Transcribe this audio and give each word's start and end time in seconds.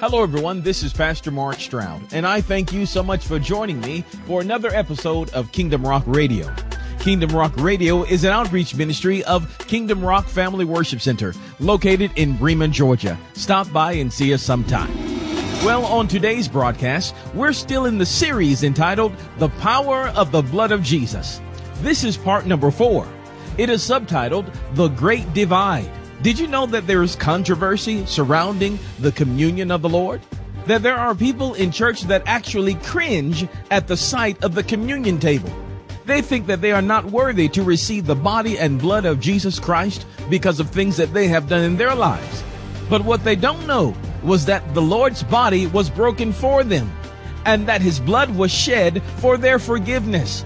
Hello, 0.00 0.22
everyone. 0.22 0.62
This 0.62 0.84
is 0.84 0.92
Pastor 0.92 1.32
Mark 1.32 1.58
Stroud, 1.58 2.00
and 2.12 2.24
I 2.24 2.40
thank 2.40 2.72
you 2.72 2.86
so 2.86 3.02
much 3.02 3.26
for 3.26 3.40
joining 3.40 3.80
me 3.80 4.02
for 4.28 4.40
another 4.40 4.68
episode 4.68 5.28
of 5.30 5.50
Kingdom 5.50 5.84
Rock 5.84 6.04
Radio. 6.06 6.54
Kingdom 7.00 7.30
Rock 7.30 7.52
Radio 7.56 8.04
is 8.04 8.22
an 8.22 8.30
outreach 8.30 8.76
ministry 8.76 9.24
of 9.24 9.58
Kingdom 9.58 10.04
Rock 10.04 10.28
Family 10.28 10.64
Worship 10.64 11.00
Center, 11.00 11.34
located 11.58 12.12
in 12.14 12.36
Bremen, 12.36 12.70
Georgia. 12.70 13.18
Stop 13.32 13.72
by 13.72 13.90
and 13.94 14.12
see 14.12 14.32
us 14.32 14.40
sometime. 14.40 14.96
Well, 15.64 15.84
on 15.84 16.06
today's 16.06 16.46
broadcast, 16.46 17.12
we're 17.34 17.52
still 17.52 17.86
in 17.86 17.98
the 17.98 18.06
series 18.06 18.62
entitled 18.62 19.12
The 19.38 19.48
Power 19.48 20.10
of 20.10 20.30
the 20.30 20.42
Blood 20.42 20.70
of 20.70 20.80
Jesus. 20.80 21.40
This 21.80 22.04
is 22.04 22.16
part 22.16 22.46
number 22.46 22.70
four. 22.70 23.08
It 23.56 23.68
is 23.68 23.82
subtitled 23.82 24.54
The 24.76 24.90
Great 24.90 25.34
Divide. 25.34 25.90
Did 26.20 26.40
you 26.40 26.48
know 26.48 26.66
that 26.66 26.88
there 26.88 27.04
is 27.04 27.14
controversy 27.14 28.04
surrounding 28.04 28.80
the 28.98 29.12
communion 29.12 29.70
of 29.70 29.82
the 29.82 29.88
Lord? 29.88 30.20
That 30.66 30.82
there 30.82 30.96
are 30.96 31.14
people 31.14 31.54
in 31.54 31.70
church 31.70 32.02
that 32.02 32.24
actually 32.26 32.74
cringe 32.74 33.46
at 33.70 33.86
the 33.86 33.96
sight 33.96 34.42
of 34.42 34.56
the 34.56 34.64
communion 34.64 35.20
table. 35.20 35.52
They 36.06 36.20
think 36.20 36.48
that 36.48 36.60
they 36.60 36.72
are 36.72 36.82
not 36.82 37.04
worthy 37.04 37.48
to 37.50 37.62
receive 37.62 38.06
the 38.06 38.16
body 38.16 38.58
and 38.58 38.80
blood 38.80 39.04
of 39.04 39.20
Jesus 39.20 39.60
Christ 39.60 40.06
because 40.28 40.58
of 40.58 40.70
things 40.70 40.96
that 40.96 41.14
they 41.14 41.28
have 41.28 41.48
done 41.48 41.62
in 41.62 41.76
their 41.76 41.94
lives. 41.94 42.42
But 42.90 43.04
what 43.04 43.22
they 43.22 43.36
don't 43.36 43.68
know 43.68 43.94
was 44.24 44.44
that 44.46 44.74
the 44.74 44.82
Lord's 44.82 45.22
body 45.22 45.68
was 45.68 45.88
broken 45.88 46.32
for 46.32 46.64
them 46.64 46.90
and 47.44 47.68
that 47.68 47.80
his 47.80 48.00
blood 48.00 48.34
was 48.34 48.50
shed 48.50 49.04
for 49.18 49.36
their 49.36 49.60
forgiveness. 49.60 50.44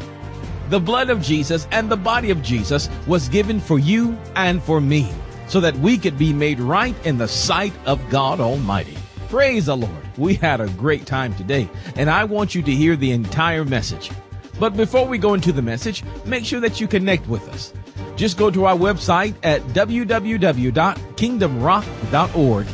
The 0.69 0.81
blood 0.81 1.09
of 1.09 1.23
Jesus 1.23 1.67
and 1.71 1.91
the 1.91 1.97
body 1.97 2.31
of 2.31 2.43
Jesus 2.43 2.91
was 3.07 3.31
given 3.31 3.59
for 3.59 3.79
you 3.79 4.19
and 4.37 4.63
for 4.63 4.79
me 4.79 5.11
so 5.53 5.61
that 5.61 5.77
we 5.81 5.99
could 5.99 6.17
be 6.17 6.33
made 6.33 6.59
right 6.59 6.97
in 7.05 7.19
the 7.19 7.29
sight 7.29 7.75
of 7.85 8.01
God 8.09 8.41
Almighty. 8.41 8.97
Praise 9.29 9.67
the 9.67 9.77
Lord. 9.77 9.93
We 10.17 10.33
had 10.33 10.63
a 10.63 10.69
great 10.71 11.05
time 11.05 11.35
today, 11.35 11.69
and 11.95 12.09
I 12.09 12.25
want 12.25 12.55
you 12.55 12.63
to 12.63 12.71
hear 12.71 12.97
the 12.97 13.11
entire 13.11 13.67
message. 13.67 14.11
But 14.59 14.79
before 14.79 15.07
we 15.07 15.19
go 15.19 15.35
into 15.35 15.53
the 15.53 15.61
message, 15.61 16.05
make 16.25 16.47
sure 16.47 16.61
that 16.61 16.81
you 16.81 16.89
connect 16.89 17.29
with 17.29 17.47
us. 17.51 17.75
Just 18.17 18.39
go 18.39 18.51
to 18.51 18.65
our 18.65 18.75
website 18.75 19.35
at 19.43 19.61
www.kingdomrock.org 19.75 22.67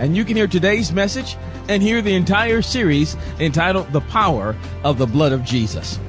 and 0.00 0.16
you 0.16 0.24
can 0.24 0.36
hear 0.36 0.48
today's 0.48 0.90
message 0.90 1.36
and 1.68 1.84
hear 1.84 2.02
the 2.02 2.14
entire 2.14 2.62
series 2.62 3.16
entitled 3.38 3.92
The 3.92 4.00
Power 4.00 4.56
of 4.82 4.98
the 4.98 5.06
Blood 5.06 5.30
of 5.30 5.44
Jesus. 5.44 6.00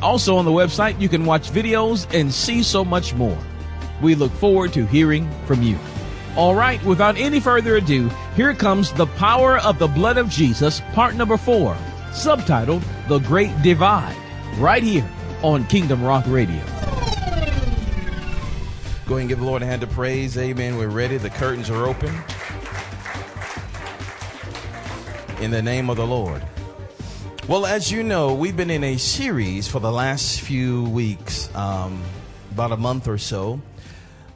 Also 0.00 0.36
on 0.36 0.46
the 0.46 0.50
website, 0.50 0.98
you 0.98 1.10
can 1.10 1.26
watch 1.26 1.50
videos 1.50 2.10
and 2.18 2.32
see 2.32 2.62
so 2.62 2.86
much 2.86 3.12
more. 3.12 3.36
We 4.02 4.14
look 4.16 4.32
forward 4.32 4.72
to 4.74 4.84
hearing 4.84 5.30
from 5.46 5.62
you. 5.62 5.78
All 6.36 6.54
right, 6.54 6.82
without 6.84 7.16
any 7.16 7.40
further 7.40 7.76
ado, 7.76 8.10
here 8.36 8.52
comes 8.52 8.92
The 8.92 9.06
Power 9.06 9.58
of 9.58 9.78
the 9.78 9.86
Blood 9.86 10.18
of 10.18 10.28
Jesus, 10.28 10.82
part 10.92 11.14
number 11.14 11.36
four, 11.36 11.76
subtitled 12.10 12.82
The 13.06 13.20
Great 13.20 13.62
Divide, 13.62 14.16
right 14.58 14.82
here 14.82 15.08
on 15.42 15.66
Kingdom 15.66 16.02
Rock 16.02 16.24
Radio. 16.26 16.62
Go 19.06 19.16
ahead 19.16 19.20
and 19.20 19.28
give 19.28 19.40
the 19.40 19.44
Lord 19.44 19.62
a 19.62 19.66
hand 19.66 19.82
of 19.82 19.90
praise. 19.90 20.38
Amen. 20.38 20.78
We're 20.78 20.88
ready. 20.88 21.18
The 21.18 21.30
curtains 21.30 21.68
are 21.68 21.86
open. 21.86 22.14
In 25.40 25.50
the 25.50 25.60
name 25.60 25.90
of 25.90 25.96
the 25.96 26.06
Lord. 26.06 26.42
Well, 27.48 27.66
as 27.66 27.90
you 27.90 28.02
know, 28.04 28.34
we've 28.34 28.56
been 28.56 28.70
in 28.70 28.84
a 28.84 28.96
series 28.96 29.68
for 29.68 29.80
the 29.80 29.92
last 29.92 30.40
few 30.40 30.84
weeks, 30.84 31.54
um, 31.54 32.00
about 32.52 32.72
a 32.72 32.76
month 32.76 33.08
or 33.08 33.18
so, 33.18 33.60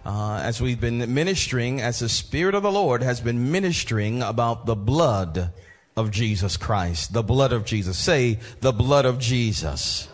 uh, 0.06 0.40
as 0.40 0.60
we've 0.60 0.80
been 0.80 1.12
ministering, 1.12 1.80
as 1.80 1.98
the 1.98 2.08
Spirit 2.08 2.54
of 2.54 2.62
the 2.62 2.70
Lord 2.70 3.02
has 3.02 3.20
been 3.20 3.50
ministering 3.50 4.22
about 4.22 4.64
the 4.64 4.76
blood 4.76 5.52
of 5.96 6.12
Jesus 6.12 6.56
Christ. 6.56 7.12
The 7.12 7.24
blood 7.24 7.52
of 7.52 7.64
Jesus. 7.64 7.98
Say, 7.98 8.38
the 8.60 8.70
blood 8.70 9.04
of 9.04 9.18
Jesus. 9.18 10.08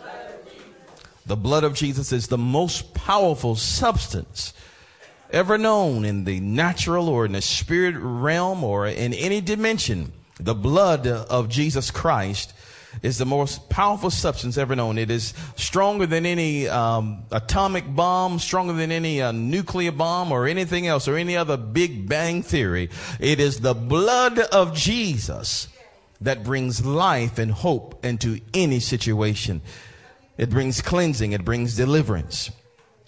The 1.27 1.37
blood 1.37 1.63
of 1.63 1.75
Jesus 1.75 2.11
is 2.11 2.29
the 2.29 2.39
most 2.39 2.95
powerful 2.95 3.55
substance 3.55 4.55
ever 5.31 5.59
known 5.59 6.07
in 6.07 6.25
the 6.25 6.41
natural 6.41 7.11
or 7.11 7.27
in 7.27 7.33
the 7.33 7.43
spirit 7.43 7.95
realm 7.99 8.65
or 8.65 8.87
in 8.87 9.13
any 9.13 9.43
dimension. 9.43 10.13
The 10.41 10.55
blood 10.55 11.07
of 11.07 11.51
Jesus 11.51 11.91
Christ 11.91 12.55
is 13.03 13.19
the 13.19 13.27
most 13.27 13.69
powerful 13.71 14.11
substance 14.11 14.59
ever 14.59 14.77
known. 14.77 14.99
It 14.99 15.11
is 15.11 15.35
stronger 15.57 16.07
than 16.07 16.27
any 16.27 16.69
um, 16.69 17.25
atomic 17.31 17.85
bomb, 17.95 18.39
stronger 18.39 18.75
than 18.75 18.93
any 18.93 19.23
uh, 19.23 19.33
nuclear 19.33 19.93
bomb 19.93 20.31
or 20.31 20.47
anything 20.47 20.87
else 20.87 21.09
or 21.09 21.17
any 21.17 21.37
other 21.37 21.57
Big 21.57 22.09
Bang 22.09 22.43
theory. 22.43 22.91
It 23.19 23.41
is 23.41 23.61
the 23.61 23.75
blood 23.75 24.39
of 24.39 24.75
Jesus 24.75 25.69
that 26.21 26.45
brings 26.45 26.85
life 26.85 27.39
and 27.39 27.51
hope 27.51 28.05
into 28.05 28.41
any 28.55 28.81
situation. 28.81 29.63
It 30.39 30.51
brings 30.51 30.81
cleansing. 30.81 31.33
It 31.33 31.45
brings 31.45 31.77
deliverance. 31.77 32.51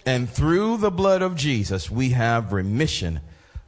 And 0.06 0.28
through 0.28 0.78
the 0.78 0.90
blood 0.90 1.22
of 1.22 1.36
Jesus, 1.36 1.90
we 1.90 2.10
have 2.10 2.52
remission 2.52 3.20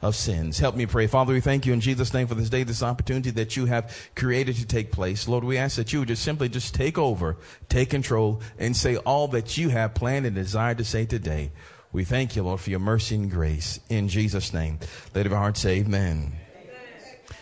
of 0.02 0.14
sins. 0.14 0.58
Help 0.58 0.76
me 0.76 0.86
pray. 0.86 1.06
Father, 1.06 1.32
we 1.32 1.40
thank 1.40 1.66
you 1.66 1.72
in 1.72 1.80
Jesus' 1.80 2.12
name 2.12 2.26
for 2.26 2.34
this 2.34 2.50
day, 2.50 2.62
this 2.62 2.82
opportunity 2.82 3.30
that 3.30 3.56
you 3.56 3.66
have 3.66 4.10
created 4.14 4.56
to 4.56 4.66
take 4.66 4.92
place. 4.92 5.26
Lord, 5.26 5.44
we 5.44 5.56
ask 5.56 5.76
that 5.76 5.92
you 5.92 6.00
would 6.00 6.08
just 6.08 6.22
simply 6.22 6.48
just 6.48 6.74
take 6.74 6.98
over, 6.98 7.36
take 7.68 7.90
control, 7.90 8.40
and 8.58 8.76
say 8.76 8.96
all 8.98 9.28
that 9.28 9.56
you 9.56 9.70
have 9.70 9.94
planned 9.94 10.26
and 10.26 10.34
desired 10.34 10.78
to 10.78 10.84
say 10.84 11.06
today. 11.06 11.50
We 11.92 12.04
thank 12.04 12.36
you, 12.36 12.42
Lord, 12.42 12.60
for 12.60 12.70
your 12.70 12.78
mercy 12.78 13.14
and 13.14 13.30
grace. 13.30 13.80
In 13.88 14.08
Jesus' 14.08 14.52
name. 14.52 14.78
Let 15.14 15.26
our 15.28 15.38
hearts 15.38 15.60
say 15.60 15.78
amen. 15.78 16.32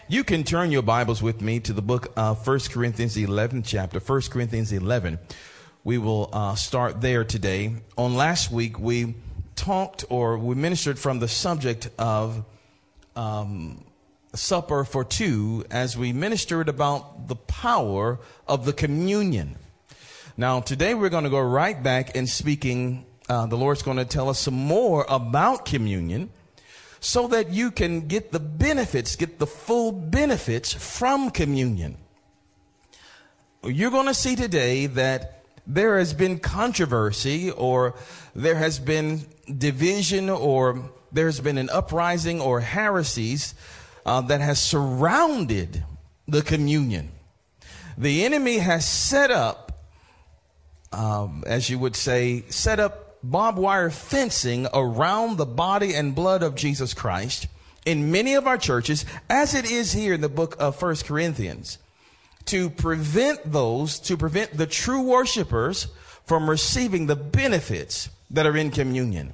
You 0.07 0.23
can 0.23 0.45
turn 0.45 0.71
your 0.71 0.83
Bibles 0.83 1.23
with 1.23 1.41
me 1.41 1.61
to 1.61 1.73
the 1.73 1.83
book 1.83 2.13
of 2.15 2.47
1 2.47 2.61
Corinthians, 2.71 3.17
11th 3.17 3.65
chapter, 3.67 3.99
1 3.99 4.21
Corinthians 4.31 4.71
11. 4.71 5.19
We 5.83 5.99
will 5.99 6.29
uh, 6.33 6.55
start 6.55 7.01
there 7.01 7.25
today. 7.25 7.77
On 7.97 8.15
last 8.15 8.51
week, 8.51 8.79
we 8.79 9.15
talked 9.57 10.05
or 10.09 10.39
we 10.39 10.55
ministered 10.55 10.99
from 10.99 11.19
the 11.19 11.29
subject 11.29 11.89
of 11.99 12.45
um, 13.17 13.85
supper 14.35 14.85
for 14.85 15.05
two 15.05 15.65
as 15.71 15.97
we 15.97 16.13
ministered 16.13 16.69
about 16.69 17.29
the 17.29 17.37
power 17.37 18.19
of 18.49 18.65
the 18.65 18.73
communion. 18.73 19.57
Now, 20.37 20.61
today 20.61 20.95
we're 20.95 21.11
going 21.11 21.25
to 21.25 21.31
go 21.31 21.41
right 21.41 21.81
back 21.81 22.17
and 22.17 22.29
speaking. 22.29 23.07
Uh, 23.29 23.47
the 23.47 23.57
Lord's 23.57 23.83
going 23.83 23.99
to 23.99 24.05
tell 24.05 24.29
us 24.29 24.39
some 24.39 24.55
more 24.55 25.07
about 25.09 25.65
communion 25.65 26.31
so 27.01 27.29
that 27.29 27.51
you 27.51 27.71
can 27.71 28.09
get 28.09 28.33
the 28.33 28.41
benefits, 28.41 29.15
get 29.15 29.39
the 29.39 29.47
full 29.47 29.93
benefits 29.93 30.73
from 30.73 31.31
communion. 31.31 31.97
You're 33.63 33.91
going 33.91 34.07
to 34.07 34.15
see 34.15 34.37
today 34.37 34.87
that 34.87 35.43
there 35.67 35.99
has 35.99 36.13
been 36.13 36.39
controversy 36.39 37.51
or 37.51 37.95
there 38.35 38.57
has 38.57 38.79
been 38.79 39.27
division 39.47 40.31
or 40.31 40.91
there's 41.13 41.41
been 41.41 41.59
an 41.59 41.71
uprising 41.71 42.41
or 42.41 42.61
heresies 42.61 43.55
uh, 44.05 44.21
that 44.23 44.41
has 44.41 44.61
surrounded 44.61 45.85
the 46.27 46.43
communion. 46.43 47.11
The 47.97 48.25
enemy 48.25 48.59
has 48.59 48.87
set 48.87 49.31
up, 49.31 49.87
um, 50.93 51.45
as 51.47 51.71
you 51.71 51.79
would 51.79 51.95
say, 51.95 52.45
set 52.49 52.81
up 52.81 53.19
barbed 53.23 53.59
wire 53.59 53.91
fencing 53.91 54.67
around 54.75 55.37
the 55.37 55.47
body 55.47 55.95
and 55.95 56.15
blood 56.15 56.43
of 56.43 56.55
Jesus 56.55 56.93
Christ 56.93 57.47
in 57.87 58.11
many 58.11 58.35
of 58.35 58.47
our 58.47 58.59
churches, 58.59 59.05
as 59.29 59.55
it 59.55 59.71
is 59.71 59.93
here 59.93 60.15
in 60.15 60.21
the 60.21 60.29
book 60.29 60.57
of 60.59 60.77
First 60.77 61.07
Corinthians, 61.07 61.79
to 62.47 62.69
prevent 62.71 63.53
those, 63.53 63.99
to 64.01 64.17
prevent 64.17 64.57
the 64.57 64.67
true 64.67 65.03
worshipers 65.03 65.89
from 66.25 66.49
receiving 66.49 67.07
the 67.07 67.17
benefits 67.17 68.09
that 68.35 68.47
are 68.47 68.57
in 68.57 68.71
communion. 68.71 69.33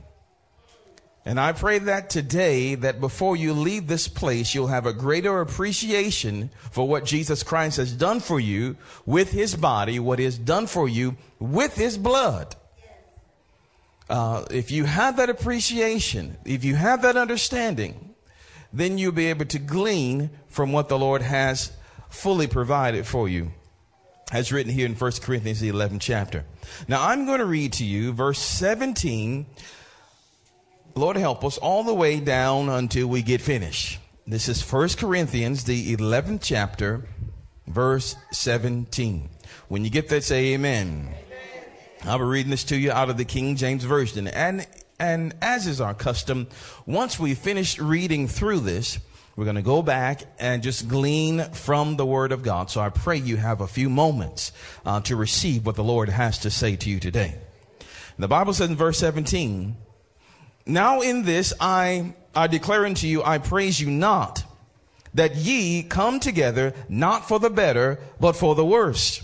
And 1.25 1.39
I 1.39 1.53
pray 1.53 1.79
that 1.81 2.09
today, 2.09 2.75
that 2.77 3.01
before 3.01 3.37
you 3.37 3.53
leave 3.53 3.87
this 3.87 4.09
place, 4.09 4.55
you'll 4.55 4.69
have 4.69 4.87
a 4.87 4.93
greater 4.93 5.41
appreciation 5.41 6.51
for 6.71 6.89
what 6.89 7.05
Jesus 7.05 7.43
Christ 7.43 7.77
has 7.77 7.93
done 7.93 8.21
for 8.21 8.41
you 8.41 8.77
with 9.05 9.31
his 9.31 9.55
body, 9.55 9.99
what 9.99 10.19
he 10.19 10.25
has 10.25 10.39
done 10.39 10.67
for 10.67 10.89
you 10.89 11.17
with 11.39 11.75
his 11.77 11.99
blood. 11.99 12.57
Uh, 14.09 14.45
if 14.51 14.71
you 14.71 14.85
have 14.85 15.19
that 15.19 15.29
appreciation, 15.29 16.39
if 16.45 16.65
you 16.65 16.75
have 16.75 17.03
that 17.03 17.17
understanding, 17.17 18.15
then 18.73 18.99
you'll 18.99 19.13
be 19.13 19.27
able 19.27 19.45
to 19.45 19.59
glean 19.59 20.31
from 20.49 20.73
what 20.73 20.89
the 20.89 20.99
Lord 20.99 21.23
has 21.23 21.71
fully 22.09 22.47
provided 22.47 23.07
for 23.07 23.29
you. 23.29 23.53
As 24.33 24.53
written 24.53 24.73
here 24.73 24.87
in 24.87 24.95
1 24.95 25.13
Corinthians, 25.23 25.61
the 25.61 25.71
11th 25.71 26.01
chapter. 26.01 26.45
Now 26.87 27.07
I'm 27.07 27.27
going 27.27 27.41
to 27.41 27.47
read 27.47 27.73
to 27.75 27.85
you 27.85 28.13
verse 28.13 28.39
17 28.39 29.47
Lord 30.95 31.17
help 31.17 31.45
us 31.45 31.57
all 31.59 31.85
the 31.85 31.95
way 31.95 32.21
down 32.21 32.69
until 32.69 33.07
we 33.07 33.23
get 33.23 33.41
finished. 33.41 33.99
This 34.27 34.49
is 34.49 34.61
1 34.61 34.91
Corinthians, 34.91 35.65
the 35.65 35.97
11th 35.97 36.41
chapter, 36.43 37.05
verse 37.67 38.17
17. 38.33 39.29
When 39.69 39.85
you 39.85 39.91
get 39.91 40.09
that, 40.09 40.25
say 40.25 40.53
amen. 40.55 41.09
amen. 41.09 41.69
I'll 42.05 42.19
be 42.19 42.25
reading 42.25 42.51
this 42.51 42.65
to 42.65 42.77
you 42.77 42.91
out 42.91 43.09
of 43.09 43.17
the 43.17 43.25
King 43.25 43.57
James 43.57 43.85
Version. 43.85 44.27
And, 44.27 44.67
and 44.99 45.35
as 45.41 45.67
is 45.67 45.81
our 45.81 45.95
custom, 45.95 46.49
once 46.87 47.19
we 47.19 47.35
finish 47.35 47.79
reading 47.79 48.27
through 48.27 48.61
this, 48.61 48.99
We're 49.41 49.47
going 49.47 49.57
to 49.57 49.63
go 49.63 49.81
back 49.81 50.21
and 50.39 50.63
just 50.63 50.87
glean 50.87 51.43
from 51.53 51.97
the 51.97 52.05
Word 52.05 52.31
of 52.31 52.43
God. 52.43 52.71
So 52.71 52.83
I 52.83 52.91
pray 52.91 53.17
you 53.17 53.39
have 53.39 53.63
a 53.63 53.67
few 53.67 53.89
moments 53.89 54.53
uh, 54.85 55.01
to 55.01 55.17
receive 55.17 55.65
what 55.65 55.77
the 55.77 55.83
Lord 55.83 56.11
has 56.11 56.41
to 56.41 56.51
say 56.51 56.77
to 56.77 56.91
you 56.91 57.01
today. 57.01 57.37
The 58.19 58.29
Bible 58.29 58.53
says 58.53 58.69
in 58.69 58.77
verse 58.77 58.99
17, 58.99 59.79
Now 60.67 61.01
in 61.01 61.23
this 61.23 61.55
I, 61.59 62.13
I 62.35 62.49
declare 62.49 62.85
unto 62.85 63.07
you, 63.07 63.23
I 63.25 63.39
praise 63.39 63.81
you 63.81 63.91
not, 63.91 64.45
that 65.15 65.37
ye 65.37 65.85
come 65.85 66.21
together 66.21 66.75
not 66.91 67.27
for 67.27 67.39
the 67.39 67.49
better, 67.49 67.99
but 68.21 68.37
for 68.37 68.55
the 68.55 68.67
worst. 68.67 69.23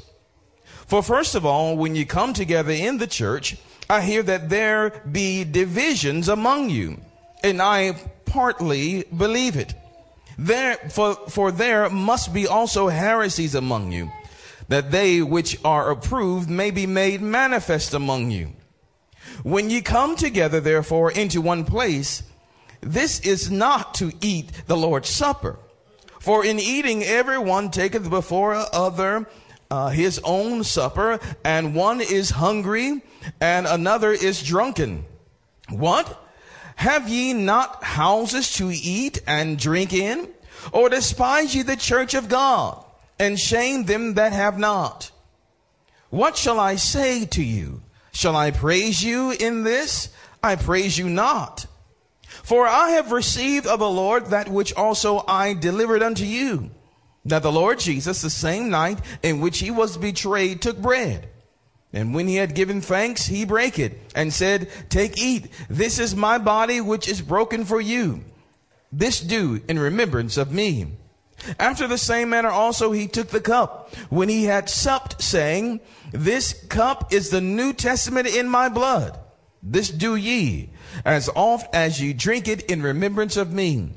For 0.86 1.02
first 1.02 1.34
of 1.34 1.44
all, 1.44 1.76
when 1.76 1.94
you 1.94 2.06
come 2.06 2.32
together 2.32 2.72
in 2.72 2.96
the 2.96 3.06
church, 3.06 3.58
I 3.90 4.00
hear 4.00 4.22
that 4.22 4.48
there 4.48 5.02
be 5.12 5.44
divisions 5.44 6.30
among 6.30 6.70
you, 6.70 7.02
and 7.44 7.60
I 7.60 8.00
partly 8.24 9.04
believe 9.14 9.56
it. 9.56 9.74
There, 10.38 10.76
for, 10.90 11.14
for 11.28 11.50
there 11.50 11.88
must 11.88 12.34
be 12.34 12.46
also 12.46 12.88
heresies 12.88 13.54
among 13.54 13.92
you, 13.92 14.10
that 14.68 14.90
they 14.90 15.22
which 15.22 15.58
are 15.64 15.90
approved 15.90 16.50
may 16.50 16.70
be 16.70 16.86
made 16.86 17.22
manifest 17.22 17.94
among 17.94 18.30
you. 18.30 18.52
When 19.42 19.70
ye 19.70 19.80
come 19.80 20.16
together, 20.16 20.60
therefore, 20.60 21.10
into 21.10 21.40
one 21.40 21.64
place, 21.64 22.22
this 22.80 23.20
is 23.20 23.50
not 23.50 23.94
to 23.94 24.12
eat 24.20 24.50
the 24.66 24.76
Lord's 24.76 25.08
Supper. 25.08 25.58
For 26.20 26.44
in 26.44 26.58
eating, 26.58 27.02
every 27.02 27.38
one 27.38 27.70
taketh 27.70 28.10
before 28.10 28.54
other 28.54 29.26
uh, 29.70 29.88
his 29.88 30.20
own 30.24 30.64
supper, 30.64 31.18
and 31.44 31.74
one 31.74 32.00
is 32.00 32.30
hungry, 32.30 33.02
and 33.40 33.66
another 33.66 34.12
is 34.12 34.42
drunken. 34.42 35.04
What? 35.70 36.22
Have 36.76 37.08
ye 37.08 37.32
not 37.32 37.82
houses 37.82 38.52
to 38.54 38.70
eat 38.70 39.20
and 39.26 39.58
drink 39.58 39.92
in? 39.92 40.28
Or 40.72 40.88
despise 40.88 41.54
ye 41.54 41.62
the 41.62 41.76
church 41.76 42.14
of 42.14 42.28
God, 42.28 42.84
and 43.18 43.38
shame 43.38 43.84
them 43.84 44.14
that 44.14 44.32
have 44.32 44.58
not? 44.58 45.10
What 46.10 46.36
shall 46.36 46.60
I 46.60 46.76
say 46.76 47.24
to 47.26 47.42
you? 47.42 47.82
Shall 48.12 48.36
I 48.36 48.50
praise 48.50 49.02
you 49.02 49.32
in 49.32 49.64
this? 49.64 50.10
I 50.42 50.56
praise 50.56 50.96
you 50.96 51.08
not. 51.08 51.66
For 52.42 52.66
I 52.66 52.90
have 52.90 53.12
received 53.12 53.66
of 53.66 53.80
the 53.80 53.90
Lord 53.90 54.26
that 54.26 54.48
which 54.48 54.74
also 54.74 55.24
I 55.26 55.54
delivered 55.54 56.02
unto 56.02 56.24
you. 56.24 56.70
That 57.24 57.42
the 57.42 57.52
Lord 57.52 57.80
Jesus, 57.80 58.22
the 58.22 58.30
same 58.30 58.70
night 58.70 59.00
in 59.22 59.40
which 59.40 59.58
he 59.58 59.70
was 59.70 59.96
betrayed, 59.96 60.62
took 60.62 60.78
bread. 60.78 61.28
And 61.96 62.12
when 62.12 62.28
he 62.28 62.34
had 62.36 62.54
given 62.54 62.82
thanks, 62.82 63.24
he 63.24 63.46
brake 63.46 63.78
it 63.78 64.12
and 64.14 64.30
said, 64.30 64.68
Take, 64.90 65.16
eat. 65.16 65.48
This 65.70 65.98
is 65.98 66.14
my 66.14 66.36
body 66.36 66.78
which 66.78 67.08
is 67.08 67.22
broken 67.22 67.64
for 67.64 67.80
you. 67.80 68.22
This 68.92 69.18
do 69.18 69.62
in 69.66 69.78
remembrance 69.78 70.36
of 70.36 70.52
me. 70.52 70.98
After 71.58 71.86
the 71.86 71.96
same 71.96 72.28
manner 72.28 72.50
also 72.50 72.92
he 72.92 73.08
took 73.08 73.28
the 73.28 73.40
cup 73.40 73.94
when 74.10 74.28
he 74.28 74.44
had 74.44 74.68
supped, 74.68 75.22
saying, 75.22 75.80
This 76.12 76.66
cup 76.66 77.14
is 77.14 77.30
the 77.30 77.40
New 77.40 77.72
Testament 77.72 78.26
in 78.26 78.46
my 78.46 78.68
blood. 78.68 79.18
This 79.62 79.88
do 79.88 80.16
ye 80.16 80.68
as 81.02 81.30
oft 81.34 81.74
as 81.74 81.98
ye 81.98 82.12
drink 82.12 82.46
it 82.46 82.60
in 82.70 82.82
remembrance 82.82 83.38
of 83.38 83.54
me. 83.54 83.92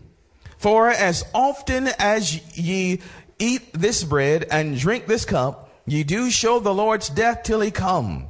For 0.58 0.90
as 0.90 1.26
often 1.34 1.90
as 2.00 2.58
ye 2.58 3.02
eat 3.40 3.74
this 3.74 4.06
bread 4.06 4.48
and 4.50 4.80
drink 4.80 5.06
this 5.06 5.26
cup, 5.26 5.69
ye 5.92 6.04
do 6.04 6.30
show 6.30 6.60
the 6.60 6.74
Lord's 6.74 7.10
death 7.10 7.44
till 7.44 7.62
he 7.62 7.72
come. 7.72 8.28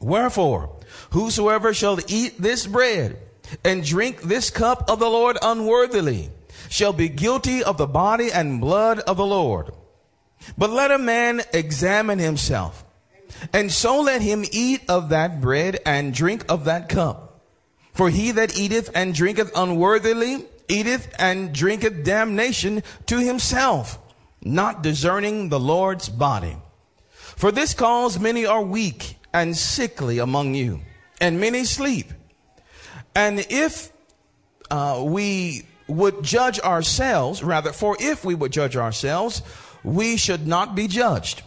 Wherefore, 0.00 0.76
whosoever 1.10 1.74
shall 1.74 1.98
eat 2.06 2.40
this 2.40 2.66
bread 2.66 3.18
and 3.64 3.84
drink 3.84 4.22
this 4.22 4.50
cup 4.50 4.88
of 4.88 4.98
the 4.98 5.08
Lord 5.08 5.38
unworthily 5.42 6.30
shall 6.68 6.92
be 6.92 7.08
guilty 7.08 7.62
of 7.62 7.78
the 7.78 7.86
body 7.86 8.30
and 8.32 8.60
blood 8.60 9.00
of 9.00 9.16
the 9.16 9.26
Lord. 9.26 9.72
But 10.56 10.70
let 10.70 10.90
a 10.90 10.98
man 10.98 11.42
examine 11.52 12.18
himself, 12.18 12.84
and 13.52 13.72
so 13.72 14.00
let 14.00 14.22
him 14.22 14.44
eat 14.52 14.82
of 14.88 15.08
that 15.08 15.40
bread 15.40 15.80
and 15.84 16.14
drink 16.14 16.44
of 16.48 16.64
that 16.66 16.88
cup. 16.88 17.42
For 17.92 18.10
he 18.10 18.30
that 18.32 18.56
eateth 18.56 18.90
and 18.94 19.14
drinketh 19.14 19.50
unworthily 19.56 20.44
eateth 20.68 21.12
and 21.18 21.52
drinketh 21.52 22.04
damnation 22.04 22.82
to 23.06 23.18
himself, 23.18 23.98
not 24.40 24.82
discerning 24.82 25.48
the 25.48 25.58
Lord's 25.58 26.08
body. 26.08 26.56
For 27.38 27.52
this 27.52 27.72
cause 27.72 28.18
many 28.18 28.46
are 28.46 28.60
weak 28.60 29.16
and 29.32 29.56
sickly 29.56 30.18
among 30.18 30.56
you, 30.56 30.80
and 31.20 31.38
many 31.38 31.62
sleep. 31.62 32.12
And 33.14 33.46
if 33.48 33.92
uh, 34.72 35.04
we 35.06 35.62
would 35.86 36.24
judge 36.24 36.58
ourselves, 36.58 37.40
rather, 37.40 37.72
for 37.72 37.96
if 38.00 38.24
we 38.24 38.34
would 38.34 38.50
judge 38.50 38.76
ourselves, 38.76 39.42
we 39.84 40.16
should 40.16 40.48
not 40.48 40.74
be 40.74 40.88
judged. 40.88 41.42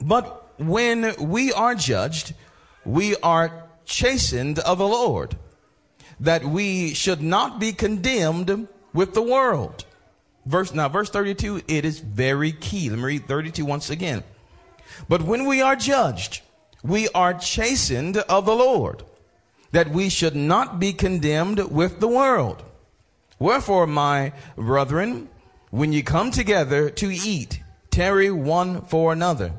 But 0.00 0.58
when 0.58 1.14
we 1.20 1.52
are 1.52 1.76
judged, 1.76 2.34
we 2.84 3.14
are 3.18 3.68
chastened 3.84 4.58
of 4.58 4.78
the 4.78 4.88
Lord, 4.88 5.36
that 6.18 6.44
we 6.44 6.94
should 6.94 7.22
not 7.22 7.60
be 7.60 7.72
condemned 7.72 8.66
with 8.92 9.14
the 9.14 9.22
world. 9.22 9.84
Verse, 10.46 10.74
now 10.74 10.88
verse 10.88 11.10
32, 11.10 11.62
it 11.68 11.84
is 11.84 12.00
very 12.00 12.50
key. 12.50 12.90
Let 12.90 12.98
me 12.98 13.04
read 13.04 13.28
32 13.28 13.64
once 13.64 13.88
again. 13.88 14.24
But 15.08 15.22
when 15.22 15.46
we 15.46 15.60
are 15.60 15.76
judged, 15.76 16.42
we 16.82 17.08
are 17.08 17.34
chastened 17.34 18.16
of 18.16 18.46
the 18.46 18.54
Lord, 18.54 19.02
that 19.72 19.90
we 19.90 20.08
should 20.08 20.36
not 20.36 20.80
be 20.80 20.92
condemned 20.92 21.70
with 21.70 22.00
the 22.00 22.08
world. 22.08 22.62
Wherefore, 23.38 23.86
my 23.86 24.32
brethren, 24.56 25.28
when 25.70 25.92
ye 25.92 26.02
come 26.02 26.30
together 26.30 26.90
to 26.90 27.10
eat, 27.10 27.60
tarry 27.90 28.30
one 28.30 28.82
for 28.82 29.12
another. 29.12 29.52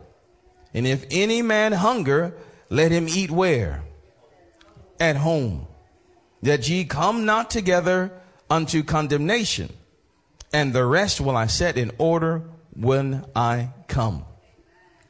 And 0.73 0.87
if 0.87 1.05
any 1.11 1.41
man 1.41 1.73
hunger, 1.73 2.33
let 2.69 2.91
him 2.91 3.07
eat 3.07 3.31
where? 3.31 3.83
At 4.99 5.17
home. 5.17 5.67
That 6.41 6.67
ye 6.69 6.85
come 6.85 7.25
not 7.25 7.49
together 7.49 8.11
unto 8.49 8.83
condemnation. 8.83 9.73
And 10.53 10.73
the 10.73 10.85
rest 10.85 11.21
will 11.21 11.37
I 11.37 11.47
set 11.47 11.77
in 11.77 11.91
order 11.97 12.43
when 12.73 13.25
I 13.35 13.71
come. 13.87 14.25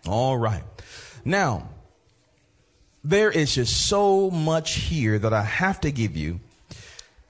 All 0.08 0.38
right. 0.38 0.64
Now, 1.24 1.70
there 3.04 3.32
is 3.32 3.56
just 3.56 3.88
so 3.88 4.30
much 4.32 4.74
here 4.74 5.20
that 5.20 5.34
I 5.34 5.44
have 5.44 5.82
to 5.82 5.92
give 5.92 6.16
you. 6.16 6.40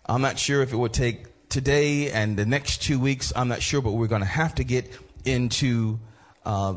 I'm 0.05 0.21
not 0.21 0.39
sure 0.39 0.61
if 0.61 0.73
it 0.73 0.77
would 0.77 0.93
take 0.93 1.49
today 1.49 2.11
and 2.11 2.37
the 2.37 2.45
next 2.45 2.81
two 2.81 2.99
weeks. 2.99 3.33
I'm 3.35 3.47
not 3.47 3.61
sure, 3.61 3.81
but 3.81 3.91
we're 3.91 4.07
going 4.07 4.21
to 4.21 4.27
have 4.27 4.55
to 4.55 4.63
get 4.63 4.97
into 5.25 5.99
uh, 6.45 6.75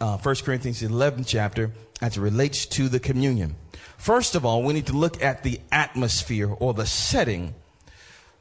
uh, 0.00 0.18
1 0.18 0.34
Corinthians 0.44 0.82
11 0.82 1.24
chapter 1.24 1.72
as 2.00 2.16
it 2.16 2.20
relates 2.20 2.66
to 2.66 2.88
the 2.88 3.00
communion. 3.00 3.54
First 3.96 4.34
of 4.34 4.44
all, 4.44 4.64
we 4.64 4.74
need 4.74 4.86
to 4.86 4.96
look 4.96 5.22
at 5.22 5.44
the 5.44 5.60
atmosphere 5.70 6.50
or 6.50 6.74
the 6.74 6.86
setting 6.86 7.54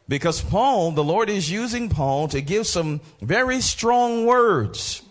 because 0.08 0.42
Paul, 0.42 0.92
the 0.92 1.04
Lord 1.04 1.30
is 1.30 1.50
using 1.50 1.88
Paul 1.88 2.28
to 2.30 2.42
give 2.42 2.66
some 2.66 3.02
very 3.22 3.62
strong 3.62 4.26
words 4.26 5.04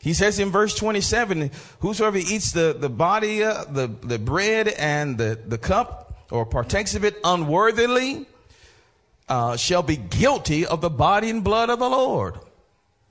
he 0.00 0.14
says 0.14 0.38
in 0.38 0.50
verse 0.50 0.74
27, 0.74 1.50
whosoever 1.80 2.18
eats 2.18 2.52
the, 2.52 2.76
the 2.78 2.88
body, 2.88 3.42
uh, 3.42 3.64
the, 3.64 3.88
the 3.88 4.18
bread 4.18 4.68
and 4.68 5.18
the, 5.18 5.38
the 5.46 5.58
cup 5.58 6.26
or 6.30 6.46
partakes 6.46 6.94
of 6.94 7.04
it 7.04 7.16
unworthily, 7.24 8.26
uh, 9.28 9.56
shall 9.56 9.82
be 9.82 9.96
guilty 9.96 10.64
of 10.64 10.80
the 10.80 10.90
body 10.90 11.30
and 11.30 11.42
blood 11.42 11.68
of 11.68 11.80
the 11.80 11.88
Lord. 11.88 12.38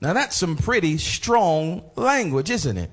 Now 0.00 0.14
that's 0.14 0.36
some 0.36 0.56
pretty 0.56 0.96
strong 0.96 1.82
language, 1.94 2.50
isn't 2.50 2.78
it? 2.78 2.90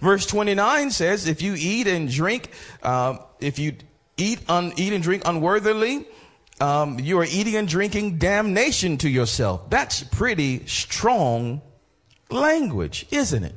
Verse 0.00 0.26
29 0.26 0.90
says, 0.90 1.28
if 1.28 1.40
you 1.40 1.54
eat 1.56 1.86
and 1.86 2.10
drink, 2.10 2.50
uh, 2.82 3.18
if 3.40 3.58
you 3.58 3.76
eat, 4.16 4.40
un, 4.48 4.72
eat 4.76 4.92
and 4.92 5.02
drink 5.02 5.22
unworthily, 5.24 6.06
um, 6.60 6.98
you 6.98 7.18
are 7.20 7.24
eating 7.24 7.56
and 7.56 7.68
drinking 7.68 8.18
damnation 8.18 8.96
to 8.98 9.08
yourself. 9.08 9.70
That's 9.70 10.02
pretty 10.02 10.66
strong 10.66 11.62
language, 12.30 13.06
isn't 13.10 13.44
it? 13.44 13.54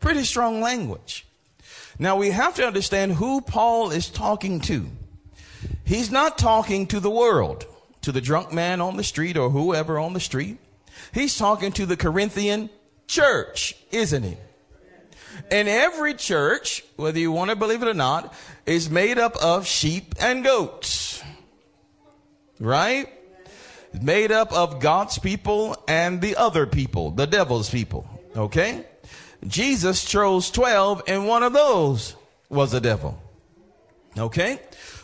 Pretty 0.00 0.24
strong 0.24 0.60
language. 0.60 1.26
Now 1.98 2.16
we 2.16 2.30
have 2.30 2.54
to 2.56 2.66
understand 2.66 3.12
who 3.12 3.40
Paul 3.40 3.90
is 3.90 4.08
talking 4.08 4.60
to. 4.60 4.86
He's 5.84 6.10
not 6.10 6.38
talking 6.38 6.86
to 6.88 7.00
the 7.00 7.10
world, 7.10 7.66
to 8.02 8.12
the 8.12 8.20
drunk 8.20 8.52
man 8.52 8.80
on 8.80 8.96
the 8.96 9.02
street 9.02 9.36
or 9.36 9.50
whoever 9.50 9.98
on 9.98 10.12
the 10.12 10.20
street. 10.20 10.58
He's 11.12 11.36
talking 11.36 11.72
to 11.72 11.86
the 11.86 11.96
Corinthian 11.96 12.70
church, 13.06 13.74
isn't 13.90 14.22
he? 14.22 14.36
And 15.50 15.68
every 15.68 16.14
church, 16.14 16.84
whether 16.96 17.18
you 17.18 17.32
want 17.32 17.50
to 17.50 17.56
believe 17.56 17.82
it 17.82 17.88
or 17.88 17.94
not, 17.94 18.34
is 18.66 18.90
made 18.90 19.18
up 19.18 19.36
of 19.36 19.66
sheep 19.66 20.14
and 20.20 20.44
goats. 20.44 21.22
Right? 22.60 23.08
Made 24.00 24.32
up 24.32 24.52
of 24.52 24.80
God's 24.80 25.18
people 25.18 25.76
and 25.86 26.20
the 26.20 26.36
other 26.36 26.66
people, 26.66 27.10
the 27.10 27.26
devil's 27.26 27.70
people. 27.70 28.08
Okay? 28.36 28.84
Jesus 29.46 30.04
chose 30.04 30.50
12 30.50 31.02
and 31.06 31.26
one 31.26 31.42
of 31.42 31.52
those 31.52 32.16
was 32.48 32.72
the 32.72 32.80
devil. 32.80 33.20
Okay? 34.16 34.60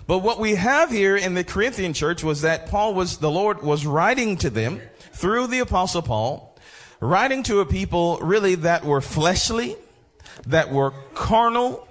But 0.06 0.18
what 0.18 0.38
we 0.38 0.54
have 0.54 0.90
here 0.90 1.16
in 1.16 1.34
the 1.34 1.44
Corinthian 1.44 1.94
church 1.94 2.22
was 2.22 2.42
that 2.42 2.68
Paul 2.68 2.94
was, 2.94 3.18
the 3.18 3.30
Lord 3.30 3.62
was 3.62 3.86
writing 3.86 4.36
to 4.38 4.50
them 4.50 4.80
through 5.12 5.46
the 5.46 5.60
apostle 5.60 6.02
Paul, 6.02 6.56
writing 7.00 7.42
to 7.44 7.60
a 7.60 7.66
people 7.66 8.18
really 8.18 8.56
that 8.56 8.84
were 8.84 9.00
fleshly, 9.00 9.76
that 10.46 10.70
were 10.70 10.90
carnal, 11.14 11.88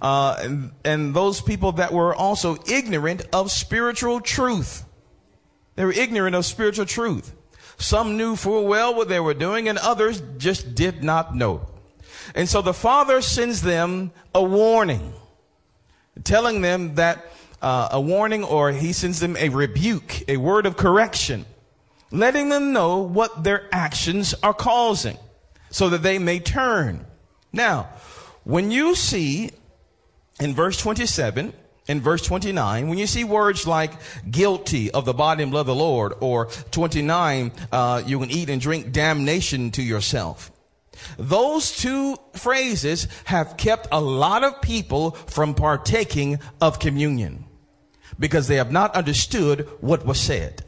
uh, 0.00 0.36
and, 0.40 0.72
and 0.84 1.14
those 1.14 1.40
people 1.40 1.72
that 1.72 1.92
were 1.92 2.14
also 2.14 2.56
ignorant 2.70 3.26
of 3.32 3.50
spiritual 3.50 4.20
truth. 4.20 4.85
They 5.76 5.84
were 5.84 5.92
ignorant 5.92 6.34
of 6.34 6.44
spiritual 6.44 6.86
truth. 6.86 7.32
Some 7.78 8.16
knew 8.16 8.36
full 8.36 8.66
well 8.66 8.94
what 8.94 9.08
they 9.08 9.20
were 9.20 9.34
doing 9.34 9.68
and 9.68 9.78
others 9.78 10.22
just 10.38 10.74
did 10.74 11.04
not 11.04 11.34
know. 11.34 11.66
And 12.34 12.48
so 12.48 12.62
the 12.62 12.74
Father 12.74 13.20
sends 13.20 13.62
them 13.62 14.10
a 14.34 14.42
warning, 14.42 15.12
telling 16.24 16.62
them 16.62 16.96
that 16.96 17.24
uh, 17.62 17.88
a 17.92 18.00
warning 18.00 18.42
or 18.44 18.72
he 18.72 18.92
sends 18.92 19.20
them 19.20 19.36
a 19.36 19.50
rebuke, 19.50 20.28
a 20.28 20.36
word 20.38 20.66
of 20.66 20.76
correction, 20.76 21.44
letting 22.10 22.48
them 22.48 22.72
know 22.72 22.98
what 22.98 23.44
their 23.44 23.68
actions 23.70 24.34
are 24.42 24.54
causing 24.54 25.18
so 25.70 25.90
that 25.90 26.02
they 26.02 26.18
may 26.18 26.40
turn. 26.40 27.06
Now, 27.52 27.90
when 28.44 28.70
you 28.70 28.94
see 28.94 29.50
in 30.40 30.54
verse 30.54 30.78
27, 30.78 31.52
in 31.86 32.00
verse 32.00 32.22
29, 32.22 32.88
when 32.88 32.98
you 32.98 33.06
see 33.06 33.24
words 33.24 33.66
like 33.66 33.92
guilty 34.30 34.90
of 34.90 35.04
the 35.04 35.14
body 35.14 35.42
and 35.42 35.52
blood 35.52 35.62
of 35.62 35.66
the 35.66 35.74
Lord, 35.74 36.14
or 36.20 36.46
29, 36.72 37.52
uh, 37.70 38.02
you 38.04 38.18
can 38.18 38.30
eat 38.30 38.50
and 38.50 38.60
drink 38.60 38.92
damnation 38.92 39.70
to 39.72 39.82
yourself. 39.82 40.50
Those 41.18 41.76
two 41.76 42.16
phrases 42.34 43.06
have 43.24 43.56
kept 43.56 43.88
a 43.92 44.00
lot 44.00 44.42
of 44.44 44.62
people 44.62 45.12
from 45.12 45.54
partaking 45.54 46.40
of 46.60 46.78
communion 46.78 47.44
because 48.18 48.48
they 48.48 48.56
have 48.56 48.72
not 48.72 48.94
understood 48.94 49.68
what 49.80 50.06
was 50.06 50.18
said. 50.18 50.64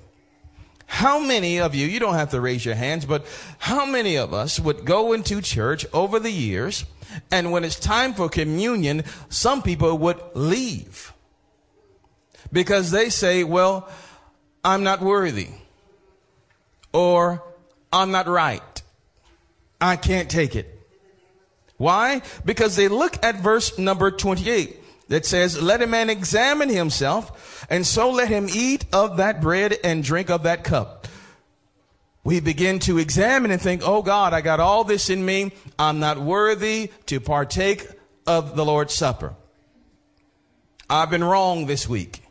How 0.87 1.19
many 1.19 1.61
of 1.61 1.75
you, 1.75 1.87
you 1.87 2.01
don't 2.01 2.15
have 2.15 2.31
to 2.31 2.41
raise 2.41 2.65
your 2.65 2.75
hands, 2.75 3.05
but 3.05 3.27
how 3.59 3.85
many 3.85 4.17
of 4.17 4.33
us 4.33 4.59
would 4.59 4.85
go 4.85 5.13
into 5.13 5.43
church 5.43 5.85
over 5.93 6.19
the 6.19 6.31
years 6.31 6.85
and 7.31 7.53
when 7.53 7.65
it's 7.65 7.79
time 7.79 8.15
for 8.15 8.29
communion, 8.29 9.05
some 9.29 9.63
people 9.63 9.97
would 9.99 10.21
leave 10.35 11.13
because 12.53 12.91
they 12.91 13.09
say, 13.09 13.45
well, 13.45 13.89
I'm 14.65 14.83
not 14.83 15.01
worthy 15.01 15.49
or 16.93 17.43
I'm 17.93 18.11
not 18.11 18.27
right. 18.27 18.83
I 19.81 19.97
can't 19.97 20.29
take 20.29 20.57
it. 20.57 20.75
Why? 21.77 22.23
Because 22.45 22.75
they 22.77 22.89
look 22.89 23.23
at 23.23 23.37
verse 23.37 23.79
number 23.79 24.11
28 24.11 24.77
that 25.09 25.25
says, 25.25 25.63
let 25.63 25.81
a 25.81 25.87
man 25.87 26.11
examine 26.11 26.69
himself 26.69 27.67
and 27.71 27.87
so 27.87 28.11
let 28.11 28.29
him 28.29 28.49
eat 28.53 28.85
of 28.93 29.19
that 29.19 29.41
bread 29.41 29.77
and 29.85 30.03
drink 30.03 30.29
of 30.31 30.43
that 30.43 30.65
cup. 30.65 31.07
We 32.29 32.41
begin 32.41 32.79
to 32.81 32.99
examine 32.99 33.51
and 33.51 33.59
think, 33.59 33.81
oh 33.83 34.03
God, 34.03 34.35
I 34.35 34.43
got 34.43 34.61
all 34.61 34.85
this 34.85 35.09
in 35.09 35.25
me. 35.25 35.51
I'm 35.79 35.99
not 35.99 36.19
worthy 36.19 36.91
to 37.07 37.21
partake 37.21 37.89
of 38.27 38.55
the 38.55 38.67
Lord's 38.67 38.93
Supper. 38.93 39.35
I've 40.91 41.09
been 41.09 41.25
wrong 41.25 41.65
this 41.65 41.89
week. 41.89 42.23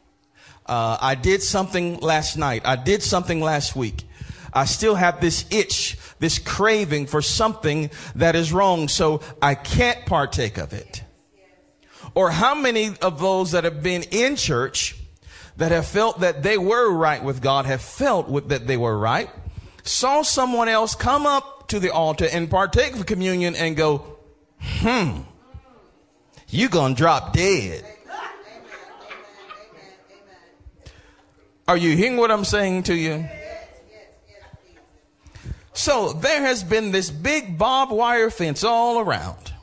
Uh, 0.68 1.00
I 1.02 1.16
did 1.16 1.42
something 1.42 1.98
last 1.98 2.38
night. 2.38 2.62
I 2.64 2.76
did 2.76 3.02
something 3.02 3.42
last 3.42 3.76
week. 3.76 4.04
I 4.54 4.66
still 4.66 4.94
have 4.94 5.20
this 5.20 5.46
itch, 5.50 5.98
this 6.20 6.38
craving 6.38 7.08
for 7.08 7.24
something 7.24 7.90
that 8.14 8.36
is 8.36 8.54
wrong, 8.54 8.90
so 8.90 9.22
I 9.42 9.56
can't 9.56 10.06
partake 10.06 10.60
of 10.60 10.74
it. 10.74 11.02
Or 12.14 12.30
how 12.30 12.54
many 12.54 12.96
of 13.02 13.20
those 13.20 13.54
that 13.54 13.64
have 13.64 13.82
been 13.82 14.04
in 14.04 14.36
church 14.36 14.96
that 15.56 15.72
have 15.72 15.88
felt 15.88 16.20
that 16.20 16.44
they 16.44 16.60
were 16.60 16.92
right 16.92 17.24
with 17.24 17.42
God 17.42 17.66
have 17.66 17.82
felt 17.82 18.50
that 18.50 18.68
they 18.68 18.78
were 18.78 18.96
right, 18.96 19.32
saw 19.88 20.22
someone 20.22 20.70
else 20.70 20.96
come 20.96 21.26
up 21.26 21.68
to 21.70 21.80
the 21.80 21.92
altar 21.92 22.28
and 22.32 22.50
partake 22.50 22.96
of 22.96 23.06
communion 23.06 23.56
and 23.56 23.76
go, 23.76 24.18
hmm, 24.60 25.22
you 26.50 26.70
gonna 26.70 26.96
drop 26.96 27.34
dead. 27.34 27.84
Are 31.68 31.78
you 31.78 31.98
hearing 31.98 32.16
what 32.16 32.32
I'm 32.32 32.46
saying 32.46 32.84
to 32.84 32.96
you? 32.96 33.28
So 35.74 36.14
there 36.14 36.42
has 36.42 36.64
been 36.64 36.92
this 36.92 37.12
big 37.12 37.58
barbed 37.58 37.92
wire 37.92 38.30
fence 38.30 38.64
all 38.64 39.00
around. 39.00 39.54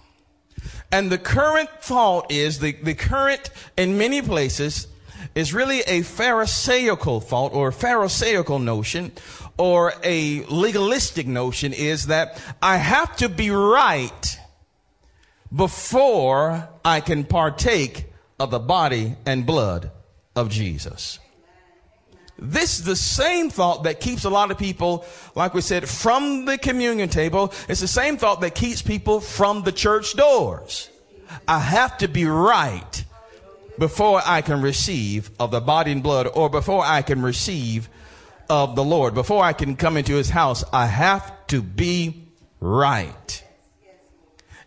And 0.92 1.10
the 1.10 1.18
current 1.18 1.70
thought 1.80 2.30
is 2.30 2.60
the, 2.60 2.72
the 2.72 2.94
current 2.94 3.50
in 3.76 3.98
many 3.98 4.22
places 4.22 4.86
is 5.34 5.52
really 5.52 5.80
a 5.80 6.02
pharisaical 6.02 7.20
thought 7.20 7.52
or 7.52 7.72
pharisaical 7.72 8.60
notion 8.60 9.10
or 9.56 9.94
a 10.02 10.44
legalistic 10.46 11.26
notion 11.26 11.72
is 11.72 12.06
that 12.06 12.40
I 12.60 12.76
have 12.76 13.16
to 13.16 13.28
be 13.28 13.50
right 13.50 14.38
before 15.54 16.68
I 16.84 17.00
can 17.00 17.24
partake 17.24 18.06
of 18.38 18.50
the 18.50 18.58
body 18.58 19.16
and 19.24 19.46
blood 19.46 19.90
of 20.34 20.50
Jesus. 20.50 21.18
This 22.36 22.80
is 22.80 22.84
the 22.84 22.96
same 22.96 23.48
thought 23.48 23.84
that 23.84 24.00
keeps 24.00 24.24
a 24.24 24.30
lot 24.30 24.50
of 24.50 24.58
people, 24.58 25.04
like 25.36 25.54
we 25.54 25.60
said, 25.60 25.88
from 25.88 26.46
the 26.46 26.58
communion 26.58 27.08
table. 27.08 27.52
It's 27.68 27.80
the 27.80 27.86
same 27.86 28.16
thought 28.16 28.40
that 28.40 28.56
keeps 28.56 28.82
people 28.82 29.20
from 29.20 29.62
the 29.62 29.70
church 29.70 30.14
doors. 30.14 30.90
I 31.46 31.60
have 31.60 31.96
to 31.98 32.08
be 32.08 32.26
right 32.26 33.04
before 33.78 34.20
I 34.24 34.42
can 34.42 34.62
receive 34.62 35.30
of 35.38 35.52
the 35.52 35.60
body 35.60 35.92
and 35.92 36.02
blood 36.02 36.28
or 36.34 36.50
before 36.50 36.84
I 36.84 37.02
can 37.02 37.22
receive 37.22 37.88
of 38.48 38.76
the 38.76 38.84
Lord. 38.84 39.14
Before 39.14 39.42
I 39.42 39.52
can 39.52 39.76
come 39.76 39.96
into 39.96 40.14
his 40.14 40.30
house, 40.30 40.64
I 40.72 40.86
have 40.86 41.46
to 41.48 41.62
be 41.62 42.28
right. 42.60 43.44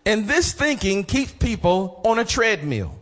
And 0.05 0.27
this 0.27 0.53
thinking 0.53 1.03
keeps 1.03 1.33
people 1.33 2.01
on 2.05 2.19
a 2.19 2.25
treadmill 2.25 2.97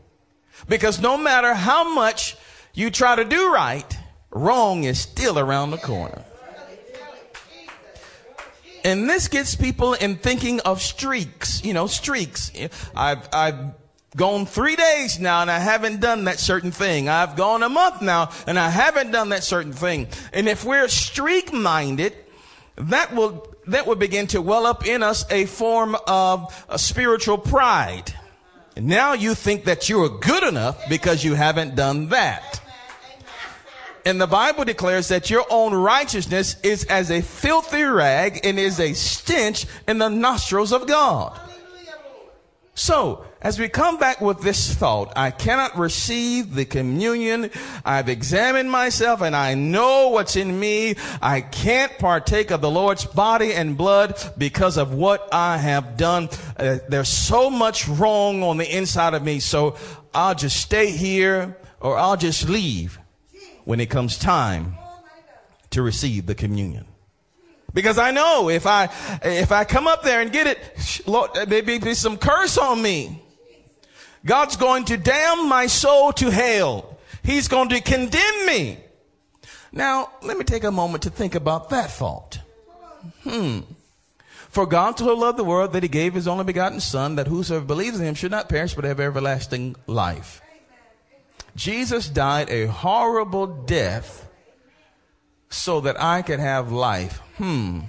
because 0.67 0.99
no 0.99 1.17
matter 1.17 1.53
how 1.53 1.93
much 1.93 2.35
you 2.73 2.89
try 2.89 3.15
to 3.15 3.23
do 3.23 3.53
right, 3.53 3.97
wrong 4.31 4.83
is 4.83 4.99
still 4.99 5.37
around 5.37 5.71
the 5.71 5.77
corner. 5.77 6.23
And 8.83 9.09
this 9.09 9.27
gets 9.27 9.55
people 9.55 9.93
in 9.93 10.15
thinking 10.15 10.59
of 10.59 10.81
streaks, 10.81 11.63
you 11.63 11.73
know, 11.73 11.87
streaks. 11.87 12.51
I've, 12.95 13.27
I've 13.33 13.73
gone 14.15 14.45
three 14.45 14.75
days 14.75 15.19
now 15.19 15.41
and 15.41 15.51
I 15.51 15.59
haven't 15.59 15.99
done 15.99 16.25
that 16.25 16.39
certain 16.39 16.71
thing. 16.71 17.09
I've 17.09 17.35
gone 17.35 17.63
a 17.63 17.69
month 17.69 18.01
now 18.01 18.31
and 18.47 18.57
I 18.57 18.69
haven't 18.69 19.11
done 19.11 19.29
that 19.29 19.43
certain 19.43 19.73
thing. 19.73 20.07
And 20.33 20.47
if 20.47 20.63
we're 20.63 20.87
streak 20.87 21.51
minded, 21.51 22.15
that 22.77 23.13
will, 23.13 23.47
that 23.67 23.87
will 23.87 23.95
begin 23.95 24.27
to 24.27 24.41
well 24.41 24.65
up 24.65 24.85
in 24.85 25.03
us 25.03 25.25
a 25.29 25.45
form 25.45 25.95
of 26.07 26.65
a 26.69 26.79
spiritual 26.79 27.37
pride. 27.37 28.13
And 28.75 28.87
now 28.87 29.13
you 29.13 29.35
think 29.35 29.65
that 29.65 29.89
you're 29.89 30.09
good 30.09 30.43
enough 30.43 30.89
because 30.89 31.23
you 31.23 31.33
haven't 31.33 31.75
done 31.75 32.09
that. 32.09 32.61
And 34.05 34.21
the 34.21 34.27
Bible 34.27 34.65
declares 34.65 35.07
that 35.07 35.31
your 35.31 35.45
own 35.49 35.73
righteousness 35.73 36.57
is 36.61 36.83
as 36.85 37.09
a 37.09 37.21
filthy 37.21 37.83
rag 37.83 38.41
and 38.43 38.59
is 38.59 38.79
a 38.79 38.93
stench 38.93 39.65
in 39.87 39.97
the 39.97 40.09
nostrils 40.09 40.71
of 40.71 40.85
God. 40.85 41.39
So, 42.77 43.25
as 43.41 43.57
we 43.57 43.69
come 43.69 43.97
back 43.97 44.19
with 44.19 44.41
this 44.41 44.73
thought, 44.73 45.13
I 45.15 45.31
cannot 45.31 45.77
receive 45.77 46.55
the 46.55 46.65
communion. 46.65 47.49
I've 47.85 48.09
examined 48.09 48.69
myself 48.69 49.21
and 49.21 49.33
I 49.33 49.53
know 49.53 50.09
what's 50.09 50.35
in 50.35 50.59
me. 50.59 50.95
I 51.21 51.39
can't 51.39 51.97
partake 51.97 52.51
of 52.51 52.59
the 52.59 52.69
Lord's 52.69 53.05
body 53.05 53.53
and 53.53 53.77
blood 53.77 54.19
because 54.37 54.75
of 54.75 54.93
what 54.93 55.29
I 55.33 55.57
have 55.57 55.95
done. 55.95 56.27
Uh, 56.57 56.79
there's 56.89 57.07
so 57.07 57.49
much 57.49 57.87
wrong 57.87 58.43
on 58.43 58.57
the 58.57 58.77
inside 58.77 59.13
of 59.13 59.23
me. 59.23 59.39
So 59.39 59.77
I'll 60.13 60.35
just 60.35 60.57
stay 60.57 60.91
here 60.91 61.57
or 61.79 61.97
I'll 61.97 62.17
just 62.17 62.49
leave 62.49 62.99
when 63.63 63.79
it 63.79 63.89
comes 63.89 64.19
time 64.19 64.75
to 65.69 65.81
receive 65.81 66.25
the 66.25 66.35
communion. 66.35 66.87
Because 67.75 67.97
I 67.97 68.11
know 68.11 68.49
if 68.49 68.65
I, 68.65 68.89
if 69.21 69.51
I 69.51 69.65
come 69.65 69.85
up 69.85 70.01
there 70.01 70.21
and 70.21 70.31
get 70.31 70.47
it, 70.47 71.03
Lord, 71.05 71.31
there 71.33 71.61
may 71.61 71.77
be 71.77 71.93
some 71.93 72.17
curse 72.17 72.57
on 72.57 72.81
me. 72.81 73.21
God's 74.25 74.55
going 74.55 74.85
to 74.85 74.97
damn 74.97 75.49
my 75.49 75.67
soul 75.67 76.13
to 76.13 76.31
hell. 76.31 76.97
He's 77.21 77.49
going 77.49 77.69
to 77.69 77.81
condemn 77.81 78.45
me. 78.45 78.77
Now, 79.73 80.09
let 80.23 80.37
me 80.37 80.45
take 80.45 80.63
a 80.63 80.71
moment 80.71 81.03
to 81.03 81.09
think 81.09 81.35
about 81.35 81.69
that 81.71 81.91
thought. 81.91 82.39
Hmm. 83.23 83.59
For 84.47 84.65
God 84.65 84.97
so 84.97 85.13
loved 85.13 85.37
the 85.37 85.43
world 85.43 85.73
that 85.73 85.83
he 85.83 85.89
gave 85.89 86.13
his 86.13 86.29
only 86.29 86.45
begotten 86.45 86.79
son 86.79 87.17
that 87.17 87.27
whosoever 87.27 87.65
believes 87.65 87.99
in 87.99 88.05
him 88.05 88.15
should 88.15 88.31
not 88.31 88.47
perish 88.47 88.73
but 88.73 88.85
have 88.85 89.01
everlasting 89.01 89.75
life. 89.85 90.41
Jesus 91.57 92.07
died 92.07 92.49
a 92.49 92.67
horrible 92.67 93.47
death 93.47 94.25
so 95.49 95.81
that 95.81 96.01
I 96.01 96.21
could 96.21 96.39
have 96.39 96.71
life. 96.71 97.19
Hmm. 97.37 97.81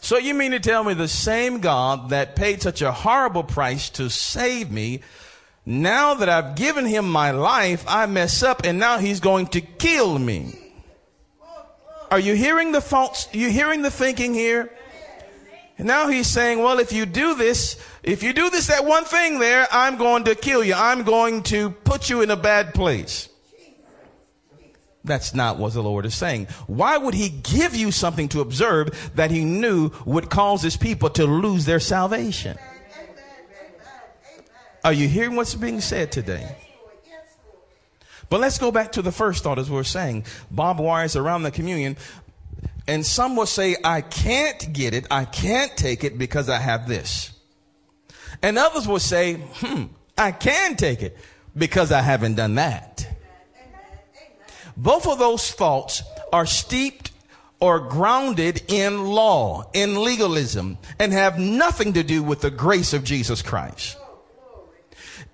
So 0.00 0.18
you 0.18 0.34
mean 0.34 0.50
to 0.50 0.60
tell 0.60 0.84
me 0.84 0.94
the 0.94 1.08
same 1.08 1.60
God 1.60 2.10
that 2.10 2.36
paid 2.36 2.60
such 2.60 2.82
a 2.82 2.92
horrible 2.92 3.42
price 3.42 3.88
to 3.90 4.10
save 4.10 4.70
me 4.70 5.00
Now 5.66 6.14
that 6.14 6.28
I've 6.28 6.56
given 6.56 6.84
him 6.84 7.10
my 7.10 7.30
life, 7.30 7.84
I 7.88 8.04
mess 8.06 8.42
up 8.42 8.64
and 8.64 8.78
now 8.78 8.98
he's 8.98 9.20
going 9.20 9.46
to 9.48 9.60
kill 9.62 10.18
me. 10.18 10.58
Are 12.10 12.18
you 12.18 12.34
hearing 12.34 12.72
the 12.72 12.82
thoughts? 12.82 13.28
You 13.32 13.48
hearing 13.48 13.80
the 13.82 13.90
thinking 13.90 14.34
here? 14.34 14.70
And 15.78 15.86
now 15.86 16.08
he's 16.08 16.26
saying, 16.26 16.60
well, 16.60 16.78
if 16.78 16.92
you 16.92 17.06
do 17.06 17.34
this, 17.34 17.76
if 18.02 18.22
you 18.22 18.32
do 18.32 18.50
this, 18.50 18.68
that 18.68 18.84
one 18.84 19.04
thing 19.04 19.38
there, 19.38 19.66
I'm 19.72 19.96
going 19.96 20.24
to 20.24 20.34
kill 20.34 20.62
you. 20.62 20.74
I'm 20.74 21.02
going 21.02 21.42
to 21.44 21.70
put 21.70 22.10
you 22.10 22.20
in 22.20 22.30
a 22.30 22.36
bad 22.36 22.74
place. 22.74 23.28
That's 25.04 25.34
not 25.34 25.58
what 25.58 25.74
the 25.74 25.82
Lord 25.82 26.06
is 26.06 26.14
saying. 26.14 26.46
Why 26.66 26.96
would 26.96 27.14
he 27.14 27.28
give 27.28 27.76
you 27.76 27.92
something 27.92 28.28
to 28.30 28.40
observe 28.40 29.12
that 29.14 29.30
he 29.30 29.44
knew 29.44 29.90
would 30.06 30.30
cause 30.30 30.62
his 30.62 30.76
people 30.78 31.10
to 31.10 31.26
lose 31.26 31.66
their 31.66 31.80
salvation? 31.80 32.58
Are 34.82 34.92
you 34.92 35.08
hearing 35.08 35.36
what's 35.36 35.54
being 35.54 35.80
said 35.80 36.10
today? 36.10 36.56
But 38.30 38.40
let's 38.40 38.58
go 38.58 38.72
back 38.72 38.92
to 38.92 39.02
the 39.02 39.12
first 39.12 39.44
thought 39.44 39.58
as 39.58 39.70
we 39.70 39.78
are 39.78 39.84
saying. 39.84 40.24
Bob 40.50 40.80
wires 40.80 41.16
around 41.16 41.42
the 41.42 41.50
communion. 41.50 41.96
And 42.86 43.04
some 43.04 43.36
will 43.36 43.46
say, 43.46 43.76
I 43.84 44.00
can't 44.00 44.72
get 44.72 44.94
it. 44.94 45.06
I 45.10 45.24
can't 45.24 45.76
take 45.76 46.04
it 46.04 46.18
because 46.18 46.48
I 46.48 46.58
have 46.58 46.88
this. 46.88 47.32
And 48.42 48.58
others 48.58 48.88
will 48.88 48.98
say, 48.98 49.34
hmm, 49.34 49.84
I 50.18 50.32
can 50.32 50.76
take 50.76 51.02
it 51.02 51.16
because 51.56 51.92
I 51.92 52.00
haven't 52.00 52.34
done 52.34 52.56
that. 52.56 53.03
Both 54.76 55.06
of 55.06 55.18
those 55.18 55.50
thoughts 55.52 56.02
are 56.32 56.46
steeped 56.46 57.12
or 57.60 57.80
grounded 57.80 58.62
in 58.68 59.04
law, 59.06 59.70
in 59.72 60.02
legalism, 60.02 60.78
and 60.98 61.12
have 61.12 61.38
nothing 61.38 61.92
to 61.94 62.02
do 62.02 62.22
with 62.22 62.40
the 62.40 62.50
grace 62.50 62.92
of 62.92 63.04
Jesus 63.04 63.42
Christ. 63.42 63.96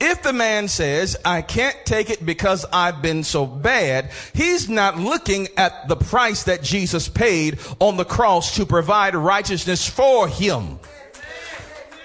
If 0.01 0.23
the 0.23 0.33
man 0.33 0.69
says, 0.69 1.17
I 1.27 1.43
can't 1.43 1.77
take 1.85 2.09
it 2.09 2.25
because 2.25 2.65
I've 2.73 3.03
been 3.03 3.23
so 3.23 3.47
bad, 3.47 4.11
he's 4.33 4.67
not 4.67 4.97
looking 4.97 5.49
at 5.59 5.89
the 5.89 5.97
price 5.97 6.45
that 6.45 6.63
Jesus 6.63 7.07
paid 7.07 7.59
on 7.81 7.99
the 7.99 8.07
cross 8.07 8.57
to 8.57 8.65
provide 8.65 9.15
righteousness 9.15 9.87
for 9.87 10.27
him. 10.27 10.79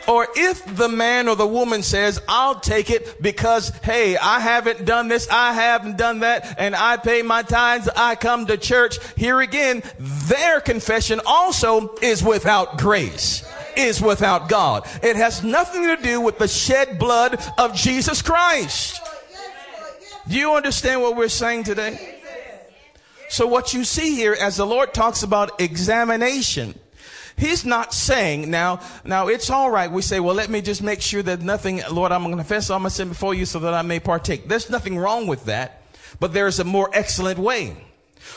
Or 0.07 0.27
if 0.35 0.63
the 0.75 0.89
man 0.89 1.27
or 1.27 1.35
the 1.35 1.47
woman 1.47 1.81
says, 1.81 2.21
I'll 2.27 2.59
take 2.59 2.89
it 2.89 3.21
because, 3.21 3.69
hey, 3.83 4.17
I 4.17 4.39
haven't 4.39 4.85
done 4.85 5.07
this, 5.07 5.27
I 5.29 5.53
haven't 5.53 5.97
done 5.97 6.19
that, 6.19 6.55
and 6.59 6.75
I 6.75 6.97
pay 6.97 7.21
my 7.21 7.41
tithes, 7.41 7.89
I 7.95 8.15
come 8.15 8.45
to 8.47 8.57
church. 8.57 8.97
Here 9.15 9.41
again, 9.41 9.81
their 9.99 10.61
confession 10.61 11.21
also 11.25 11.95
is 12.01 12.23
without 12.23 12.77
grace 12.77 13.43
is 13.75 14.01
without 14.01 14.47
God. 14.47 14.87
It 15.03 15.17
has 15.17 15.43
nothing 15.43 15.83
to 15.83 15.97
do 15.97 16.21
with 16.21 16.37
the 16.37 16.47
shed 16.47 16.97
blood 16.97 17.43
of 17.57 17.75
Jesus 17.75 18.21
Christ. 18.21 19.01
Do 20.27 20.37
you 20.37 20.53
understand 20.53 21.01
what 21.01 21.15
we're 21.15 21.27
saying 21.27 21.65
today? 21.65 22.19
So 23.29 23.47
what 23.47 23.73
you 23.73 23.83
see 23.83 24.15
here 24.15 24.35
as 24.39 24.57
the 24.57 24.65
Lord 24.65 24.93
talks 24.93 25.23
about 25.23 25.59
examination, 25.59 26.79
He's 27.37 27.65
not 27.65 27.93
saying 27.93 28.49
now, 28.49 28.79
now 29.03 29.27
it's 29.27 29.49
all 29.49 29.69
right. 29.69 29.91
We 29.91 30.01
say, 30.01 30.19
well, 30.19 30.35
let 30.35 30.49
me 30.49 30.61
just 30.61 30.81
make 30.81 31.01
sure 31.01 31.21
that 31.23 31.41
nothing, 31.41 31.81
Lord, 31.91 32.11
I'm 32.11 32.21
going 32.21 32.31
to 32.31 32.37
confess 32.37 32.69
all 32.69 32.79
my 32.79 32.89
sin 32.89 33.09
before 33.09 33.33
you 33.33 33.45
so 33.45 33.59
that 33.59 33.73
I 33.73 33.81
may 33.81 33.99
partake. 33.99 34.47
There's 34.47 34.69
nothing 34.69 34.97
wrong 34.97 35.27
with 35.27 35.45
that, 35.45 35.81
but 36.19 36.33
there's 36.33 36.59
a 36.59 36.63
more 36.63 36.89
excellent 36.93 37.37
way. 37.37 37.75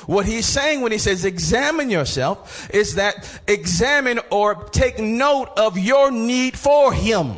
What 0.07 0.27
he's 0.27 0.47
saying 0.47 0.81
when 0.81 0.93
he 0.93 0.99
says 0.99 1.25
examine 1.25 1.91
yourself 1.91 2.69
is 2.71 2.97
that 2.97 3.41
examine 3.47 4.21
or 4.31 4.55
take 4.65 4.99
note 4.99 5.51
of 5.57 5.79
your 5.79 6.11
need 6.11 6.59
for 6.59 6.93
him 6.93 7.37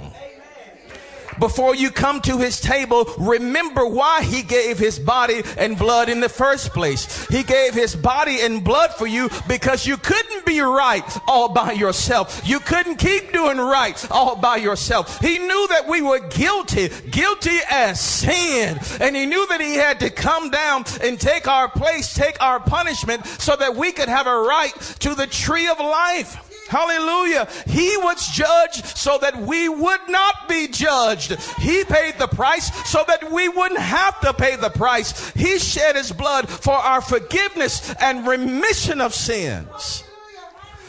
before 1.41 1.75
you 1.75 1.91
come 1.91 2.21
to 2.23 2.39
his 2.39 2.61
table, 2.61 3.13
remember 3.19 3.87
why 3.87 4.23
he 4.23 4.43
gave 4.43 4.79
his 4.79 4.99
body 4.99 5.43
and 5.57 5.79
blood 5.79 6.09
in 6.09 6.21
the 6.21 6.29
first 6.29 6.73
place. 6.73 7.27
He 7.29 7.43
gave 7.43 7.75
his 7.75 7.97
body 7.97 8.41
and 8.43 8.63
blood 8.63 8.95
for 8.95 9.07
you 9.07 9.31
because 9.49 9.87
you 9.87 9.97
couldn't 9.97 10.47
be 10.47 10.61
right 10.61 11.05
all 11.27 11.49
by 11.49 11.73
yourself. 11.73 12.43
You 12.45 12.61
couldn't 12.61 12.97
keep 12.97 13.33
doing 13.33 13.59
right 13.59 14.11
all 14.11 14.37
by 14.37 14.57
yourself. 14.57 15.21
He 15.21 15.39
knew 15.39 15.67
that 15.69 15.89
we 15.89 16.03
were 16.03 16.21
guilty, 16.21 16.89
guilty 17.11 17.59
as 17.71 18.01
sin. 18.01 18.79
And 19.01 19.17
he 19.17 19.27
knew 19.27 19.47
that 19.49 19.61
he 19.61 19.75
had 19.75 20.01
to 20.01 20.11
come 20.11 20.51
down 20.51 20.85
and 21.03 21.19
take 21.19 21.49
our 21.49 21.69
place, 21.69 22.15
take 22.15 22.41
our 22.43 22.61
punishment 22.61 23.27
so 23.27 23.57
that 23.57 23.77
we 23.77 23.93
could 23.93 24.09
have 24.09 24.27
a 24.27 24.41
right 24.41 24.75
to 25.01 25.15
the 25.15 25.27
tree 25.27 25.69
of 25.69 25.79
life. 25.79 26.50
Hallelujah. 26.71 27.49
He 27.67 27.97
was 27.97 28.29
judged 28.29 28.87
so 28.97 29.19
that 29.19 29.37
we 29.37 29.69
would 29.69 30.09
not 30.09 30.49
be 30.49 30.69
judged. 30.69 31.33
He 31.59 31.83
paid 31.83 32.15
the 32.17 32.29
price 32.29 32.71
so 32.89 33.03
that 33.09 33.33
we 33.33 33.49
wouldn't 33.49 33.81
have 33.81 34.21
to 34.21 34.33
pay 34.33 34.55
the 34.55 34.71
price. 34.71 35.31
He 35.31 35.59
shed 35.59 35.97
his 35.97 36.13
blood 36.13 36.49
for 36.49 36.75
our 36.75 37.01
forgiveness 37.01 37.93
and 38.01 38.25
remission 38.25 39.01
of 39.01 39.13
sins. 39.15 40.05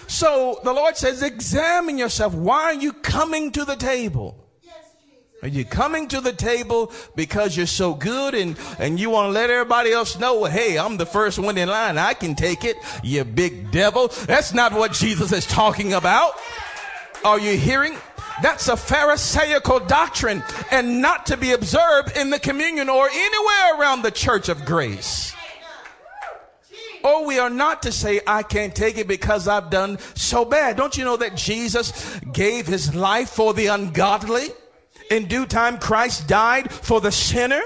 So 0.05 0.59
the 0.63 0.71
Lord 0.71 0.97
says, 0.97 1.23
examine 1.23 1.97
yourself. 1.97 2.35
Why 2.35 2.65
are 2.65 2.73
you 2.75 2.93
coming 2.93 3.51
to 3.53 3.65
the 3.65 3.75
table? 3.75 4.40
Are 5.43 5.47
you 5.47 5.65
coming 5.65 6.07
to 6.09 6.21
the 6.21 6.33
table 6.33 6.91
because 7.15 7.57
you're 7.57 7.65
so 7.65 7.95
good 7.95 8.35
and, 8.35 8.55
and 8.77 8.99
you 8.99 9.09
want 9.09 9.29
to 9.29 9.31
let 9.31 9.49
everybody 9.49 9.91
else 9.91 10.19
know, 10.19 10.45
hey, 10.45 10.77
I'm 10.77 10.97
the 10.97 11.05
first 11.05 11.39
one 11.39 11.57
in 11.57 11.67
line. 11.67 11.97
I 11.97 12.13
can 12.13 12.35
take 12.35 12.63
it, 12.63 12.77
you 13.03 13.23
big 13.23 13.71
devil. 13.71 14.09
That's 14.27 14.53
not 14.53 14.71
what 14.71 14.91
Jesus 14.91 15.31
is 15.31 15.47
talking 15.47 15.93
about. 15.93 16.33
Are 17.25 17.39
you 17.39 17.57
hearing? 17.57 17.97
That's 18.43 18.67
a 18.67 18.77
Pharisaical 18.77 19.79
doctrine 19.79 20.43
and 20.69 21.01
not 21.01 21.25
to 21.27 21.37
be 21.37 21.53
observed 21.53 22.15
in 22.17 22.29
the 22.29 22.39
communion 22.39 22.87
or 22.87 23.09
anywhere 23.09 23.79
around 23.79 24.03
the 24.03 24.11
church 24.11 24.47
of 24.47 24.63
grace. 24.63 25.35
Or 27.03 27.25
we 27.25 27.39
are 27.39 27.49
not 27.49 27.81
to 27.83 27.91
say, 27.91 28.21
I 28.27 28.43
can't 28.43 28.75
take 28.75 28.99
it 28.99 29.07
because 29.07 29.47
I've 29.47 29.71
done 29.71 29.97
so 30.13 30.45
bad. 30.45 30.77
Don't 30.77 30.95
you 30.95 31.03
know 31.03 31.17
that 31.17 31.35
Jesus 31.35 32.19
gave 32.31 32.67
his 32.67 32.93
life 32.93 33.29
for 33.31 33.55
the 33.55 33.67
ungodly? 33.67 34.49
In 35.11 35.25
due 35.25 35.45
time 35.45 35.77
Christ 35.77 36.27
died 36.27 36.71
for 36.71 37.01
the 37.01 37.11
sinner. 37.11 37.61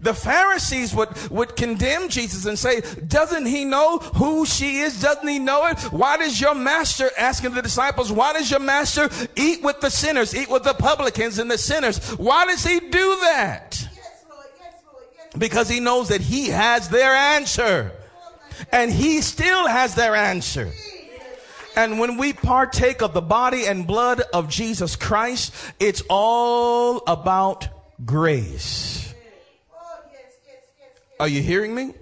The 0.00 0.12
Pharisees 0.12 0.92
would, 0.94 1.08
would 1.30 1.54
condemn 1.54 2.08
Jesus 2.08 2.44
and 2.44 2.58
say, 2.58 2.80
doesn't 3.06 3.46
he 3.46 3.64
know 3.64 3.98
who 3.98 4.44
she 4.44 4.80
is? 4.80 5.00
Doesn't 5.00 5.28
he 5.28 5.38
know 5.38 5.66
it? 5.68 5.78
Why 5.92 6.16
does 6.16 6.40
your 6.40 6.56
master, 6.56 7.08
asking 7.16 7.54
the 7.54 7.62
disciples, 7.62 8.10
why 8.10 8.32
does 8.32 8.50
your 8.50 8.60
master 8.60 9.08
eat 9.36 9.62
with 9.62 9.80
the 9.80 9.90
sinners, 9.90 10.34
eat 10.34 10.50
with 10.50 10.64
the 10.64 10.74
publicans 10.74 11.38
and 11.38 11.48
the 11.48 11.56
sinners? 11.56 12.14
Why 12.14 12.46
does 12.46 12.64
he 12.64 12.80
do 12.80 13.16
that? 13.20 13.88
Because 15.38 15.68
he 15.68 15.78
knows 15.78 16.08
that 16.08 16.20
he 16.20 16.48
has 16.48 16.88
their 16.88 17.14
answer. 17.14 17.92
And 18.72 18.90
he 18.90 19.20
still 19.20 19.68
has 19.68 19.94
their 19.94 20.16
answer. 20.16 20.72
And 21.76 21.98
when 21.98 22.18
we 22.18 22.32
partake 22.32 23.02
of 23.02 23.14
the 23.14 23.22
body 23.22 23.66
and 23.66 23.86
blood 23.86 24.20
of 24.32 24.48
Jesus 24.48 24.96
Christ, 24.96 25.54
it's 25.80 26.02
all 26.08 27.02
about 27.06 27.68
grace. 28.04 29.14
Are 31.18 31.28
you 31.28 31.40
hearing 31.40 31.74
me? 31.74 31.94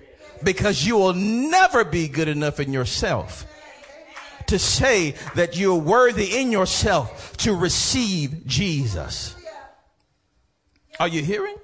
Because 0.43 0.87
you 0.87 0.97
will 0.97 1.13
never 1.13 1.85
be 1.85 2.09
good 2.09 2.29
enough 2.29 2.59
in 2.59 2.73
yourself 2.73 3.47
to 4.47 4.59
say 4.59 5.15
that 5.37 5.57
you're 5.57 5.77
worthy 5.77 6.41
in 6.41 6.51
yourself 6.51 7.37
to 7.39 7.55
receive 7.55 8.47
Jesus. 8.47 9.37
Are 10.99 11.09
you 11.09 11.23
hearing? 11.23 11.57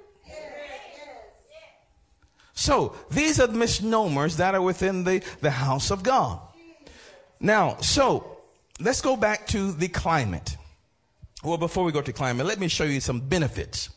So 2.53 2.95
these 3.11 3.39
are 3.39 3.47
misnomers 3.47 4.37
that 4.37 4.55
are 4.55 4.61
within 4.61 5.03
the, 5.03 5.23
the 5.41 5.51
house 5.51 5.91
of 5.91 6.01
God. 6.01 6.39
Now, 7.39 7.77
so 7.77 8.37
let's 8.79 9.01
go 9.01 9.15
back 9.15 9.47
to 9.47 9.71
the 9.71 9.87
climate. 9.87 10.57
Well, 11.43 11.57
before 11.57 11.83
we 11.83 11.91
go 11.91 12.01
to 12.01 12.13
climate, 12.13 12.45
let 12.45 12.59
me 12.59 12.67
show 12.67 12.83
you 12.83 12.99
some 12.99 13.19
benefits. 13.19 13.89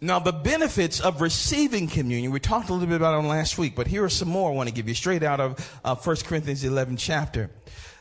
Now, 0.00 0.18
the 0.18 0.32
benefits 0.32 0.98
of 0.98 1.20
receiving 1.20 1.86
communion, 1.86 2.32
we 2.32 2.40
talked 2.40 2.70
a 2.70 2.72
little 2.72 2.88
bit 2.88 2.96
about 2.96 3.16
them 3.16 3.28
last 3.28 3.56
week, 3.56 3.76
but 3.76 3.86
here 3.86 4.02
are 4.02 4.08
some 4.08 4.28
more 4.28 4.50
I 4.50 4.54
want 4.54 4.68
to 4.68 4.74
give 4.74 4.88
you 4.88 4.94
straight 4.94 5.22
out 5.22 5.38
of 5.38 5.78
uh, 5.84 5.94
1 5.94 6.16
Corinthians 6.24 6.64
11 6.64 6.96
chapter. 6.96 7.50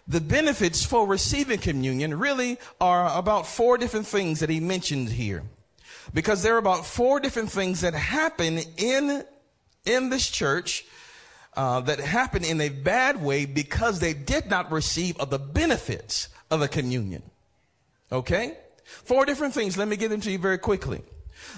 The 0.08 0.20
benefits 0.20 0.84
for 0.84 1.06
receiving 1.06 1.60
communion 1.60 2.18
really 2.18 2.58
are 2.80 3.16
about 3.16 3.46
four 3.46 3.78
different 3.78 4.08
things 4.08 4.40
that 4.40 4.50
he 4.50 4.60
mentioned 4.60 5.10
here. 5.10 5.44
Because 6.12 6.42
there 6.42 6.56
are 6.56 6.58
about 6.58 6.88
four 6.88 7.20
different 7.20 7.52
things 7.52 7.82
that 7.82 7.94
happen 7.94 8.60
in, 8.78 9.24
in 9.86 10.10
this 10.10 10.28
church 10.28 10.86
uh, 11.56 11.82
that 11.82 12.00
happened 12.00 12.46
in 12.46 12.62
a 12.62 12.70
bad 12.70 13.22
way 13.22 13.46
because 13.46 14.00
they 14.00 14.14
did 14.14 14.50
not 14.50 14.72
receive 14.72 15.18
of 15.20 15.30
the 15.30 15.40
benefits 15.40 16.30
of 16.50 16.62
a 16.62 16.68
communion. 16.68 17.24
Okay? 18.12 18.58
Four 18.84 19.26
different 19.26 19.54
things. 19.54 19.78
Let 19.78 19.88
me 19.88 19.98
give 19.98 20.12
them 20.12 20.22
to 20.22 20.32
you 20.32 20.38
very 20.38 20.58
quickly. 20.58 21.02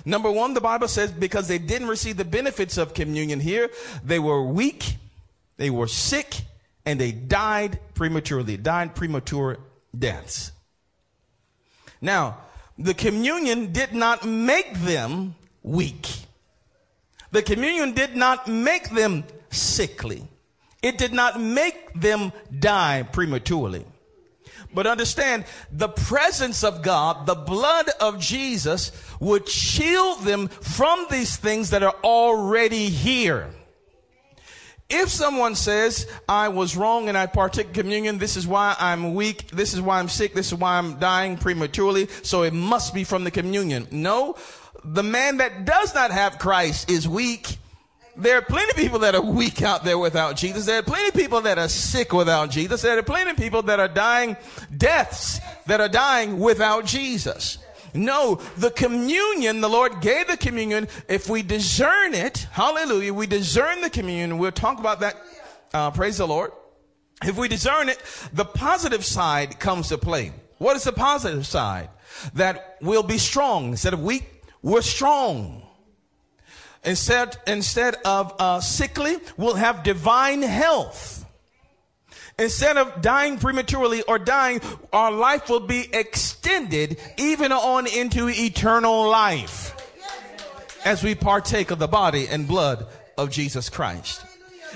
Number 0.06 0.32
one, 0.32 0.54
the 0.54 0.62
Bible 0.62 0.88
says 0.88 1.12
because 1.12 1.48
they 1.48 1.58
didn't 1.58 1.88
receive 1.88 2.18
the 2.18 2.26
benefits 2.26 2.78
of 2.78 2.94
communion 2.94 3.40
here, 3.40 3.70
they 4.04 4.20
were 4.20 4.44
weak, 4.44 4.96
they 5.58 5.70
were 5.70 5.88
sick, 5.88 6.42
and 6.86 7.00
they 7.00 7.12
died 7.12 7.80
prematurely, 7.94 8.58
died 8.58 8.96
premature 8.96 9.58
deaths. 9.98 10.52
Now, 12.02 12.38
the 12.78 12.94
communion 12.94 13.72
did 13.72 13.94
not 13.94 14.26
make 14.26 14.74
them 14.74 15.36
weak. 15.62 16.08
The 17.32 17.42
communion 17.42 17.94
did 17.94 18.16
not 18.16 18.48
make 18.48 18.90
them 18.90 19.24
sickly. 19.54 20.28
It 20.82 20.98
did 20.98 21.14
not 21.14 21.40
make 21.40 21.94
them 21.94 22.34
die 22.60 23.04
prematurely. 23.04 23.86
But 24.74 24.88
understand 24.88 25.46
the 25.72 25.88
presence 25.88 26.64
of 26.64 26.82
God, 26.82 27.26
the 27.26 27.36
blood 27.36 27.90
of 28.02 28.20
Jesus 28.20 28.92
would 29.20 29.48
shield 29.48 30.22
them 30.22 30.48
from 30.48 31.06
these 31.10 31.38
things 31.38 31.70
that 31.70 31.84
are 31.84 31.96
already 32.04 32.90
here. 32.90 33.50
If 34.90 35.10
someone 35.10 35.56
says, 35.56 36.08
I 36.28 36.50
was 36.50 36.76
wrong 36.76 37.08
and 37.08 37.18
I 37.18 37.26
partook 37.26 37.74
communion, 37.74 38.18
this 38.18 38.36
is 38.36 38.46
why 38.46 38.76
I'm 38.80 39.14
weak, 39.16 39.48
this 39.50 39.74
is 39.74 39.82
why 39.82 40.00
I'm 40.00 40.10
sick, 40.10 40.34
this 40.34 40.48
is 40.48 40.56
why 40.56 40.78
I'm 40.78 41.00
dying 41.00 41.38
prematurely, 41.38 42.08
so 42.22 42.44
it 42.44 42.54
must 42.54 42.94
be 42.94 43.04
from 43.04 43.24
the 43.24 43.32
communion. 43.32 43.88
No, 43.92 44.36
the 44.84 45.04
man 45.04 45.38
that 45.38 45.66
does 45.66 45.96
not 45.96 46.12
have 46.12 46.38
Christ 46.38 46.92
is 46.92 47.08
weak. 47.08 47.58
There 48.16 48.38
are 48.38 48.42
plenty 48.44 48.70
of 48.70 48.76
people 48.76 49.00
that 49.00 49.16
are 49.16 49.22
weak 49.22 49.64
out 49.64 49.84
there 49.84 49.98
without 49.98 50.36
Jesus. 50.36 50.66
There 50.66 50.78
are 50.78 50.84
plenty 50.84 51.08
of 51.08 51.16
people 51.16 51.42
that 51.42 51.58
are 51.58 51.68
sick 51.68 52.14
without 52.14 52.52
Jesus. 52.52 52.84
There 52.84 52.98
are 52.98 53.04
plenty 53.04 53.32
of 53.32 53.38
people 53.38 53.64
that 53.64 53.80
are 53.80 53.88
dying 53.88 54.38
deaths 54.76 55.40
that 55.66 55.82
are 55.82 55.90
dying 55.90 56.40
without 56.40 56.86
Jesus. 56.86 57.58
No, 57.96 58.36
the 58.58 58.72
communion, 58.72 59.62
the 59.62 59.70
Lord 59.70 60.02
gave 60.02 60.28
the 60.28 60.38
communion. 60.38 60.88
If 61.08 61.30
we 61.30 61.42
discern 61.42 62.14
it, 62.14 62.48
hallelujah, 62.52 63.14
we 63.14 63.28
discern 63.28 63.82
the 63.82 63.90
communion. 63.90 64.38
We'll 64.38 64.52
talk 64.52 64.80
about 64.80 65.00
that. 65.00 65.16
Uh, 65.74 65.92
praise 65.92 66.18
the 66.18 66.28
Lord. 66.28 66.52
If 67.24 67.38
we 67.38 67.48
discern 67.48 67.90
it, 67.90 68.00
the 68.32 68.46
positive 68.46 69.06
side 69.06 69.60
comes 69.60 69.90
to 69.90 69.98
play. 69.98 70.34
What 70.58 70.76
is 70.76 70.84
the 70.84 70.92
positive 70.92 71.48
side? 71.48 71.90
That 72.36 72.78
we'll 72.82 73.04
be 73.04 73.18
strong. 73.18 73.70
Instead 73.70 73.94
of 73.94 74.04
weak, 74.04 74.44
we're 74.62 74.82
strong. 74.82 75.63
Instead, 76.86 77.38
instead 77.48 77.96
of 78.04 78.34
uh, 78.40 78.60
sickly, 78.60 79.16
we'll 79.38 79.56
have 79.56 79.84
divine 79.84 80.42
health. 80.42 81.26
Instead 82.38 82.78
of 82.78 83.02
dying 83.02 83.38
prematurely 83.38 84.02
or 84.04 84.18
dying, 84.18 84.60
our 84.92 85.12
life 85.12 85.50
will 85.50 85.60
be 85.60 85.88
extended 85.94 87.00
even 87.18 87.52
on 87.52 87.86
into 87.88 88.28
eternal 88.28 89.08
life 89.08 89.76
as 90.84 91.04
we 91.04 91.16
partake 91.16 91.72
of 91.72 91.80
the 91.80 91.88
body 91.88 92.28
and 92.28 92.48
blood 92.48 92.88
of 93.18 93.30
Jesus 93.30 93.70
Christ. 93.70 94.26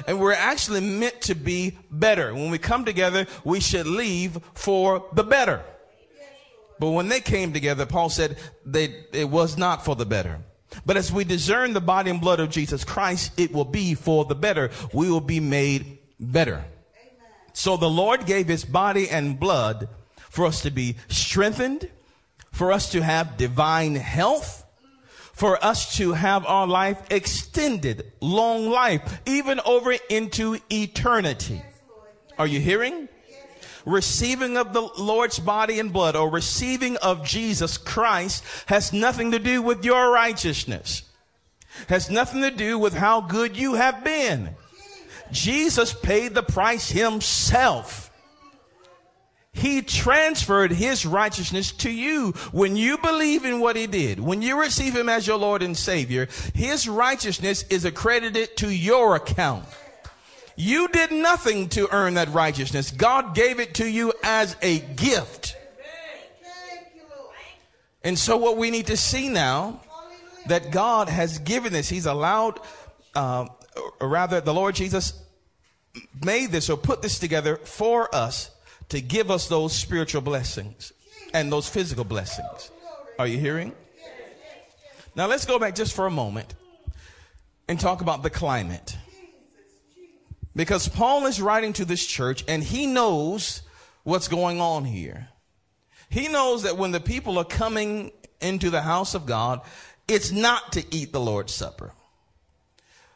And 0.05 0.19
we're 0.19 0.33
actually 0.33 0.81
meant 0.81 1.21
to 1.21 1.35
be 1.35 1.77
better. 1.89 2.33
When 2.33 2.51
we 2.51 2.59
come 2.59 2.85
together, 2.85 3.25
we 3.43 3.59
should 3.59 3.87
leave 3.87 4.39
for 4.53 5.05
the 5.13 5.23
better. 5.23 5.63
But 6.79 6.91
when 6.91 7.07
they 7.07 7.21
came 7.21 7.53
together, 7.53 7.87
Paul 7.87 8.09
said 8.09 8.37
they, 8.63 9.05
it 9.11 9.27
was 9.29 9.57
not 9.57 9.83
for 9.83 9.95
the 9.95 10.05
better. 10.05 10.39
But 10.85 10.97
as 10.97 11.11
we 11.11 11.23
discern 11.23 11.73
the 11.73 11.81
body 11.81 12.09
and 12.09 12.21
blood 12.21 12.39
of 12.39 12.49
Jesus 12.49 12.83
Christ, 12.83 13.31
it 13.37 13.51
will 13.53 13.65
be 13.65 13.93
for 13.93 14.25
the 14.25 14.35
better. 14.35 14.71
We 14.93 15.09
will 15.09 15.21
be 15.21 15.39
made 15.39 15.97
better. 16.19 16.55
Amen. 16.55 17.31
So 17.53 17.77
the 17.77 17.89
Lord 17.89 18.25
gave 18.25 18.47
his 18.47 18.65
body 18.65 19.09
and 19.09 19.39
blood 19.39 19.89
for 20.29 20.45
us 20.45 20.61
to 20.61 20.71
be 20.71 20.95
strengthened, 21.09 21.89
for 22.51 22.71
us 22.71 22.91
to 22.91 23.01
have 23.01 23.37
divine 23.37 23.95
health, 23.95 24.65
for 25.33 25.63
us 25.63 25.97
to 25.97 26.13
have 26.13 26.45
our 26.45 26.67
life 26.67 27.01
extended, 27.11 28.11
long 28.21 28.69
life, 28.69 29.21
even 29.25 29.59
over 29.65 29.95
into 30.09 30.57
eternity. 30.71 31.61
Are 32.37 32.47
you 32.47 32.59
hearing? 32.59 33.07
Receiving 33.87 34.57
of 34.57 34.73
the 34.73 34.81
Lord's 34.81 35.39
body 35.39 35.79
and 35.79 35.93
blood 35.93 36.15
or 36.15 36.29
receiving 36.29 36.97
of 36.97 37.25
Jesus 37.25 37.77
Christ 37.77 38.43
has 38.67 38.91
nothing 38.91 39.31
to 39.31 39.39
do 39.39 39.61
with 39.61 39.85
your 39.85 40.11
righteousness. 40.11 41.03
Has 41.87 42.09
nothing 42.09 42.41
to 42.41 42.51
do 42.51 42.77
with 42.77 42.93
how 42.93 43.21
good 43.21 43.55
you 43.55 43.75
have 43.75 44.03
been. 44.03 44.49
Jesus 45.31 45.93
paid 45.93 46.33
the 46.33 46.43
price 46.43 46.89
himself. 46.89 48.11
He 49.53 49.81
transferred 49.81 50.71
his 50.71 51.05
righteousness 51.05 51.71
to 51.73 51.89
you. 51.89 52.31
When 52.51 52.75
you 52.75 52.97
believe 52.97 53.43
in 53.43 53.59
what 53.59 53.75
he 53.75 53.87
did, 53.87 54.19
when 54.19 54.41
you 54.41 54.59
receive 54.59 54.95
him 54.95 55.09
as 55.09 55.25
your 55.25 55.37
Lord 55.37 55.63
and 55.63 55.75
Savior, 55.75 56.27
his 56.53 56.87
righteousness 56.87 57.63
is 57.69 57.85
accredited 57.85 58.55
to 58.57 58.69
your 58.69 59.15
account. 59.15 59.65
You 60.57 60.87
did 60.87 61.11
nothing 61.11 61.69
to 61.69 61.87
earn 61.93 62.15
that 62.15 62.33
righteousness. 62.33 62.89
God 62.89 63.35
gave 63.35 63.59
it 63.59 63.75
to 63.75 63.87
you 63.87 64.11
as 64.23 64.57
a 64.63 64.79
gift. 64.79 65.55
And 68.03 68.17
so 68.17 68.37
what 68.37 68.57
we 68.57 68.71
need 68.71 68.87
to 68.87 68.97
see 68.97 69.29
now 69.29 69.81
that 70.47 70.71
God 70.71 71.09
has 71.09 71.37
given 71.39 71.73
this, 71.73 71.89
he's 71.89 72.07
allowed, 72.07 72.59
uh, 73.13 73.47
or 73.99 74.09
rather 74.09 74.41
the 74.41 74.53
Lord 74.53 74.73
Jesus 74.75 75.13
made 76.23 76.51
this 76.51 76.69
or 76.69 76.77
put 76.77 77.03
this 77.03 77.19
together 77.19 77.57
for 77.57 78.13
us 78.15 78.49
to 78.89 78.99
give 78.99 79.29
us 79.29 79.47
those 79.47 79.73
spiritual 79.73 80.21
blessings 80.21 80.91
and 81.33 81.51
those 81.51 81.69
physical 81.69 82.03
blessings. 82.03 82.71
Are 83.19 83.27
you 83.27 83.37
hearing? 83.37 83.73
Now 85.15 85.27
let's 85.27 85.45
go 85.45 85.59
back 85.59 85.75
just 85.75 85.93
for 85.93 86.07
a 86.07 86.11
moment 86.11 86.55
and 87.67 87.79
talk 87.79 88.01
about 88.01 88.23
the 88.23 88.29
climate. 88.29 88.97
Because 90.57 90.89
Paul 90.89 91.27
is 91.27 91.39
writing 91.39 91.71
to 91.73 91.85
this 91.85 92.03
church 92.03 92.43
and 92.47 92.63
he 92.63 92.87
knows 92.87 93.61
what's 94.03 94.27
going 94.27 94.59
on 94.59 94.85
here. 94.85 95.29
He 96.09 96.27
knows 96.27 96.63
that 96.63 96.77
when 96.77 96.91
the 96.91 96.99
people 96.99 97.37
are 97.37 97.45
coming 97.45 98.11
into 98.41 98.71
the 98.71 98.81
house 98.81 99.13
of 99.13 99.27
God, 99.27 99.61
it's 100.07 100.31
not 100.31 100.71
to 100.71 100.83
eat 100.89 101.13
the 101.13 101.19
Lord's 101.19 101.53
Supper. 101.53 101.93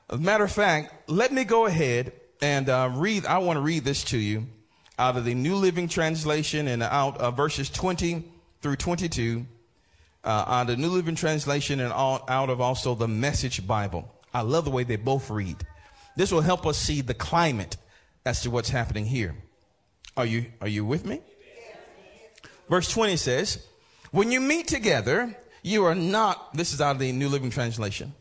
As 0.07 0.19
a 0.19 0.21
matter 0.21 0.43
of 0.43 0.51
fact, 0.51 1.09
let 1.09 1.33
me 1.33 1.43
go 1.43 1.65
ahead 1.65 2.13
and 2.43 2.69
uh, 2.69 2.91
read. 2.93 3.25
I 3.25 3.39
want 3.39 3.57
to 3.57 3.61
read 3.61 3.85
this 3.85 4.03
to 4.05 4.19
you 4.19 4.45
out 4.99 5.17
of 5.17 5.25
the 5.25 5.33
New 5.33 5.55
Living 5.55 5.87
Translation 5.87 6.67
and 6.67 6.83
out 6.83 7.17
of 7.17 7.35
verses 7.35 7.71
20 7.71 8.23
through 8.61 8.75
22, 8.75 9.47
uh, 10.23 10.27
out 10.27 10.61
of 10.61 10.67
the 10.67 10.77
New 10.77 10.89
Living 10.89 11.15
Translation 11.15 11.79
and 11.79 11.91
all, 11.91 12.23
out 12.27 12.51
of 12.51 12.61
also 12.61 12.93
the 12.93 13.07
Message 13.07 13.65
Bible. 13.65 14.13
I 14.31 14.41
love 14.41 14.65
the 14.65 14.71
way 14.71 14.83
they 14.83 14.95
both 14.95 15.31
read. 15.31 15.57
This 16.15 16.31
will 16.31 16.41
help 16.41 16.65
us 16.65 16.77
see 16.77 17.01
the 17.01 17.13
climate 17.13 17.77
as 18.25 18.41
to 18.41 18.51
what's 18.51 18.69
happening 18.69 19.05
here. 19.05 19.35
Are 20.17 20.25
you, 20.25 20.45
are 20.59 20.67
you 20.67 20.85
with 20.85 21.05
me? 21.05 21.21
Verse 22.69 22.89
20 22.91 23.17
says, 23.17 23.65
when 24.11 24.31
you 24.31 24.41
meet 24.41 24.67
together, 24.67 25.35
you 25.63 25.85
are 25.85 25.95
not, 25.95 26.53
this 26.53 26.73
is 26.73 26.81
out 26.81 26.91
of 26.91 26.99
the 26.99 27.11
New 27.11 27.29
Living 27.29 27.49
Translation. 27.49 28.13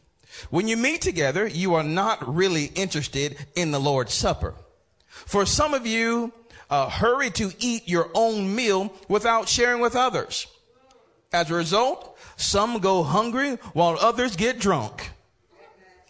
When 0.50 0.68
you 0.68 0.76
meet 0.76 1.02
together, 1.02 1.46
you 1.46 1.74
are 1.74 1.82
not 1.82 2.34
really 2.34 2.66
interested 2.76 3.36
in 3.56 3.72
the 3.72 3.80
Lord's 3.80 4.14
Supper. 4.14 4.54
For 5.08 5.44
some 5.44 5.74
of 5.74 5.86
you, 5.86 6.32
uh, 6.70 6.88
hurry 6.88 7.30
to 7.30 7.52
eat 7.58 7.88
your 7.88 8.10
own 8.14 8.54
meal 8.54 8.92
without 9.08 9.48
sharing 9.48 9.80
with 9.80 9.96
others. 9.96 10.46
As 11.32 11.50
a 11.50 11.54
result, 11.54 12.16
some 12.36 12.78
go 12.78 13.02
hungry 13.02 13.56
while 13.72 13.98
others 14.00 14.36
get 14.36 14.60
drunk. 14.60 15.10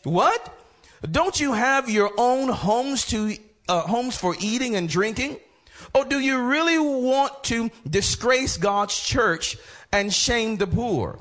What? 0.02 0.59
Don't 1.08 1.40
you 1.40 1.52
have 1.52 1.88
your 1.88 2.10
own 2.18 2.48
homes 2.48 3.06
to 3.06 3.36
uh, 3.68 3.82
homes 3.82 4.16
for 4.16 4.34
eating 4.40 4.76
and 4.76 4.88
drinking? 4.88 5.38
Or 5.94 6.04
do 6.04 6.20
you 6.20 6.42
really 6.42 6.78
want 6.78 7.44
to 7.44 7.70
disgrace 7.88 8.56
God's 8.56 8.98
church 8.98 9.56
and 9.92 10.12
shame 10.12 10.56
the 10.56 10.66
poor? 10.66 11.18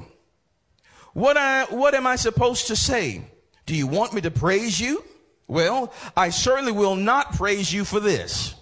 What 1.14 1.38
I, 1.38 1.66
what 1.66 1.96
am 1.96 2.06
I 2.06 2.18
supposed 2.18 2.68
to 2.68 2.76
say? 2.76 3.24
Do 3.66 3.76
you 3.76 3.88
want 3.88 4.14
me 4.14 4.22
to 4.22 4.32
praise 4.32 4.80
you? 4.80 5.04
Well, 5.48 5.94
I 6.16 6.30
certainly 6.30 6.72
will 6.72 6.96
not 6.96 7.34
praise 7.34 7.72
you 7.74 7.86
for 7.86 8.00
this. 8.00 8.54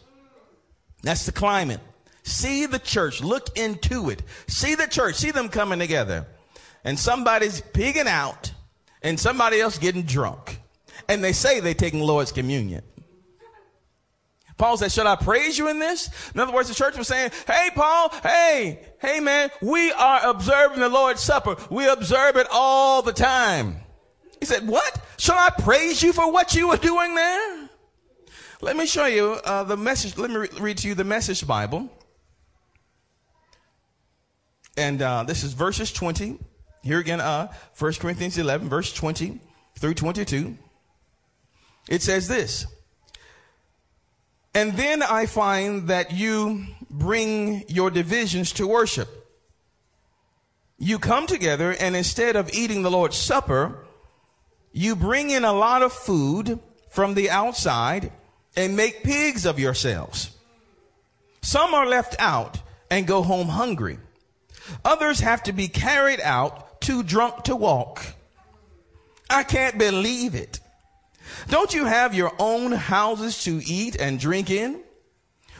That's 1.01 1.25
the 1.25 1.31
climate. 1.31 1.81
See 2.23 2.65
the 2.65 2.79
church, 2.79 3.21
look 3.21 3.57
into 3.57 4.09
it. 4.09 4.21
See 4.47 4.75
the 4.75 4.87
church, 4.87 5.15
see 5.15 5.31
them 5.31 5.49
coming 5.49 5.79
together. 5.79 6.27
And 6.83 6.97
somebody's 6.97 7.61
pigging 7.61 8.07
out 8.07 8.51
and 9.01 9.19
somebody 9.19 9.59
else 9.59 9.77
getting 9.77 10.03
drunk 10.03 10.59
and 11.09 11.23
they 11.23 11.33
say 11.33 11.59
they're 11.59 11.73
taking 11.73 11.99
Lord's 11.99 12.31
communion. 12.31 12.83
Paul 14.57 14.75
said, 14.77 14.91
should 14.91 15.05
I 15.05 15.15
praise 15.15 15.57
you 15.57 15.67
in 15.67 15.77
this? 15.77 16.09
In 16.33 16.39
other 16.39 16.51
words, 16.51 16.67
the 16.67 16.75
church 16.75 16.97
was 16.97 17.07
saying, 17.07 17.31
hey, 17.45 17.69
Paul, 17.75 18.09
hey, 18.23 18.79
hey, 18.99 19.19
man, 19.19 19.51
we 19.61 19.91
are 19.91 20.27
observing 20.29 20.79
the 20.79 20.89
Lord's 20.89 21.21
Supper. 21.21 21.57
We 21.69 21.87
observe 21.87 22.37
it 22.37 22.47
all 22.51 23.03
the 23.03 23.13
time. 23.13 23.77
He 24.39 24.45
said, 24.45 24.67
what? 24.67 24.99
Shall 25.17 25.37
I 25.37 25.49
praise 25.49 26.01
you 26.01 26.11
for 26.11 26.31
what 26.31 26.55
you 26.55 26.69
were 26.69 26.77
doing 26.77 27.13
there? 27.13 27.69
Let 28.61 28.75
me 28.75 28.87
show 28.87 29.05
you 29.05 29.39
uh, 29.45 29.63
the 29.63 29.77
message. 29.77 30.17
Let 30.17 30.31
me 30.31 30.37
re- 30.37 30.49
read 30.59 30.79
to 30.79 30.87
you 30.87 30.95
the 30.95 31.03
message 31.03 31.45
Bible. 31.45 31.91
And 34.75 35.01
uh, 35.01 35.23
this 35.23 35.43
is 35.43 35.53
verses 35.53 35.91
20. 35.91 36.39
Here 36.81 36.99
again, 36.99 37.21
uh, 37.21 37.51
1 37.77 37.93
Corinthians 37.93 38.37
11, 38.37 38.69
verse 38.69 38.91
20 38.93 39.39
through 39.77 39.93
22. 39.93 40.57
It 41.89 42.01
says 42.01 42.27
this. 42.27 42.65
And 44.53 44.73
then 44.73 45.03
I 45.03 45.25
find 45.25 45.87
that 45.89 46.11
you 46.11 46.65
bring 46.89 47.63
your 47.67 47.91
divisions 47.91 48.51
to 48.53 48.67
worship. 48.67 49.09
you 50.77 50.99
come 50.99 51.25
together 51.27 51.75
and 51.79 51.95
instead 51.95 52.35
of 52.35 52.53
eating 52.53 52.83
the 52.83 52.91
Lord's 52.91 53.17
Supper, 53.17 53.85
you 54.71 54.95
bring 54.95 55.31
in 55.31 55.43
a 55.43 55.53
lot 55.53 55.81
of 55.81 55.91
food 55.91 56.59
from 56.89 57.15
the 57.15 57.29
outside 57.29 58.11
and 58.55 58.75
make 58.75 59.03
pigs 59.03 59.45
of 59.45 59.59
yourselves. 59.59 60.31
Some 61.41 61.73
are 61.73 61.85
left 61.85 62.15
out 62.19 62.59
and 62.89 63.07
go 63.07 63.23
home 63.23 63.47
hungry. 63.47 63.97
Others 64.85 65.21
have 65.21 65.43
to 65.43 65.53
be 65.53 65.67
carried 65.67 66.19
out 66.21 66.81
too 66.81 67.01
drunk 67.03 67.43
to 67.45 67.55
walk. 67.55 68.05
I 69.29 69.43
can't 69.43 69.77
believe 69.77 70.35
it. 70.35 70.59
Don't 71.49 71.73
you 71.73 71.85
have 71.85 72.13
your 72.13 72.33
own 72.39 72.71
houses 72.71 73.43
to 73.43 73.61
eat 73.65 73.95
and 73.95 74.19
drink 74.19 74.49
in? 74.49 74.81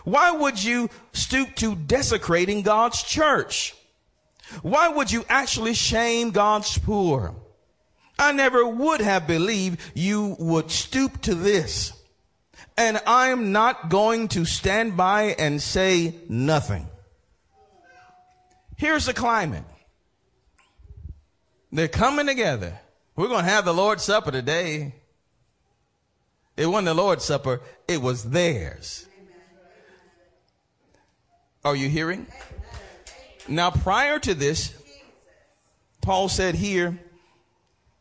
Why 0.04 0.32
would 0.32 0.64
you 0.64 0.90
stoop 1.12 1.56
to 1.56 1.76
desecrating 1.76 2.62
God's 2.62 3.04
church? 3.04 3.76
Why 4.62 4.88
would 4.88 5.12
you 5.12 5.26
actually 5.28 5.74
shame 5.74 6.32
God's 6.32 6.78
poor? 6.78 7.36
I 8.18 8.32
never 8.32 8.66
would 8.66 9.02
have 9.02 9.28
believed 9.28 9.80
you 9.94 10.36
would 10.40 10.72
stoop 10.72 11.22
to 11.24 11.36
this. 11.36 11.94
And 12.78 13.02
I'm 13.06 13.52
not 13.52 13.90
going 13.90 14.30
to 14.30 14.46
stand 14.46 14.96
by 14.96 15.36
and 15.38 15.62
say 15.62 16.16
nothing. 16.30 16.88
Here's 18.78 19.08
the 19.08 19.14
climate. 19.14 19.64
They're 21.72 21.88
coming 21.88 22.28
together. 22.28 22.80
We're 23.16 23.28
going 23.28 23.44
to 23.44 23.52
have 23.52 23.66
the 23.66 23.74
Lord's 23.74 24.04
Supper 24.04 24.32
today. 24.32 24.94
It 26.58 26.66
wasn't 26.66 26.88
the 26.88 26.94
Lord's 26.96 27.24
Supper, 27.24 27.62
it 27.88 28.02
was 28.02 28.24
theirs. 28.24 29.08
Are 31.64 31.76
you 31.76 31.88
hearing? 31.88 32.26
Now, 33.48 33.72
prior 33.72 34.20
to 34.20 34.34
this, 34.34 34.74
Paul 36.02 36.30
said 36.30 36.56
here 36.56 37.00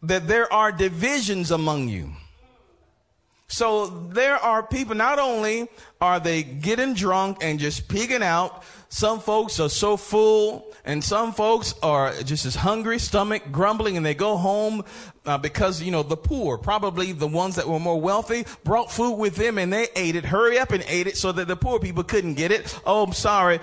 that 0.02 0.26
there 0.26 0.50
are 0.52 0.72
divisions 0.72 1.50
among 1.50 1.88
you. 1.88 2.12
So 3.48 3.86
there 3.86 4.36
are 4.36 4.62
people, 4.62 4.94
not 4.94 5.18
only 5.18 5.68
are 6.00 6.18
they 6.18 6.42
getting 6.42 6.94
drunk 6.94 7.38
and 7.42 7.58
just 7.58 7.88
pigging 7.88 8.22
out, 8.22 8.64
some 8.88 9.20
folks 9.20 9.58
are 9.60 9.68
so 9.68 9.96
full 9.96 10.72
and 10.84 11.02
some 11.02 11.32
folks 11.32 11.74
are 11.82 12.12
just 12.22 12.46
as 12.46 12.54
hungry, 12.54 12.98
stomach 12.98 13.42
grumbling, 13.50 13.96
and 13.96 14.06
they 14.06 14.14
go 14.14 14.36
home 14.36 14.84
uh, 15.24 15.36
because, 15.36 15.82
you 15.82 15.90
know, 15.90 16.02
the 16.02 16.16
poor, 16.16 16.56
probably 16.56 17.12
the 17.12 17.26
ones 17.26 17.56
that 17.56 17.68
were 17.68 17.80
more 17.80 18.00
wealthy, 18.00 18.44
brought 18.64 18.92
food 18.92 19.16
with 19.16 19.36
them 19.36 19.58
and 19.58 19.72
they 19.72 19.88
ate 19.96 20.14
it. 20.14 20.24
Hurry 20.24 20.58
up 20.58 20.70
and 20.70 20.84
ate 20.86 21.06
it 21.06 21.16
so 21.16 21.32
that 21.32 21.48
the 21.48 21.56
poor 21.56 21.80
people 21.80 22.04
couldn't 22.04 22.34
get 22.34 22.52
it. 22.52 22.78
Oh, 22.86 23.02
I'm 23.02 23.12
sorry. 23.12 23.58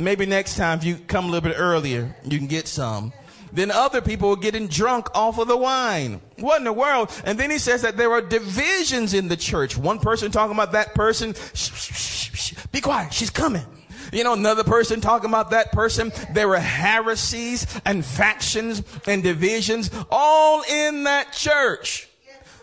Maybe 0.00 0.26
next 0.26 0.56
time 0.56 0.78
if 0.78 0.84
you 0.84 0.96
come 0.96 1.26
a 1.26 1.28
little 1.28 1.48
bit 1.48 1.56
earlier, 1.58 2.16
you 2.24 2.38
can 2.38 2.48
get 2.48 2.66
some. 2.68 3.12
Then 3.52 3.70
other 3.70 4.02
people 4.02 4.30
were 4.30 4.36
getting 4.36 4.66
drunk 4.66 5.08
off 5.14 5.38
of 5.38 5.48
the 5.48 5.56
wine. 5.56 6.20
What 6.38 6.58
in 6.58 6.64
the 6.64 6.72
world? 6.72 7.10
And 7.24 7.38
then 7.38 7.50
he 7.50 7.58
says 7.58 7.82
that 7.82 7.96
there 7.96 8.12
are 8.12 8.20
divisions 8.20 9.14
in 9.14 9.28
the 9.28 9.36
church. 9.36 9.78
One 9.78 9.98
person 9.98 10.30
talking 10.30 10.54
about 10.54 10.72
that 10.72 10.94
person. 10.94 11.34
Shh, 11.54 11.70
shh, 11.72 12.34
shh, 12.34 12.66
be 12.72 12.80
quiet. 12.80 13.14
She's 13.14 13.30
coming. 13.30 13.64
You 14.12 14.24
know, 14.24 14.32
another 14.32 14.64
person 14.64 15.00
talking 15.00 15.28
about 15.28 15.50
that 15.50 15.72
person. 15.72 16.12
There 16.32 16.48
were 16.48 16.58
heresies 16.58 17.66
and 17.84 18.04
factions 18.04 18.82
and 19.06 19.22
divisions 19.22 19.90
all 20.10 20.62
in 20.62 21.04
that 21.04 21.32
church. 21.32 22.08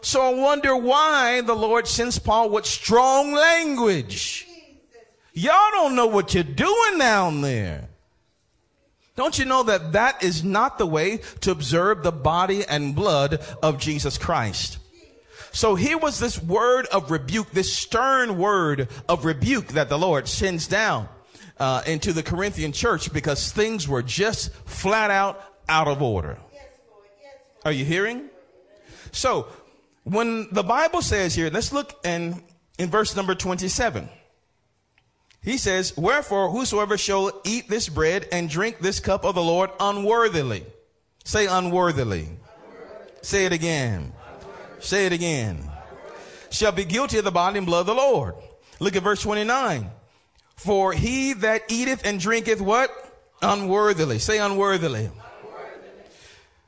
So 0.01 0.21
I 0.21 0.33
wonder 0.33 0.75
why 0.75 1.41
the 1.41 1.55
Lord 1.55 1.87
sends 1.87 2.19
Paul 2.19 2.49
with 2.49 2.65
strong 2.65 3.33
language. 3.33 4.47
Y'all 5.33 5.71
don't 5.71 5.95
know 5.95 6.07
what 6.07 6.33
you're 6.33 6.43
doing 6.43 6.97
down 6.97 7.41
there. 7.41 7.89
Don't 9.15 9.39
you 9.39 9.45
know 9.45 9.63
that 9.63 9.93
that 9.93 10.23
is 10.23 10.43
not 10.43 10.77
the 10.77 10.85
way 10.85 11.21
to 11.41 11.51
observe 11.51 12.03
the 12.03 12.11
body 12.11 12.65
and 12.65 12.95
blood 12.95 13.41
of 13.63 13.79
Jesus 13.79 14.17
Christ? 14.17 14.77
So 15.51 15.75
here 15.75 15.97
was 15.97 16.19
this 16.19 16.41
word 16.41 16.85
of 16.87 17.11
rebuke, 17.11 17.51
this 17.51 17.73
stern 17.73 18.37
word 18.37 18.89
of 19.07 19.23
rebuke 19.23 19.69
that 19.69 19.87
the 19.87 19.97
Lord 19.97 20.27
sends 20.27 20.67
down 20.67 21.07
uh, 21.57 21.81
into 21.85 22.13
the 22.13 22.23
Corinthian 22.23 22.71
church 22.71 23.11
because 23.13 23.51
things 23.51 23.87
were 23.87 24.01
just 24.01 24.53
flat 24.65 25.11
out 25.11 25.41
out 25.67 25.87
of 25.87 26.01
order. 26.01 26.37
Are 27.63 27.71
you 27.71 27.85
hearing? 27.85 28.29
So 29.11 29.47
when 30.03 30.47
the 30.51 30.63
Bible 30.63 31.01
says 31.01 31.33
here, 31.33 31.49
let's 31.49 31.73
look 31.73 31.99
in, 32.05 32.43
in 32.77 32.89
verse 32.89 33.15
number 33.15 33.33
27. 33.33 34.07
He 35.41 35.57
says, 35.57 35.95
Wherefore, 35.97 36.49
whosoever 36.49 36.97
shall 36.97 37.31
eat 37.43 37.69
this 37.69 37.89
bread 37.89 38.27
and 38.31 38.49
drink 38.49 38.79
this 38.79 38.99
cup 38.99 39.25
of 39.25 39.35
the 39.35 39.43
Lord 39.43 39.71
unworthily. 39.79 40.65
Say 41.23 41.47
unworthily. 41.47 42.21
unworthily. 42.21 42.37
Say 43.21 43.45
it 43.45 43.53
again. 43.53 44.13
Unworthily. 44.13 44.81
Say 44.81 45.05
it 45.07 45.11
again. 45.11 45.71
Shall 46.51 46.71
be 46.71 46.85
guilty 46.85 47.17
of 47.17 47.23
the 47.23 47.31
body 47.31 47.57
and 47.57 47.65
blood 47.65 47.81
of 47.81 47.87
the 47.87 47.95
Lord. 47.95 48.35
Look 48.79 48.95
at 48.95 49.03
verse 49.03 49.21
29. 49.21 49.89
For 50.55 50.93
he 50.93 51.33
that 51.33 51.63
eateth 51.67 52.05
and 52.05 52.19
drinketh 52.19 52.61
what? 52.61 52.91
Unworthily. 53.41 54.19
Say 54.19 54.39
unworthily. 54.39 55.09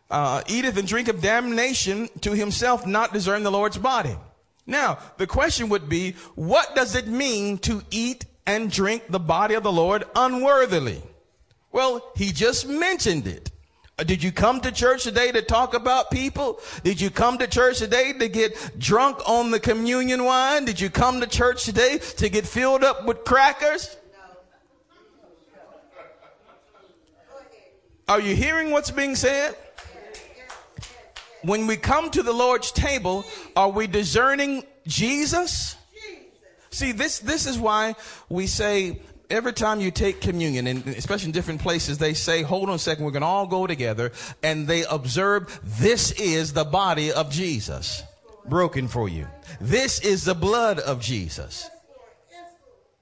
Uh, 0.09 0.41
eateth 0.47 0.77
and 0.77 0.87
drinketh 0.87 1.21
damnation 1.21 2.09
to 2.21 2.31
himself, 2.31 2.85
not 2.85 3.11
discerning 3.11 3.43
the 3.43 3.51
Lord's 3.51 3.77
body. 3.77 4.15
Now, 4.65 4.99
the 5.17 5.27
question 5.27 5.69
would 5.69 5.89
be, 5.89 6.13
what 6.35 6.75
does 6.75 6.95
it 6.95 7.07
mean 7.07 7.57
to 7.59 7.81
eat 7.91 8.25
and 8.47 8.71
drink 8.71 9.03
the 9.09 9.19
body 9.19 9.53
of 9.53 9.61
the 9.61 9.71
Lord 9.71 10.05
unworthily. 10.15 11.03
Well, 11.71 12.11
he 12.15 12.31
just 12.31 12.67
mentioned 12.67 13.27
it. 13.27 13.51
Did 14.05 14.21
you 14.21 14.31
come 14.31 14.61
to 14.61 14.71
church 14.71 15.03
today 15.03 15.31
to 15.31 15.41
talk 15.41 15.73
about 15.73 16.11
people? 16.11 16.59
Did 16.83 17.01
you 17.01 17.09
come 17.09 17.39
to 17.39 17.47
church 17.47 17.79
today 17.79 18.13
to 18.13 18.29
get 18.29 18.77
drunk 18.77 19.17
on 19.27 19.49
the 19.49 19.59
communion 19.59 20.23
wine? 20.23 20.65
Did 20.65 20.79
you 20.79 20.91
come 20.91 21.19
to 21.21 21.25
church 21.25 21.63
today 21.63 21.97
to 22.17 22.29
get 22.29 22.45
filled 22.45 22.83
up 22.83 23.07
with 23.07 23.25
crackers? 23.25 23.97
Are 28.07 28.19
you 28.21 28.35
hearing 28.35 28.69
what's 28.69 28.91
being 28.91 29.15
said? 29.15 29.55
When 31.41 31.65
we 31.65 31.75
come 31.75 32.11
to 32.11 32.21
the 32.21 32.33
Lord's 32.33 32.71
table, 32.71 33.25
are 33.55 33.69
we 33.69 33.87
discerning 33.87 34.63
Jesus? 34.85 35.75
See, 36.69 36.91
this, 36.91 37.17
this 37.17 37.47
is 37.47 37.57
why 37.57 37.95
we 38.29 38.45
say 38.45 39.01
every 39.29 39.53
time 39.53 39.79
you 39.79 39.91
take 39.91 40.21
communion, 40.21 40.67
and 40.67 40.87
especially 40.87 41.27
in 41.27 41.31
different 41.31 41.61
places, 41.61 41.97
they 41.97 42.13
say, 42.13 42.41
hold 42.41 42.69
on 42.69 42.75
a 42.75 42.79
second, 42.79 43.05
we're 43.05 43.11
going 43.11 43.21
to 43.21 43.27
all 43.27 43.47
go 43.47 43.67
together. 43.67 44.11
And 44.43 44.67
they 44.67 44.85
observe, 44.85 45.59
this 45.79 46.11
is 46.13 46.53
the 46.53 46.65
body 46.65 47.11
of 47.11 47.29
Jesus 47.29 48.03
broken 48.47 48.87
for 48.87 49.09
you. 49.09 49.27
This 49.59 49.99
is 49.99 50.23
the 50.23 50.35
blood 50.35 50.79
of 50.79 51.01
Jesus. 51.01 51.69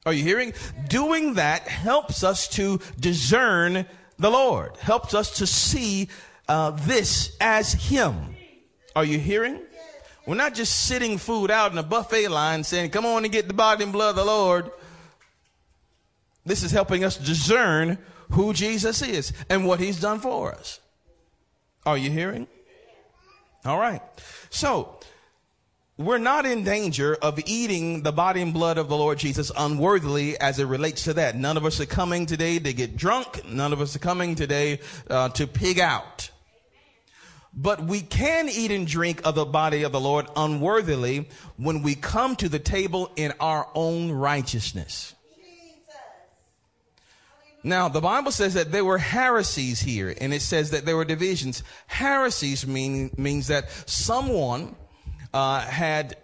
Are 0.05 0.13
you 0.13 0.23
hearing? 0.23 0.53
Doing 0.88 1.35
that 1.35 1.67
helps 1.67 2.23
us 2.23 2.47
to 2.49 2.79
discern 2.99 3.85
the 4.17 4.29
Lord, 4.29 4.77
helps 4.77 5.13
us 5.13 5.38
to 5.39 5.47
see 5.47 6.09
uh, 6.47 6.71
this 6.71 7.35
as 7.41 7.73
Him. 7.73 8.35
Are 8.95 9.03
you 9.03 9.19
hearing? 9.19 9.59
We're 10.27 10.35
not 10.35 10.55
just 10.55 10.85
sitting 10.85 11.17
food 11.17 11.51
out 11.51 11.71
in 11.71 11.77
a 11.77 11.83
buffet 11.83 12.29
line 12.29 12.63
saying, 12.63 12.91
come 12.91 13.05
on 13.05 13.25
and 13.25 13.31
get 13.31 13.47
the 13.47 13.53
body 13.53 13.83
and 13.83 13.93
blood 13.93 14.11
of 14.11 14.15
the 14.15 14.25
Lord. 14.25 14.71
This 16.45 16.63
is 16.63 16.71
helping 16.71 17.03
us 17.03 17.17
discern 17.17 17.97
who 18.31 18.53
Jesus 18.53 19.01
is 19.01 19.34
and 19.49 19.65
what 19.65 19.79
he's 19.79 19.99
done 19.99 20.19
for 20.19 20.51
us. 20.53 20.79
Are 21.86 21.97
you 21.97 22.12
hearing? 22.12 22.47
All 23.65 23.79
right. 23.79 24.01
So, 24.49 24.99
we're 25.97 26.17
not 26.17 26.45
in 26.45 26.63
danger 26.63 27.15
of 27.21 27.39
eating 27.45 28.03
the 28.03 28.12
body 28.12 28.41
and 28.41 28.53
blood 28.53 28.77
of 28.77 28.89
the 28.89 28.97
Lord 28.97 29.17
Jesus 29.17 29.51
unworthily 29.58 30.38
as 30.39 30.60
it 30.60 30.65
relates 30.65 31.05
to 31.05 31.13
that. 31.13 31.36
None 31.36 31.58
of 31.58 31.65
us 31.65 31.79
are 31.79 31.86
coming 31.86 32.25
today 32.25 32.60
to 32.60 32.73
get 32.73 32.97
drunk. 32.97 33.47
None 33.47 33.71
of 33.71 33.79
us 33.79 33.95
are 33.95 33.99
coming 33.99 34.36
today 34.36 34.81
uh, 35.10 35.29
to 35.29 35.47
pig 35.47 35.79
out. 35.79 36.29
But 37.53 37.86
we 37.86 38.01
can 38.01 38.49
eat 38.49 38.71
and 38.71 38.86
drink 38.86 39.21
of 39.25 39.36
the 39.36 39.45
body 39.45 39.84
of 39.84 39.93
the 39.93 40.01
Lord 40.01 40.27
unworthily 40.36 41.29
when 41.55 41.81
we 41.81 41.95
come 41.95 42.36
to 42.38 42.49
the 42.49 42.60
table 42.60 43.10
in 43.15 43.31
our 43.39 43.69
own 43.73 44.12
righteousness. 44.12 45.15
Now, 47.65 47.89
the 47.89 47.99
Bible 47.99 48.32
says 48.32 48.54
that 48.54 48.71
there 48.71 48.86
were 48.86 48.99
heresies 48.99 49.82
here, 49.82 50.13
and 50.21 50.32
it 50.36 50.43
says 50.43 50.69
that 50.69 50.86
there 50.86 50.95
were 50.95 51.04
divisions. 51.04 51.63
Heresies 51.88 52.67
mean, 52.67 53.10
means 53.17 53.47
that 53.47 53.71
someone 53.89 54.75
uh, 55.34 55.62
had 55.62 56.15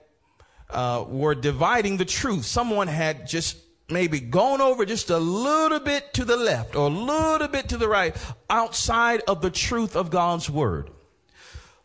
uh, 0.70 1.04
were 1.08 1.34
dividing 1.34 1.98
the 1.98 2.06
truth. 2.06 2.46
Someone 2.46 2.88
had 2.88 3.26
just 3.28 3.58
maybe 3.90 4.20
gone 4.20 4.62
over 4.62 4.86
just 4.86 5.10
a 5.10 5.18
little 5.18 5.80
bit 5.80 6.14
to 6.14 6.26
the 6.26 6.38
left 6.38 6.76
or 6.76 6.86
a 6.86 6.94
little 6.94 7.48
bit 7.48 7.70
to 7.70 7.78
the 7.78 7.88
right 7.88 8.16
outside 8.48 9.22
of 9.28 9.42
the 9.42 9.50
truth 9.50 9.96
of 9.96 10.12
God's 10.12 10.48
word. 10.48 10.92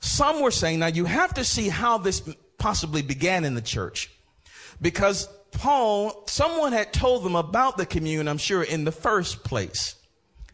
Some 0.00 0.42
were 0.42 0.50
saying, 0.50 0.80
now 0.80 0.88
you 0.88 1.06
have 1.06 1.32
to 1.32 1.44
see 1.44 1.70
how 1.70 1.96
this 1.96 2.22
possibly 2.58 3.00
began 3.00 3.46
in 3.46 3.54
the 3.54 3.62
church. 3.62 4.10
Because 4.82 5.30
Paul, 5.56 6.24
someone 6.26 6.72
had 6.72 6.92
told 6.92 7.24
them 7.24 7.34
about 7.34 7.78
the 7.78 7.86
communion, 7.86 8.28
I'm 8.28 8.38
sure, 8.38 8.62
in 8.62 8.84
the 8.84 8.92
first 8.92 9.42
place. 9.42 9.96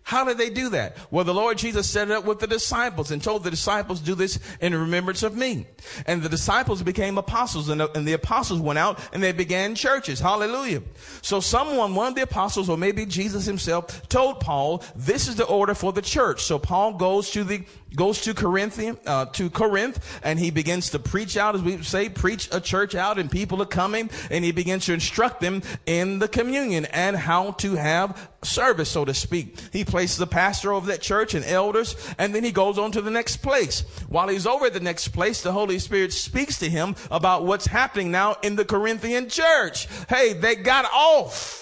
How 0.04 0.24
did 0.24 0.36
they 0.36 0.50
do 0.50 0.68
that? 0.70 0.96
Well, 1.10 1.24
the 1.24 1.34
Lord 1.34 1.58
Jesus 1.58 1.88
set 1.88 2.10
it 2.10 2.14
up 2.14 2.24
with 2.24 2.40
the 2.40 2.46
disciples 2.46 3.10
and 3.10 3.22
told 3.22 3.44
the 3.44 3.50
disciples, 3.50 4.00
do 4.00 4.14
this 4.14 4.38
in 4.60 4.74
remembrance 4.74 5.22
of 5.22 5.36
me. 5.36 5.66
And 6.06 6.22
the 6.22 6.28
disciples 6.28 6.82
became 6.82 7.18
apostles 7.18 7.68
and 7.68 7.80
the, 7.80 7.90
and 7.96 8.06
the, 8.06 8.12
apostles 8.12 8.60
went 8.60 8.78
out 8.78 8.98
and 9.12 9.22
they 9.22 9.32
began 9.32 9.74
churches. 9.74 10.18
Hallelujah. 10.18 10.82
So 11.22 11.40
someone, 11.40 11.94
one 11.94 12.08
of 12.08 12.14
the 12.14 12.22
apostles 12.22 12.68
or 12.68 12.76
maybe 12.76 13.06
Jesus 13.06 13.46
himself 13.46 14.08
told 14.08 14.40
Paul, 14.40 14.82
this 14.96 15.28
is 15.28 15.36
the 15.36 15.46
order 15.46 15.74
for 15.74 15.92
the 15.92 16.02
church. 16.02 16.42
So 16.42 16.58
Paul 16.58 16.94
goes 16.94 17.30
to 17.30 17.44
the 17.44 17.64
goes 17.94 18.20
to 18.22 18.34
Corinthian, 18.34 18.98
uh, 19.06 19.26
to 19.26 19.50
Corinth, 19.50 20.20
and 20.22 20.38
he 20.38 20.50
begins 20.50 20.90
to 20.90 20.98
preach 20.98 21.36
out, 21.36 21.54
as 21.54 21.62
we 21.62 21.82
say, 21.82 22.08
preach 22.08 22.48
a 22.52 22.60
church 22.60 22.94
out, 22.94 23.18
and 23.18 23.30
people 23.30 23.62
are 23.62 23.66
coming, 23.66 24.10
and 24.30 24.44
he 24.44 24.52
begins 24.52 24.86
to 24.86 24.92
instruct 24.92 25.40
them 25.40 25.62
in 25.86 26.18
the 26.18 26.28
communion 26.28 26.84
and 26.86 27.16
how 27.16 27.52
to 27.52 27.74
have 27.74 28.30
service, 28.42 28.88
so 28.88 29.04
to 29.04 29.14
speak. 29.14 29.58
He 29.72 29.84
places 29.84 30.20
a 30.20 30.26
pastor 30.26 30.72
over 30.72 30.86
that 30.88 31.00
church 31.00 31.34
and 31.34 31.44
elders, 31.44 31.96
and 32.18 32.34
then 32.34 32.44
he 32.44 32.52
goes 32.52 32.78
on 32.78 32.92
to 32.92 33.00
the 33.00 33.10
next 33.10 33.38
place. 33.38 33.80
While 34.08 34.28
he's 34.28 34.46
over 34.46 34.66
at 34.66 34.72
the 34.72 34.80
next 34.80 35.08
place, 35.08 35.42
the 35.42 35.52
Holy 35.52 35.78
Spirit 35.78 36.12
speaks 36.12 36.58
to 36.58 36.68
him 36.68 36.96
about 37.10 37.44
what's 37.44 37.66
happening 37.66 38.10
now 38.10 38.36
in 38.42 38.56
the 38.56 38.64
Corinthian 38.64 39.28
church. 39.28 39.88
Hey, 40.08 40.32
they 40.32 40.56
got 40.56 40.84
off 40.86 41.61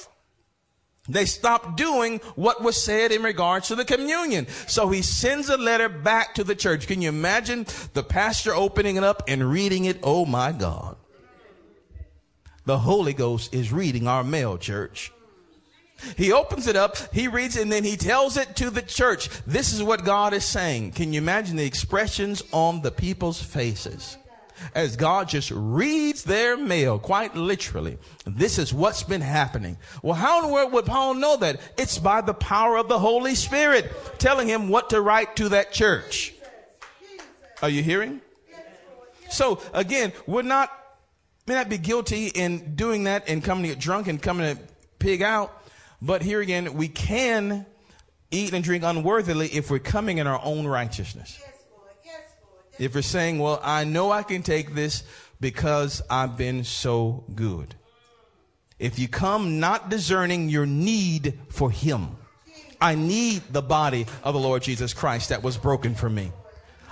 they 1.12 1.24
stopped 1.24 1.76
doing 1.76 2.18
what 2.36 2.62
was 2.62 2.82
said 2.82 3.12
in 3.12 3.22
regards 3.22 3.68
to 3.68 3.74
the 3.74 3.84
communion. 3.84 4.46
So 4.66 4.88
he 4.88 5.02
sends 5.02 5.48
a 5.48 5.56
letter 5.56 5.88
back 5.88 6.34
to 6.34 6.44
the 6.44 6.54
church. 6.54 6.86
Can 6.86 7.02
you 7.02 7.08
imagine 7.08 7.66
the 7.94 8.02
pastor 8.02 8.54
opening 8.54 8.96
it 8.96 9.04
up 9.04 9.22
and 9.28 9.50
reading 9.50 9.84
it? 9.84 9.98
Oh 10.02 10.24
my 10.24 10.52
God. 10.52 10.96
The 12.66 12.78
Holy 12.78 13.12
Ghost 13.12 13.54
is 13.54 13.72
reading 13.72 14.06
our 14.06 14.22
mail, 14.22 14.58
church. 14.58 15.12
He 16.16 16.32
opens 16.32 16.66
it 16.66 16.76
up, 16.76 16.96
he 17.12 17.28
reads 17.28 17.56
it, 17.56 17.62
and 17.62 17.72
then 17.72 17.84
he 17.84 17.96
tells 17.96 18.36
it 18.36 18.56
to 18.56 18.70
the 18.70 18.82
church. 18.82 19.28
This 19.46 19.72
is 19.72 19.82
what 19.82 20.04
God 20.04 20.32
is 20.32 20.44
saying. 20.44 20.92
Can 20.92 21.12
you 21.12 21.20
imagine 21.20 21.56
the 21.56 21.66
expressions 21.66 22.42
on 22.52 22.80
the 22.80 22.90
people's 22.90 23.42
faces? 23.42 24.16
As 24.74 24.96
God 24.96 25.28
just 25.28 25.50
reads 25.50 26.24
their 26.24 26.56
mail, 26.56 26.98
quite 26.98 27.34
literally. 27.34 27.98
This 28.24 28.58
is 28.58 28.72
what's 28.72 29.02
been 29.02 29.20
happening. 29.20 29.78
Well, 30.02 30.14
how 30.14 30.40
in 30.40 30.48
the 30.48 30.52
world 30.52 30.72
would 30.72 30.86
Paul 30.86 31.14
know 31.14 31.36
that? 31.38 31.60
It's 31.76 31.98
by 31.98 32.20
the 32.20 32.34
power 32.34 32.76
of 32.76 32.88
the 32.88 32.98
Holy 32.98 33.34
Spirit 33.34 33.92
telling 34.18 34.48
him 34.48 34.68
what 34.68 34.90
to 34.90 35.00
write 35.00 35.36
to 35.36 35.50
that 35.50 35.72
church. 35.72 36.34
Are 37.62 37.68
you 37.68 37.82
hearing? 37.82 38.20
So 39.30 39.60
again, 39.72 40.12
we're 40.26 40.42
not, 40.42 40.70
may 41.46 41.54
not 41.54 41.68
be 41.68 41.78
guilty 41.78 42.28
in 42.28 42.74
doing 42.74 43.04
that 43.04 43.28
and 43.28 43.42
coming 43.44 43.64
to 43.64 43.68
get 43.70 43.78
drunk 43.78 44.08
and 44.08 44.20
coming 44.20 44.56
to 44.56 44.62
pig 44.98 45.22
out. 45.22 45.56
But 46.02 46.22
here 46.22 46.40
again, 46.40 46.74
we 46.74 46.88
can 46.88 47.66
eat 48.30 48.52
and 48.52 48.64
drink 48.64 48.84
unworthily 48.84 49.48
if 49.48 49.70
we're 49.70 49.78
coming 49.78 50.18
in 50.18 50.26
our 50.26 50.40
own 50.42 50.66
righteousness. 50.66 51.40
If 52.80 52.94
you're 52.94 53.02
saying, 53.02 53.38
well, 53.38 53.60
I 53.62 53.84
know 53.84 54.10
I 54.10 54.22
can 54.22 54.42
take 54.42 54.74
this 54.74 55.04
because 55.38 56.00
I've 56.08 56.38
been 56.38 56.64
so 56.64 57.24
good. 57.34 57.74
If 58.78 58.98
you 58.98 59.06
come 59.06 59.60
not 59.60 59.90
discerning 59.90 60.48
your 60.48 60.64
need 60.64 61.38
for 61.50 61.70
Him, 61.70 62.16
I 62.80 62.94
need 62.94 63.42
the 63.50 63.60
body 63.60 64.06
of 64.24 64.32
the 64.32 64.40
Lord 64.40 64.62
Jesus 64.62 64.94
Christ 64.94 65.28
that 65.28 65.42
was 65.42 65.58
broken 65.58 65.94
for 65.94 66.08
me. 66.08 66.32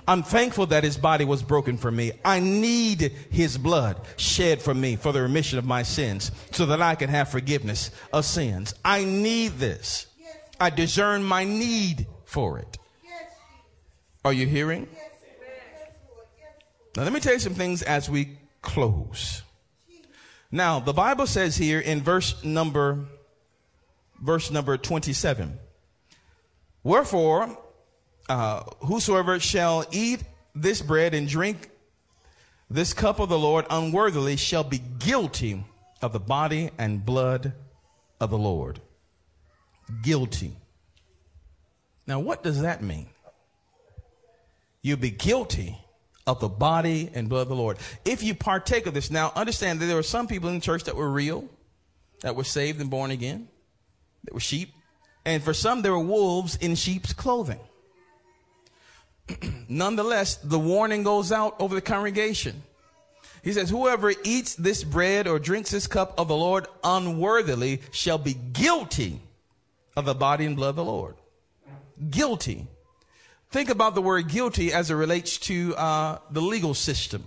I'm 0.06 0.22
thankful 0.22 0.66
that 0.66 0.84
his 0.84 0.96
body 0.96 1.26
was 1.26 1.42
broken 1.42 1.76
for 1.76 1.90
me. 1.90 2.12
I 2.24 2.40
need 2.40 3.12
his 3.30 3.58
blood 3.58 4.00
shed 4.16 4.60
for 4.62 4.72
me 4.74 4.96
for 4.96 5.12
the 5.12 5.20
remission 5.20 5.58
of 5.58 5.66
my 5.66 5.82
sins 5.82 6.32
so 6.50 6.64
that 6.66 6.80
I 6.80 6.94
can 6.94 7.10
have 7.10 7.30
forgiveness 7.30 7.90
of 8.10 8.24
sins. 8.24 8.74
I 8.84 9.04
need 9.04 9.52
this. 9.58 10.06
I 10.58 10.70
discern 10.70 11.22
my 11.22 11.44
need 11.44 12.06
for 12.24 12.58
it. 12.58 12.78
Are 14.24 14.32
you 14.32 14.46
hearing? 14.46 14.88
Now, 16.98 17.04
let 17.04 17.12
me 17.12 17.20
tell 17.20 17.34
you 17.34 17.38
some 17.38 17.54
things 17.54 17.82
as 17.82 18.10
we 18.10 18.38
close. 18.60 19.42
Now, 20.50 20.80
the 20.80 20.92
Bible 20.92 21.28
says 21.28 21.56
here 21.56 21.78
in 21.78 22.02
verse 22.02 22.42
number, 22.42 23.04
verse 24.20 24.50
number 24.50 24.76
27, 24.76 25.60
Wherefore, 26.82 27.56
uh, 28.28 28.64
whosoever 28.80 29.38
shall 29.38 29.86
eat 29.92 30.24
this 30.56 30.82
bread 30.82 31.14
and 31.14 31.28
drink 31.28 31.70
this 32.68 32.92
cup 32.92 33.20
of 33.20 33.28
the 33.28 33.38
Lord 33.38 33.64
unworthily 33.70 34.34
shall 34.34 34.64
be 34.64 34.82
guilty 34.98 35.62
of 36.02 36.12
the 36.12 36.18
body 36.18 36.70
and 36.78 37.06
blood 37.06 37.52
of 38.20 38.30
the 38.30 38.38
Lord. 38.38 38.80
Guilty. 40.02 40.56
Now, 42.08 42.18
what 42.18 42.42
does 42.42 42.62
that 42.62 42.82
mean? 42.82 43.06
You'll 44.82 44.96
be 44.96 45.10
guilty 45.10 45.78
of 46.28 46.40
the 46.40 46.48
body 46.48 47.10
and 47.14 47.30
blood 47.30 47.42
of 47.42 47.48
the 47.48 47.56
Lord. 47.56 47.78
If 48.04 48.22
you 48.22 48.34
partake 48.34 48.86
of 48.86 48.92
this, 48.92 49.10
now 49.10 49.32
understand 49.34 49.80
that 49.80 49.86
there 49.86 49.96
were 49.96 50.02
some 50.02 50.26
people 50.26 50.50
in 50.50 50.56
the 50.56 50.60
church 50.60 50.84
that 50.84 50.94
were 50.94 51.10
real, 51.10 51.48
that 52.20 52.36
were 52.36 52.44
saved 52.44 52.82
and 52.82 52.90
born 52.90 53.10
again, 53.10 53.48
that 54.24 54.34
were 54.34 54.40
sheep. 54.40 54.74
And 55.24 55.42
for 55.42 55.54
some, 55.54 55.80
there 55.80 55.92
were 55.92 55.98
wolves 55.98 56.56
in 56.56 56.74
sheep's 56.74 57.14
clothing. 57.14 57.58
Nonetheless, 59.68 60.36
the 60.36 60.58
warning 60.58 61.02
goes 61.02 61.32
out 61.32 61.56
over 61.58 61.74
the 61.74 61.80
congregation. 61.80 62.62
He 63.42 63.54
says, 63.54 63.70
whoever 63.70 64.12
eats 64.22 64.54
this 64.54 64.84
bread 64.84 65.26
or 65.26 65.38
drinks 65.38 65.70
this 65.70 65.86
cup 65.86 66.18
of 66.18 66.28
the 66.28 66.36
Lord 66.36 66.66
unworthily 66.84 67.80
shall 67.90 68.18
be 68.18 68.34
guilty 68.34 69.22
of 69.96 70.04
the 70.04 70.14
body 70.14 70.44
and 70.44 70.56
blood 70.56 70.70
of 70.70 70.76
the 70.76 70.84
Lord. 70.84 71.14
Guilty. 72.10 72.66
Think 73.50 73.70
about 73.70 73.94
the 73.94 74.02
word 74.02 74.28
guilty 74.28 74.72
as 74.72 74.90
it 74.90 74.94
relates 74.94 75.38
to 75.38 75.74
uh, 75.76 76.18
the 76.30 76.42
legal 76.42 76.74
system. 76.74 77.24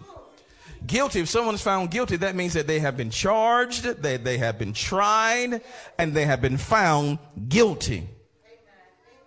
Guilty, 0.85 1.19
if 1.19 1.29
someone 1.29 1.55
is 1.55 1.61
found 1.61 1.91
guilty, 1.91 2.15
that 2.17 2.35
means 2.35 2.53
that 2.53 2.67
they 2.67 2.79
have 2.79 2.97
been 2.97 3.09
charged, 3.09 3.83
they, 3.83 4.17
they 4.17 4.37
have 4.37 4.57
been 4.57 4.73
tried, 4.73 5.61
and 5.97 6.13
they 6.13 6.25
have 6.25 6.41
been 6.41 6.57
found 6.57 7.19
guilty. 7.47 8.07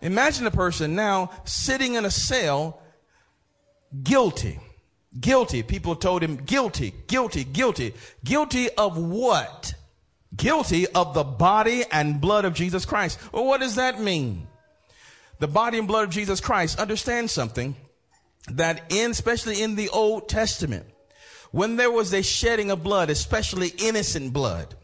Imagine 0.00 0.46
a 0.46 0.50
person 0.50 0.94
now 0.94 1.30
sitting 1.44 1.94
in 1.94 2.04
a 2.04 2.10
cell, 2.10 2.80
guilty. 4.02 4.60
Guilty. 5.18 5.62
People 5.62 5.94
told 5.94 6.22
him 6.22 6.36
guilty, 6.36 6.92
guilty, 7.06 7.44
guilty. 7.44 7.94
Guilty 8.24 8.68
of 8.70 8.98
what? 8.98 9.74
Guilty 10.36 10.88
of 10.88 11.14
the 11.14 11.22
body 11.24 11.84
and 11.90 12.20
blood 12.20 12.44
of 12.44 12.54
Jesus 12.54 12.84
Christ. 12.84 13.18
Well, 13.32 13.46
what 13.46 13.60
does 13.60 13.76
that 13.76 14.00
mean? 14.00 14.48
The 15.38 15.48
body 15.48 15.78
and 15.78 15.88
blood 15.88 16.04
of 16.04 16.10
Jesus 16.10 16.40
Christ, 16.40 16.78
understand 16.78 17.30
something 17.30 17.76
that 18.48 18.92
in, 18.92 19.10
especially 19.10 19.62
in 19.62 19.74
the 19.74 19.88
Old 19.88 20.28
Testament, 20.28 20.86
when 21.50 21.76
there 21.76 21.90
was 21.90 22.12
a 22.12 22.22
shedding 22.22 22.70
of 22.70 22.82
blood, 22.82 23.10
especially 23.10 23.68
innocent 23.78 24.32
blood, 24.32 24.74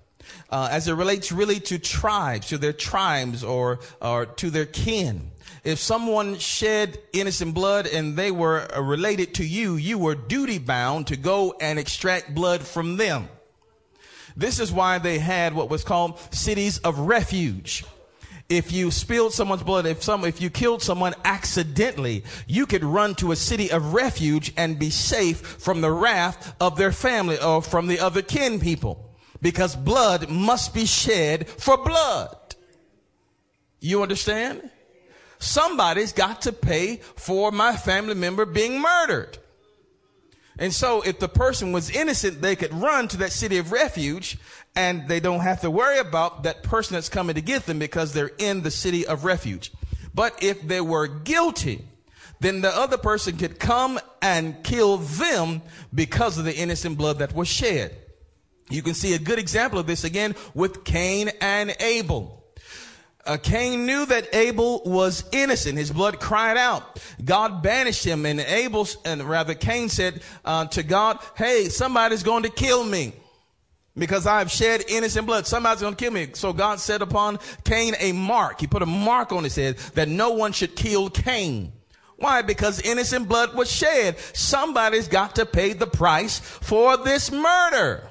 uh, 0.51 0.69
as 0.71 0.89
it 0.89 0.95
relates 0.95 1.33
really 1.33 1.61
to 1.61 1.79
tribes, 1.79 2.49
to 2.49 2.59
their 2.59 2.73
tribes 2.73 3.43
or, 3.43 3.81
or 4.01 4.27
to 4.27 4.51
their 4.51 4.67
kin. 4.67 5.31
If 5.65 5.79
someone 5.79 6.39
shed 6.39 6.99
innocent 7.13 7.55
blood 7.55 7.87
and 7.87 8.17
they 8.17 8.31
were 8.31 8.67
uh, 8.75 8.81
related 8.81 9.35
to 9.35 9.45
you, 9.45 9.77
you 9.77 9.99
were 9.99 10.15
duty 10.15 10.59
bound 10.59 11.09
to 11.09 11.17
go 11.17 11.55
and 11.61 11.79
extract 11.79 12.35
blood 12.35 12.63
from 12.63 12.97
them. 12.97 13.29
This 14.37 14.61
is 14.61 14.73
why 14.73 14.99
they 14.99 15.19
had 15.19 15.55
what 15.55 15.69
was 15.69 15.85
called 15.85 16.19
cities 16.33 16.79
of 16.79 16.99
refuge 16.99 17.85
if 18.51 18.73
you 18.73 18.91
spilled 18.91 19.33
someone's 19.33 19.63
blood, 19.63 19.87
if 19.87 20.03
some, 20.03 20.25
if 20.25 20.43
you 20.43 20.51
killed 20.51 20.83
someone 20.83 21.15
accidentally, 21.25 22.25
you 22.49 22.67
could 22.67 22.83
run 22.83 23.15
to 23.15 23.31
a 23.31 23.37
city 23.37 23.71
of 23.71 23.95
refuge 23.95 24.53
and 24.57 24.79
be 24.79 24.91
safe 24.91 25.39
from 25.39 25.81
the 25.81 25.91
wrath 25.91 26.55
of 26.61 26.77
their 26.77 26.91
family 26.91 27.39
or 27.41 27.63
from 27.63 27.87
the 27.87 28.01
other 28.01 28.23
kin 28.23 28.59
people. 28.59 29.15
Because 29.41 29.77
blood 29.77 30.29
must 30.29 30.75
be 30.75 30.85
shed 30.85 31.49
for 31.49 31.79
blood. 31.79 32.57
You 33.79 34.03
understand? 34.03 34.69
Somebody's 35.39 36.13
got 36.13 36.43
to 36.43 36.53
pay 36.53 36.97
for 36.97 37.53
my 37.53 37.77
family 37.77 38.15
member 38.15 38.44
being 38.44 38.81
murdered. 38.81 39.38
And 40.61 40.75
so 40.75 41.00
if 41.00 41.19
the 41.19 41.29
person 41.29 41.73
was 41.73 41.88
innocent, 41.88 42.42
they 42.42 42.54
could 42.54 42.73
run 42.75 43.08
to 43.08 43.17
that 43.19 43.33
city 43.33 43.56
of 43.56 43.73
refuge 43.73 44.37
and 44.77 45.08
they 45.08 45.19
don't 45.19 45.40
have 45.40 45.63
to 45.63 45.71
worry 45.71 45.98
about 45.98 46.42
that 46.42 46.63
person 46.63 46.94
that's 46.94 47.08
coming 47.08 47.35
to 47.35 47.40
get 47.40 47.65
them 47.65 47.79
because 47.79 48.13
they're 48.13 48.31
in 48.38 48.63
the 48.63 48.71
city 48.71 49.06
of 49.06 49.25
refuge. 49.25 49.73
But 50.15 50.42
if 50.42 50.61
they 50.61 50.83
were 50.83 51.08
guilty, 51.08 51.87
then 52.40 52.61
the 52.61 52.69
other 52.69 52.98
person 52.98 53.38
could 53.38 53.58
come 53.58 53.98
and 54.21 54.63
kill 54.63 54.98
them 54.98 55.63
because 55.94 56.37
of 56.37 56.44
the 56.44 56.54
innocent 56.54 56.98
blood 56.98 57.21
that 57.21 57.35
was 57.35 57.48
shed. 57.48 57.96
You 58.69 58.83
can 58.83 58.94
see 58.94 59.15
a 59.15 59.19
good 59.19 59.38
example 59.38 59.79
of 59.79 59.87
this 59.87 60.04
again 60.04 60.37
with 60.54 60.85
Cain 60.85 61.31
and 61.40 61.75
Abel. 61.81 62.40
Uh, 63.27 63.37
Cain 63.37 63.87
knew 63.87 64.06
that 64.06 64.35
Abel 64.35 64.83
was 64.85 65.25
innocent. 65.33 65.77
His 65.77 65.90
blood 65.90 66.21
cried 66.21 66.56
out. 66.56 67.00
God 67.25 67.62
banished 67.62 68.04
him, 68.04 68.25
and 68.25 68.40
Abel, 68.40 68.88
and 69.04 69.23
rather 69.23 69.54
Cain 69.54 69.88
said 69.88 70.23
uh, 70.44 70.66
to 70.66 70.83
God, 70.83 71.18
"Hey, 71.37 71.68
somebody's 71.68 72.23
going 72.23 72.44
to 72.44 72.50
kill 72.50 72.85
me." 72.85 73.14
because 73.96 74.27
I 74.27 74.38
have 74.38 74.50
shed 74.50 74.85
innocent 74.88 75.27
blood. 75.27 75.46
Somebody's 75.46 75.83
going 75.83 75.94
to 75.94 76.04
kill 76.04 76.12
me. 76.12 76.29
So 76.33 76.52
God 76.52 76.81
set 76.81 77.02
upon 77.02 77.38
Cain 77.64 77.94
a 77.98 78.12
mark. 78.12 78.60
He 78.60 78.66
put 78.66 78.83
a 78.83 78.87
mark 78.87 79.33
on 79.33 79.44
his 79.44 79.56
head 79.56 79.77
that 79.94 80.08
no 80.08 80.31
one 80.31 80.52
should 80.52 80.75
kill 80.75 81.10
Cain. 81.10 81.73
Why? 82.16 82.42
Because 82.42 82.81
innocent 82.83 83.29
blood 83.29 83.54
was 83.54 83.71
shed. 83.71 84.18
Somebody's 84.18 85.08
got 85.08 85.37
to 85.37 85.46
pay 85.46 85.73
the 85.73 85.87
price 85.87 86.38
for 86.38 86.96
this 86.98 87.33
murder. 87.33 88.10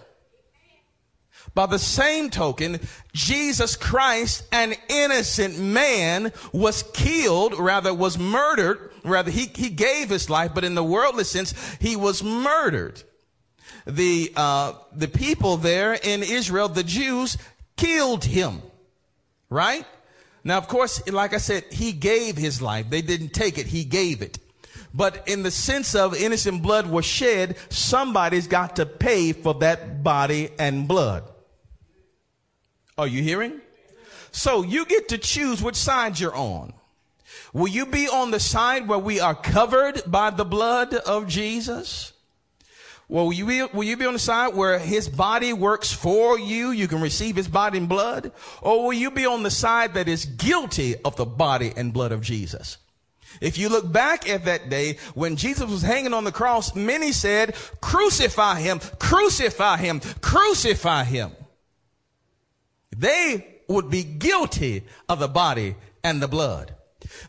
By 1.53 1.65
the 1.65 1.79
same 1.79 2.29
token, 2.29 2.79
Jesus 3.13 3.75
Christ, 3.75 4.43
an 4.51 4.75
innocent 4.87 5.59
man, 5.59 6.31
was 6.53 6.83
killed, 6.93 7.57
rather 7.57 7.93
was 7.93 8.17
murdered, 8.17 8.91
rather 9.03 9.31
he, 9.31 9.51
he 9.55 9.69
gave 9.69 10.09
his 10.09 10.29
life, 10.29 10.51
but 10.53 10.63
in 10.63 10.75
the 10.75 10.83
worldly 10.83 11.23
sense, 11.23 11.53
he 11.79 11.95
was 11.95 12.23
murdered 12.23 13.03
the, 13.85 14.31
uh, 14.35 14.73
the 14.93 15.07
people 15.07 15.57
there 15.57 15.93
in 15.93 16.23
Israel, 16.23 16.69
the 16.69 16.83
Jews, 16.83 17.37
killed 17.77 18.25
him. 18.25 18.61
Right? 19.49 19.85
Now, 20.43 20.57
of 20.57 20.67
course, 20.67 21.05
like 21.09 21.33
I 21.33 21.37
said, 21.37 21.65
he 21.71 21.91
gave 21.91 22.37
his 22.37 22.61
life. 22.61 22.89
They 22.89 23.01
didn't 23.01 23.29
take 23.29 23.57
it. 23.57 23.67
He 23.67 23.83
gave 23.83 24.21
it. 24.21 24.37
But 24.93 25.27
in 25.27 25.43
the 25.43 25.51
sense 25.51 25.95
of 25.95 26.15
innocent 26.15 26.63
blood 26.63 26.87
was 26.87 27.05
shed, 27.05 27.57
somebody's 27.69 28.47
got 28.47 28.77
to 28.77 28.85
pay 28.85 29.33
for 29.33 29.53
that 29.55 30.03
body 30.03 30.49
and 30.57 30.87
blood. 30.87 31.29
Are 32.99 33.07
you 33.07 33.23
hearing? 33.23 33.61
So 34.31 34.61
you 34.61 34.85
get 34.85 35.07
to 35.07 35.17
choose 35.17 35.63
which 35.63 35.77
side 35.77 36.19
you're 36.19 36.35
on. 36.35 36.73
Will 37.53 37.69
you 37.69 37.85
be 37.85 38.09
on 38.09 38.31
the 38.31 38.41
side 38.41 38.89
where 38.89 38.99
we 38.99 39.21
are 39.21 39.33
covered 39.33 40.01
by 40.05 40.31
the 40.31 40.43
blood 40.43 40.93
of 40.93 41.25
Jesus? 41.25 42.11
Well, 43.07 43.27
will 43.27 43.33
you, 43.33 43.45
be, 43.45 43.63
will 43.73 43.85
you 43.85 43.95
be 43.95 44.05
on 44.05 44.11
the 44.11 44.19
side 44.19 44.53
where 44.53 44.77
his 44.77 45.07
body 45.07 45.53
works 45.53 45.93
for 45.93 46.37
you? 46.37 46.71
You 46.71 46.89
can 46.89 46.99
receive 46.99 47.37
his 47.37 47.47
body 47.47 47.77
and 47.77 47.87
blood? 47.87 48.33
Or 48.61 48.83
will 48.83 48.93
you 48.93 49.11
be 49.11 49.25
on 49.25 49.43
the 49.43 49.49
side 49.49 49.93
that 49.93 50.09
is 50.09 50.25
guilty 50.25 50.97
of 51.05 51.15
the 51.15 51.25
body 51.25 51.71
and 51.77 51.93
blood 51.93 52.11
of 52.11 52.19
Jesus? 52.19 52.79
If 53.39 53.57
you 53.57 53.69
look 53.69 53.89
back 53.89 54.27
at 54.27 54.43
that 54.43 54.69
day 54.69 54.97
when 55.13 55.37
Jesus 55.37 55.69
was 55.69 55.83
hanging 55.83 56.13
on 56.13 56.25
the 56.25 56.33
cross, 56.33 56.75
many 56.75 57.13
said, 57.13 57.55
crucify 57.79 58.59
him, 58.59 58.81
crucify 58.99 59.77
him, 59.77 60.01
crucify 60.19 61.05
him. 61.05 61.31
They 62.99 63.61
would 63.67 63.89
be 63.89 64.03
guilty 64.03 64.83
of 65.07 65.19
the 65.19 65.27
body 65.27 65.75
and 66.03 66.21
the 66.21 66.27
blood. 66.27 66.75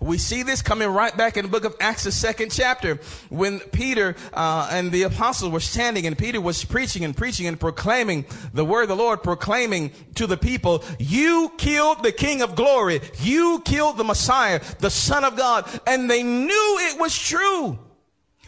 We 0.00 0.18
see 0.18 0.42
this 0.42 0.62
coming 0.62 0.88
right 0.88 1.16
back 1.16 1.36
in 1.36 1.44
the 1.44 1.50
book 1.50 1.64
of 1.64 1.76
Acts, 1.80 2.04
the 2.04 2.12
second 2.12 2.50
chapter, 2.50 2.98
when 3.28 3.60
Peter 3.60 4.16
uh, 4.34 4.68
and 4.70 4.90
the 4.90 5.04
apostles 5.04 5.52
were 5.52 5.60
standing, 5.60 6.06
and 6.06 6.18
Peter 6.18 6.40
was 6.40 6.64
preaching 6.64 7.04
and 7.04 7.16
preaching 7.16 7.46
and 7.46 7.58
proclaiming 7.58 8.26
the 8.52 8.64
word 8.64 8.82
of 8.82 8.88
the 8.88 8.96
Lord, 8.96 9.22
proclaiming 9.22 9.92
to 10.16 10.26
the 10.26 10.36
people, 10.36 10.84
"You 10.98 11.52
killed 11.56 12.02
the 12.02 12.12
King 12.12 12.42
of 12.42 12.56
Glory. 12.56 13.00
You 13.20 13.62
killed 13.64 13.96
the 13.96 14.04
Messiah, 14.04 14.60
the 14.80 14.90
Son 14.90 15.24
of 15.24 15.36
God," 15.36 15.68
and 15.86 16.10
they 16.10 16.22
knew 16.22 16.78
it 16.90 17.00
was 17.00 17.16
true. 17.16 17.78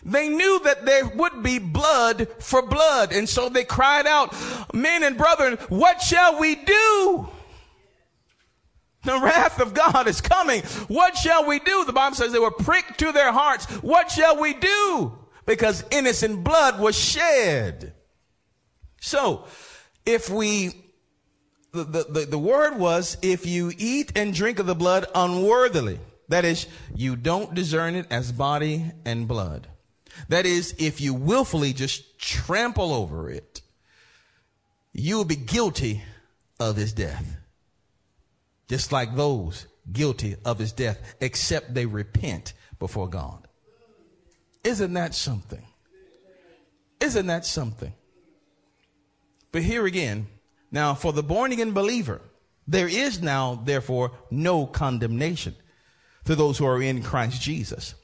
They 0.04 0.28
knew 0.28 0.60
that 0.64 0.84
there 0.84 1.06
would 1.06 1.42
be 1.42 1.58
blood 1.58 2.28
for 2.40 2.62
blood, 2.62 3.12
and 3.12 3.28
so 3.28 3.48
they 3.48 3.64
cried 3.64 4.06
out, 4.06 4.34
"Men 4.74 5.04
and 5.04 5.16
brethren, 5.16 5.58
what 5.68 6.02
shall 6.02 6.38
we 6.38 6.56
do?" 6.56 7.28
The 9.04 9.18
wrath 9.18 9.60
of 9.60 9.74
God 9.74 10.06
is 10.06 10.20
coming. 10.20 10.62
What 10.86 11.16
shall 11.16 11.44
we 11.46 11.58
do? 11.58 11.84
The 11.84 11.92
Bible 11.92 12.16
says 12.16 12.32
they 12.32 12.38
were 12.38 12.52
pricked 12.52 12.98
to 12.98 13.10
their 13.10 13.32
hearts. 13.32 13.66
What 13.82 14.10
shall 14.10 14.38
we 14.38 14.54
do? 14.54 15.18
Because 15.44 15.84
innocent 15.90 16.44
blood 16.44 16.78
was 16.78 16.96
shed. 16.96 17.94
So, 19.00 19.46
if 20.06 20.30
we, 20.30 20.70
the, 21.72 22.06
the, 22.08 22.26
the 22.30 22.38
word 22.38 22.78
was, 22.78 23.18
if 23.22 23.44
you 23.44 23.72
eat 23.76 24.12
and 24.14 24.32
drink 24.32 24.60
of 24.60 24.66
the 24.66 24.76
blood 24.76 25.06
unworthily, 25.16 25.98
that 26.28 26.44
is, 26.44 26.68
you 26.94 27.16
don't 27.16 27.54
discern 27.54 27.96
it 27.96 28.06
as 28.10 28.30
body 28.30 28.92
and 29.04 29.26
blood. 29.26 29.66
That 30.28 30.46
is, 30.46 30.74
if 30.78 31.00
you 31.00 31.14
willfully 31.14 31.72
just 31.72 32.18
trample 32.18 32.92
over 32.92 33.30
it, 33.30 33.62
you 34.92 35.16
will 35.16 35.24
be 35.24 35.36
guilty 35.36 36.02
of 36.60 36.76
his 36.76 36.92
death 36.92 37.38
just 38.72 38.90
like 38.90 39.14
those 39.14 39.66
guilty 39.92 40.34
of 40.46 40.58
his 40.58 40.72
death, 40.72 41.14
except 41.20 41.74
they 41.74 41.84
repent 41.84 42.54
before 42.78 43.06
God. 43.06 43.46
Isn't 44.64 44.94
that 44.94 45.14
something? 45.14 45.66
Isn't 46.98 47.26
that 47.26 47.44
something? 47.44 47.92
But 49.50 49.62
here 49.62 49.84
again, 49.84 50.26
now 50.70 50.94
for 50.94 51.12
the 51.12 51.22
born 51.22 51.52
again 51.52 51.72
believer, 51.72 52.22
there 52.66 52.88
is 52.88 53.20
now, 53.20 53.60
therefore, 53.62 54.12
no 54.30 54.64
condemnation 54.64 55.54
to 56.24 56.34
those 56.34 56.56
who 56.56 56.64
are 56.64 56.80
in 56.80 57.02
Christ 57.02 57.42
Jesus. 57.42 57.94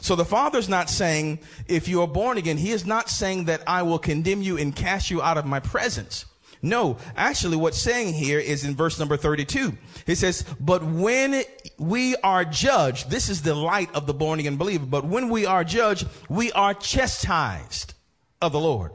So 0.00 0.14
the 0.14 0.24
Father's 0.24 0.68
not 0.68 0.90
saying, 0.90 1.40
if 1.66 1.88
you 1.88 2.02
are 2.02 2.08
born 2.08 2.38
again, 2.38 2.56
He 2.56 2.70
is 2.70 2.86
not 2.86 3.08
saying 3.08 3.44
that 3.46 3.62
I 3.66 3.82
will 3.82 3.98
condemn 3.98 4.42
you 4.42 4.58
and 4.58 4.74
cast 4.74 5.10
you 5.10 5.22
out 5.22 5.38
of 5.38 5.46
my 5.46 5.60
presence. 5.60 6.26
No, 6.62 6.98
actually 7.16 7.56
what's 7.56 7.78
saying 7.78 8.12
here 8.12 8.38
is 8.38 8.64
in 8.64 8.76
verse 8.76 8.98
number 8.98 9.16
32. 9.16 9.76
He 10.04 10.14
says, 10.14 10.44
but 10.60 10.84
when 10.84 11.42
we 11.78 12.16
are 12.16 12.44
judged, 12.44 13.10
this 13.10 13.30
is 13.30 13.40
the 13.42 13.54
light 13.54 13.94
of 13.94 14.06
the 14.06 14.12
born 14.12 14.40
again 14.40 14.56
believer, 14.56 14.84
but 14.84 15.06
when 15.06 15.30
we 15.30 15.46
are 15.46 15.64
judged, 15.64 16.06
we 16.28 16.52
are 16.52 16.74
chastised 16.74 17.94
of 18.42 18.52
the 18.52 18.60
Lord. 18.60 18.92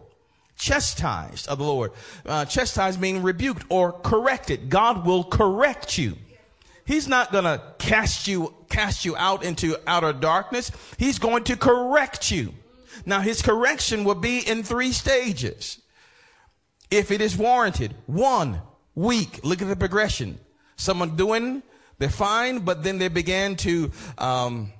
Chastised 0.57 1.47
of 1.47 1.57
the 1.57 1.63
Lord. 1.63 1.91
Uh, 2.25 2.45
chastised 2.45 3.01
meaning 3.01 3.23
rebuked 3.23 3.65
or 3.69 3.91
corrected. 3.91 4.69
God 4.69 5.05
will 5.05 5.23
correct 5.23 5.97
you. 5.97 6.17
He's 6.86 7.07
not 7.07 7.31
gonna 7.31 7.61
cast 7.79 8.27
you, 8.27 8.53
cast 8.69 9.05
you 9.05 9.17
out 9.17 9.43
into 9.43 9.75
outer 9.88 10.13
darkness. 10.13 10.71
He's 10.97 11.19
going 11.19 11.43
to 11.45 11.57
correct 11.57 12.31
you. 12.31 12.53
Now 13.05 13.21
his 13.21 13.41
correction 13.41 14.03
will 14.03 14.15
be 14.15 14.39
in 14.39 14.63
three 14.63 14.91
stages 14.91 15.81
if 16.91 17.11
it 17.11 17.21
is 17.21 17.36
warranted. 17.36 17.95
One, 18.05 18.61
weak. 18.93 19.41
Look 19.43 19.61
at 19.61 19.67
the 19.67 19.75
progression. 19.75 20.39
Someone 20.75 21.15
doing, 21.15 21.63
they're 21.97 22.09
fine, 22.09 22.59
but 22.59 22.83
then 22.83 22.99
they 22.99 23.07
began 23.07 23.55
to, 23.57 23.91
um, 24.17 24.71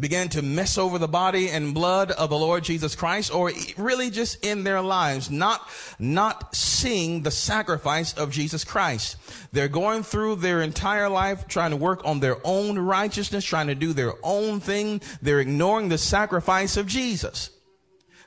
began 0.00 0.28
to 0.30 0.42
mess 0.42 0.78
over 0.78 0.98
the 0.98 1.08
body 1.08 1.48
and 1.48 1.74
blood 1.74 2.10
of 2.12 2.30
the 2.30 2.38
Lord 2.38 2.64
Jesus 2.64 2.94
Christ, 2.94 3.34
or 3.34 3.52
really 3.76 4.10
just 4.10 4.44
in 4.44 4.64
their 4.64 4.80
lives, 4.80 5.30
not, 5.30 5.68
not 5.98 6.54
seeing 6.54 7.22
the 7.22 7.30
sacrifice 7.30 8.12
of 8.14 8.30
Jesus 8.30 8.64
Christ. 8.64 9.16
They're 9.52 9.68
going 9.68 10.02
through 10.02 10.36
their 10.36 10.62
entire 10.62 11.08
life 11.08 11.48
trying 11.48 11.70
to 11.70 11.76
work 11.76 12.02
on 12.04 12.20
their 12.20 12.38
own 12.44 12.78
righteousness, 12.78 13.44
trying 13.44 13.68
to 13.68 13.74
do 13.74 13.92
their 13.92 14.14
own 14.22 14.60
thing. 14.60 15.00
They're 15.22 15.40
ignoring 15.40 15.88
the 15.88 15.98
sacrifice 15.98 16.76
of 16.76 16.86
Jesus. 16.86 17.50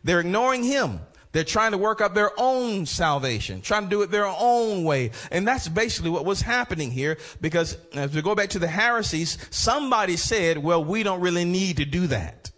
They're 0.04 0.20
ignoring 0.22 0.64
Him. 0.64 1.00
They're 1.32 1.44
trying 1.44 1.72
to 1.72 1.78
work 1.78 2.02
out 2.02 2.14
their 2.14 2.32
own 2.38 2.86
salvation, 2.86 3.62
trying 3.62 3.84
to 3.84 3.90
do 3.90 4.02
it 4.02 4.12
their 4.12 4.26
own 4.26 4.84
way. 4.84 5.12
And 5.32 5.48
that's 5.48 5.68
basically 5.68 6.10
what 6.10 6.26
was 6.26 6.42
happening 6.42 6.92
here 6.92 7.18
because 7.40 7.78
as 7.94 8.14
we 8.14 8.22
go 8.22 8.36
back 8.36 8.50
to 8.50 8.60
the 8.60 8.68
heresies, 8.68 9.38
somebody 9.50 10.18
said, 10.18 10.58
well, 10.58 10.84
we 10.84 11.04
don't 11.04 11.22
really 11.22 11.46
need 11.46 11.78
to 11.78 11.86
do 11.86 12.08
that. 12.08 12.52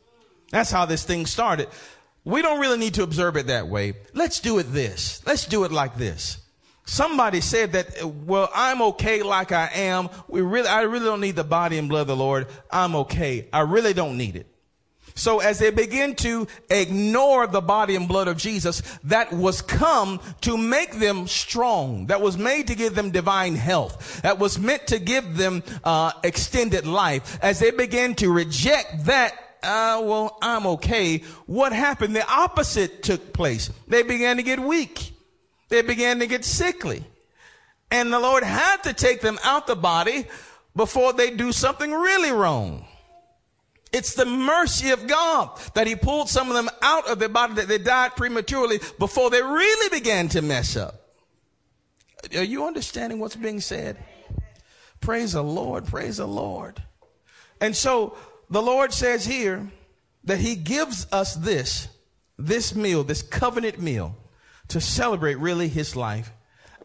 That's 0.50 0.72
how 0.72 0.86
this 0.86 1.04
thing 1.04 1.26
started. 1.26 1.68
We 2.26 2.42
don't 2.42 2.60
really 2.60 2.78
need 2.78 2.96
to 2.96 3.04
observe 3.04 3.38
it 3.38 3.48
that 3.48 3.68
way. 3.68 3.94
Let's 4.14 4.40
do 4.40 4.58
it 4.60 4.64
this. 4.64 5.22
Let's 5.26 5.46
do 5.46 5.66
it 5.66 5.72
like 5.72 5.98
this. 5.98 6.38
Somebody 6.86 7.42
said 7.42 7.74
that, 7.74 8.04
well, 8.04 8.50
I'm 8.54 8.82
okay 8.82 9.24
like 9.24 9.52
I 9.52 9.70
am. 9.74 10.10
We 10.28 10.42
really, 10.42 10.68
I 10.68 10.82
really 10.82 11.06
don't 11.06 11.22
need 11.22 11.36
the 11.36 11.44
body 11.44 11.78
and 11.78 11.88
blood 11.88 12.02
of 12.02 12.08
the 12.08 12.16
Lord. 12.16 12.48
I'm 12.72 12.96
okay. 12.96 13.48
I 13.54 13.62
really 13.62 13.94
don't 13.94 14.18
need 14.18 14.36
it. 14.36 14.53
So 15.16 15.40
as 15.40 15.60
they 15.60 15.70
begin 15.70 16.16
to 16.16 16.48
ignore 16.70 17.48
the 17.48 17.62
body 17.62 17.96
and 17.96 18.08
blood 18.08 18.28
of 18.28 18.38
Jesus, 18.38 18.82
that 19.04 19.32
was 19.32 19.62
come 19.62 20.20
to 20.42 20.58
make 20.58 20.94
them 21.00 21.28
strong, 21.28 22.08
that 22.08 22.22
was 22.22 22.38
made 22.38 22.68
to 22.68 22.76
give 22.76 22.96
them 22.96 23.12
divine 23.12 23.56
health, 23.56 24.22
that 24.24 24.40
was 24.40 24.58
meant 24.58 24.88
to 24.88 25.00
give 25.00 25.38
them 25.38 25.64
uh, 25.84 26.12
extended 26.24 26.86
life. 26.86 27.38
As 27.44 27.60
they 27.60 27.72
began 27.72 28.16
to 28.16 28.32
reject 28.32 29.06
that 29.06 29.40
uh, 29.64 30.02
well, 30.04 30.38
I'm 30.42 30.68
okay. 30.68 31.20
What 31.46 31.72
happened? 31.72 32.16
The 32.16 32.30
opposite 32.30 33.02
took 33.02 33.32
place. 33.32 33.70
They 33.88 34.04
began 34.04 34.36
to 34.36 34.44
get 34.44 34.60
weak. 34.60 35.14
They 35.70 35.82
began 35.82 36.20
to 36.20 36.28
get 36.28 36.44
sickly. 36.44 37.06
And 37.90 38.12
the 38.12 38.20
Lord 38.20 38.44
had 38.44 38.84
to 38.84 38.94
take 38.94 39.22
them 39.22 39.40
out 39.44 39.68
the 39.68 39.76
body 39.76 40.26
before 40.76 41.14
they 41.14 41.32
do 41.32 41.52
something 41.52 41.92
really 41.92 42.32
wrong. 42.32 42.86
It's 43.94 44.16
the 44.16 44.26
mercy 44.26 44.90
of 44.90 45.06
God 45.06 45.52
that 45.76 45.86
he 45.86 45.96
pulled 45.96 46.28
some 46.28 46.50
of 46.50 46.56
them 46.56 46.70
out 46.82 47.08
of 47.08 47.20
their 47.20 47.30
body 47.30 47.54
that 47.54 47.68
they 47.68 47.78
died 47.78 48.16
prematurely 48.16 48.80
before 48.98 49.30
they 49.30 49.42
really 49.42 49.90
began 49.90 50.28
to 50.30 50.42
mess 50.42 50.76
up. 50.76 50.96
Are 52.36 52.44
you 52.44 52.66
understanding 52.66 53.20
what's 53.20 53.36
being 53.36 53.62
said? 53.62 54.04
Praise 55.00 55.34
the 55.34 55.44
Lord. 55.44 55.86
Praise 55.86 56.18
the 56.18 56.28
Lord. 56.28 56.82
And 57.62 57.76
so 57.76 58.18
the 58.50 58.62
Lord 58.62 58.94
says 58.94 59.26
here 59.26 59.72
that 60.24 60.40
he 60.40 60.56
gives 60.56 61.06
us 61.12 61.36
this, 61.36 61.88
this 62.38 62.74
meal, 62.74 63.04
this 63.04 63.22
covenant 63.22 63.80
meal 63.80 64.16
to 64.70 64.82
celebrate 64.82 65.36
really 65.36 65.68
his 65.68 65.96
life 65.96 66.32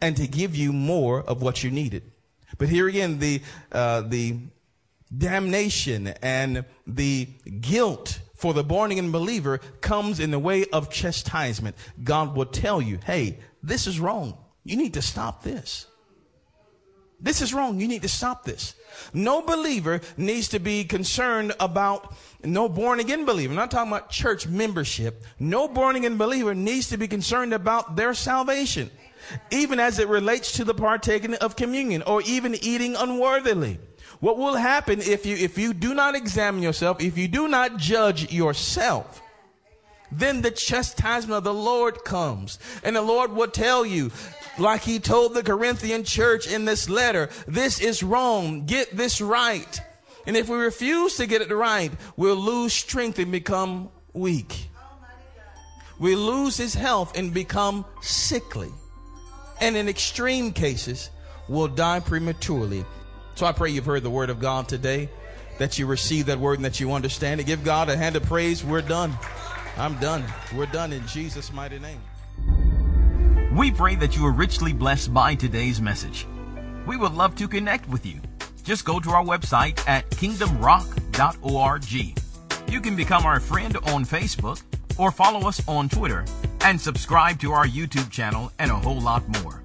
and 0.02 0.16
to 0.16 0.26
give 0.26 0.54
you 0.54 0.74
more 0.74 1.22
of 1.22 1.40
what 1.40 1.64
you 1.64 1.70
needed. 1.70 2.02
But 2.58 2.68
here 2.68 2.86
again, 2.86 3.18
the, 3.18 3.40
uh, 3.72 4.02
the 4.02 4.36
damnation 5.16 6.08
and 6.22 6.64
the 6.86 7.26
guilt 7.60 8.20
for 8.34 8.54
the 8.54 8.64
born 8.64 8.92
again 8.92 9.10
believer 9.10 9.58
comes 9.80 10.20
in 10.20 10.30
the 10.30 10.38
way 10.38 10.64
of 10.66 10.90
chastisement. 10.90 11.76
God 12.02 12.36
will 12.36 12.46
tell 12.46 12.80
you, 12.80 12.98
hey, 13.04 13.38
this 13.62 13.86
is 13.86 13.98
wrong. 13.98 14.38
You 14.64 14.76
need 14.76 14.94
to 14.94 15.02
stop 15.02 15.42
this. 15.42 15.86
This 17.20 17.42
is 17.42 17.52
wrong. 17.52 17.80
You 17.80 17.88
need 17.88 18.02
to 18.02 18.08
stop 18.08 18.44
this. 18.44 18.74
No 19.12 19.42
believer 19.42 20.00
needs 20.16 20.48
to 20.48 20.60
be 20.60 20.84
concerned 20.84 21.52
about 21.58 22.14
no 22.44 22.68
born 22.68 23.00
again 23.00 23.24
believer. 23.24 23.50
I'm 23.50 23.56
not 23.56 23.72
talking 23.72 23.90
about 23.90 24.10
church 24.10 24.46
membership. 24.46 25.24
No 25.40 25.66
born 25.66 25.96
again 25.96 26.16
believer 26.16 26.54
needs 26.54 26.90
to 26.90 26.96
be 26.96 27.08
concerned 27.08 27.52
about 27.52 27.96
their 27.96 28.14
salvation, 28.14 28.90
even 29.50 29.80
as 29.80 29.98
it 29.98 30.06
relates 30.06 30.52
to 30.52 30.64
the 30.64 30.74
partaking 30.74 31.34
of 31.34 31.56
communion 31.56 32.02
or 32.02 32.22
even 32.22 32.54
eating 32.54 32.94
unworthily. 32.94 33.80
What 34.20 34.36
will 34.36 34.56
happen 34.56 35.00
if 35.00 35.24
you, 35.24 35.36
if 35.36 35.58
you 35.58 35.72
do 35.72 35.94
not 35.94 36.16
examine 36.16 36.62
yourself, 36.62 37.00
if 37.00 37.16
you 37.16 37.28
do 37.28 37.46
not 37.46 37.76
judge 37.76 38.32
yourself, 38.32 39.22
then 40.10 40.42
the 40.42 40.50
chastisement 40.50 41.38
of 41.38 41.44
the 41.44 41.54
Lord 41.54 42.04
comes. 42.04 42.58
And 42.82 42.96
the 42.96 43.02
Lord 43.02 43.32
will 43.32 43.48
tell 43.48 43.86
you, 43.86 44.10
like 44.58 44.82
he 44.82 44.98
told 44.98 45.34
the 45.34 45.42
Corinthian 45.42 46.02
church 46.02 46.50
in 46.50 46.64
this 46.64 46.88
letter, 46.88 47.28
this 47.46 47.80
is 47.80 48.02
wrong. 48.02 48.66
Get 48.66 48.96
this 48.96 49.20
right. 49.20 49.80
And 50.26 50.36
if 50.36 50.48
we 50.48 50.56
refuse 50.56 51.16
to 51.16 51.26
get 51.26 51.42
it 51.42 51.50
right, 51.54 51.92
we'll 52.16 52.36
lose 52.36 52.72
strength 52.72 53.18
and 53.18 53.30
become 53.30 53.90
weak. 54.12 54.68
We 56.00 56.16
lose 56.16 56.56
his 56.56 56.74
health 56.74 57.16
and 57.16 57.32
become 57.32 57.84
sickly. 58.00 58.70
And 59.60 59.76
in 59.76 59.88
extreme 59.88 60.52
cases, 60.52 61.10
will 61.48 61.68
die 61.68 62.00
prematurely. 62.00 62.84
So 63.38 63.46
I 63.46 63.52
pray 63.52 63.70
you've 63.70 63.84
heard 63.84 64.02
the 64.02 64.10
word 64.10 64.30
of 64.30 64.40
God 64.40 64.68
today, 64.68 65.08
that 65.58 65.78
you 65.78 65.86
receive 65.86 66.26
that 66.26 66.40
word 66.40 66.58
and 66.58 66.64
that 66.64 66.80
you 66.80 66.92
understand 66.92 67.38
it. 67.38 67.44
Give 67.44 67.62
God 67.62 67.88
a 67.88 67.96
hand 67.96 68.16
of 68.16 68.24
praise. 68.24 68.64
We're 68.64 68.82
done. 68.82 69.16
I'm 69.76 69.96
done. 70.00 70.24
We're 70.56 70.66
done 70.66 70.92
in 70.92 71.06
Jesus' 71.06 71.52
mighty 71.52 71.78
name. 71.78 72.00
We 73.56 73.70
pray 73.70 73.94
that 73.94 74.16
you 74.16 74.26
are 74.26 74.32
richly 74.32 74.72
blessed 74.72 75.14
by 75.14 75.36
today's 75.36 75.80
message. 75.80 76.26
We 76.84 76.96
would 76.96 77.12
love 77.12 77.36
to 77.36 77.46
connect 77.46 77.88
with 77.88 78.04
you. 78.04 78.20
Just 78.64 78.84
go 78.84 78.98
to 78.98 79.10
our 79.10 79.24
website 79.24 79.78
at 79.86 80.10
kingdomrock.org. 80.10 81.92
You 82.72 82.80
can 82.80 82.96
become 82.96 83.24
our 83.24 83.38
friend 83.38 83.76
on 83.76 84.04
Facebook 84.04 84.60
or 84.98 85.12
follow 85.12 85.46
us 85.46 85.62
on 85.68 85.88
Twitter 85.88 86.24
and 86.64 86.80
subscribe 86.80 87.38
to 87.42 87.52
our 87.52 87.68
YouTube 87.68 88.10
channel 88.10 88.50
and 88.58 88.72
a 88.72 88.74
whole 88.74 89.00
lot 89.00 89.28
more. 89.28 89.62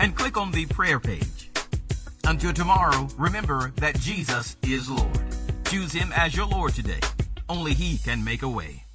and 0.00 0.16
click 0.16 0.36
on 0.36 0.50
the 0.50 0.66
prayer 0.66 1.00
page. 1.00 1.50
Until 2.24 2.52
tomorrow, 2.52 3.08
remember 3.16 3.72
that 3.76 3.98
Jesus 4.00 4.56
is 4.62 4.90
Lord. 4.90 5.18
Choose 5.64 5.92
Him 5.92 6.12
as 6.14 6.34
your 6.36 6.46
Lord 6.46 6.74
today. 6.74 7.00
Only 7.48 7.72
He 7.72 7.98
can 7.98 8.24
make 8.24 8.42
a 8.42 8.48
way. 8.48 8.85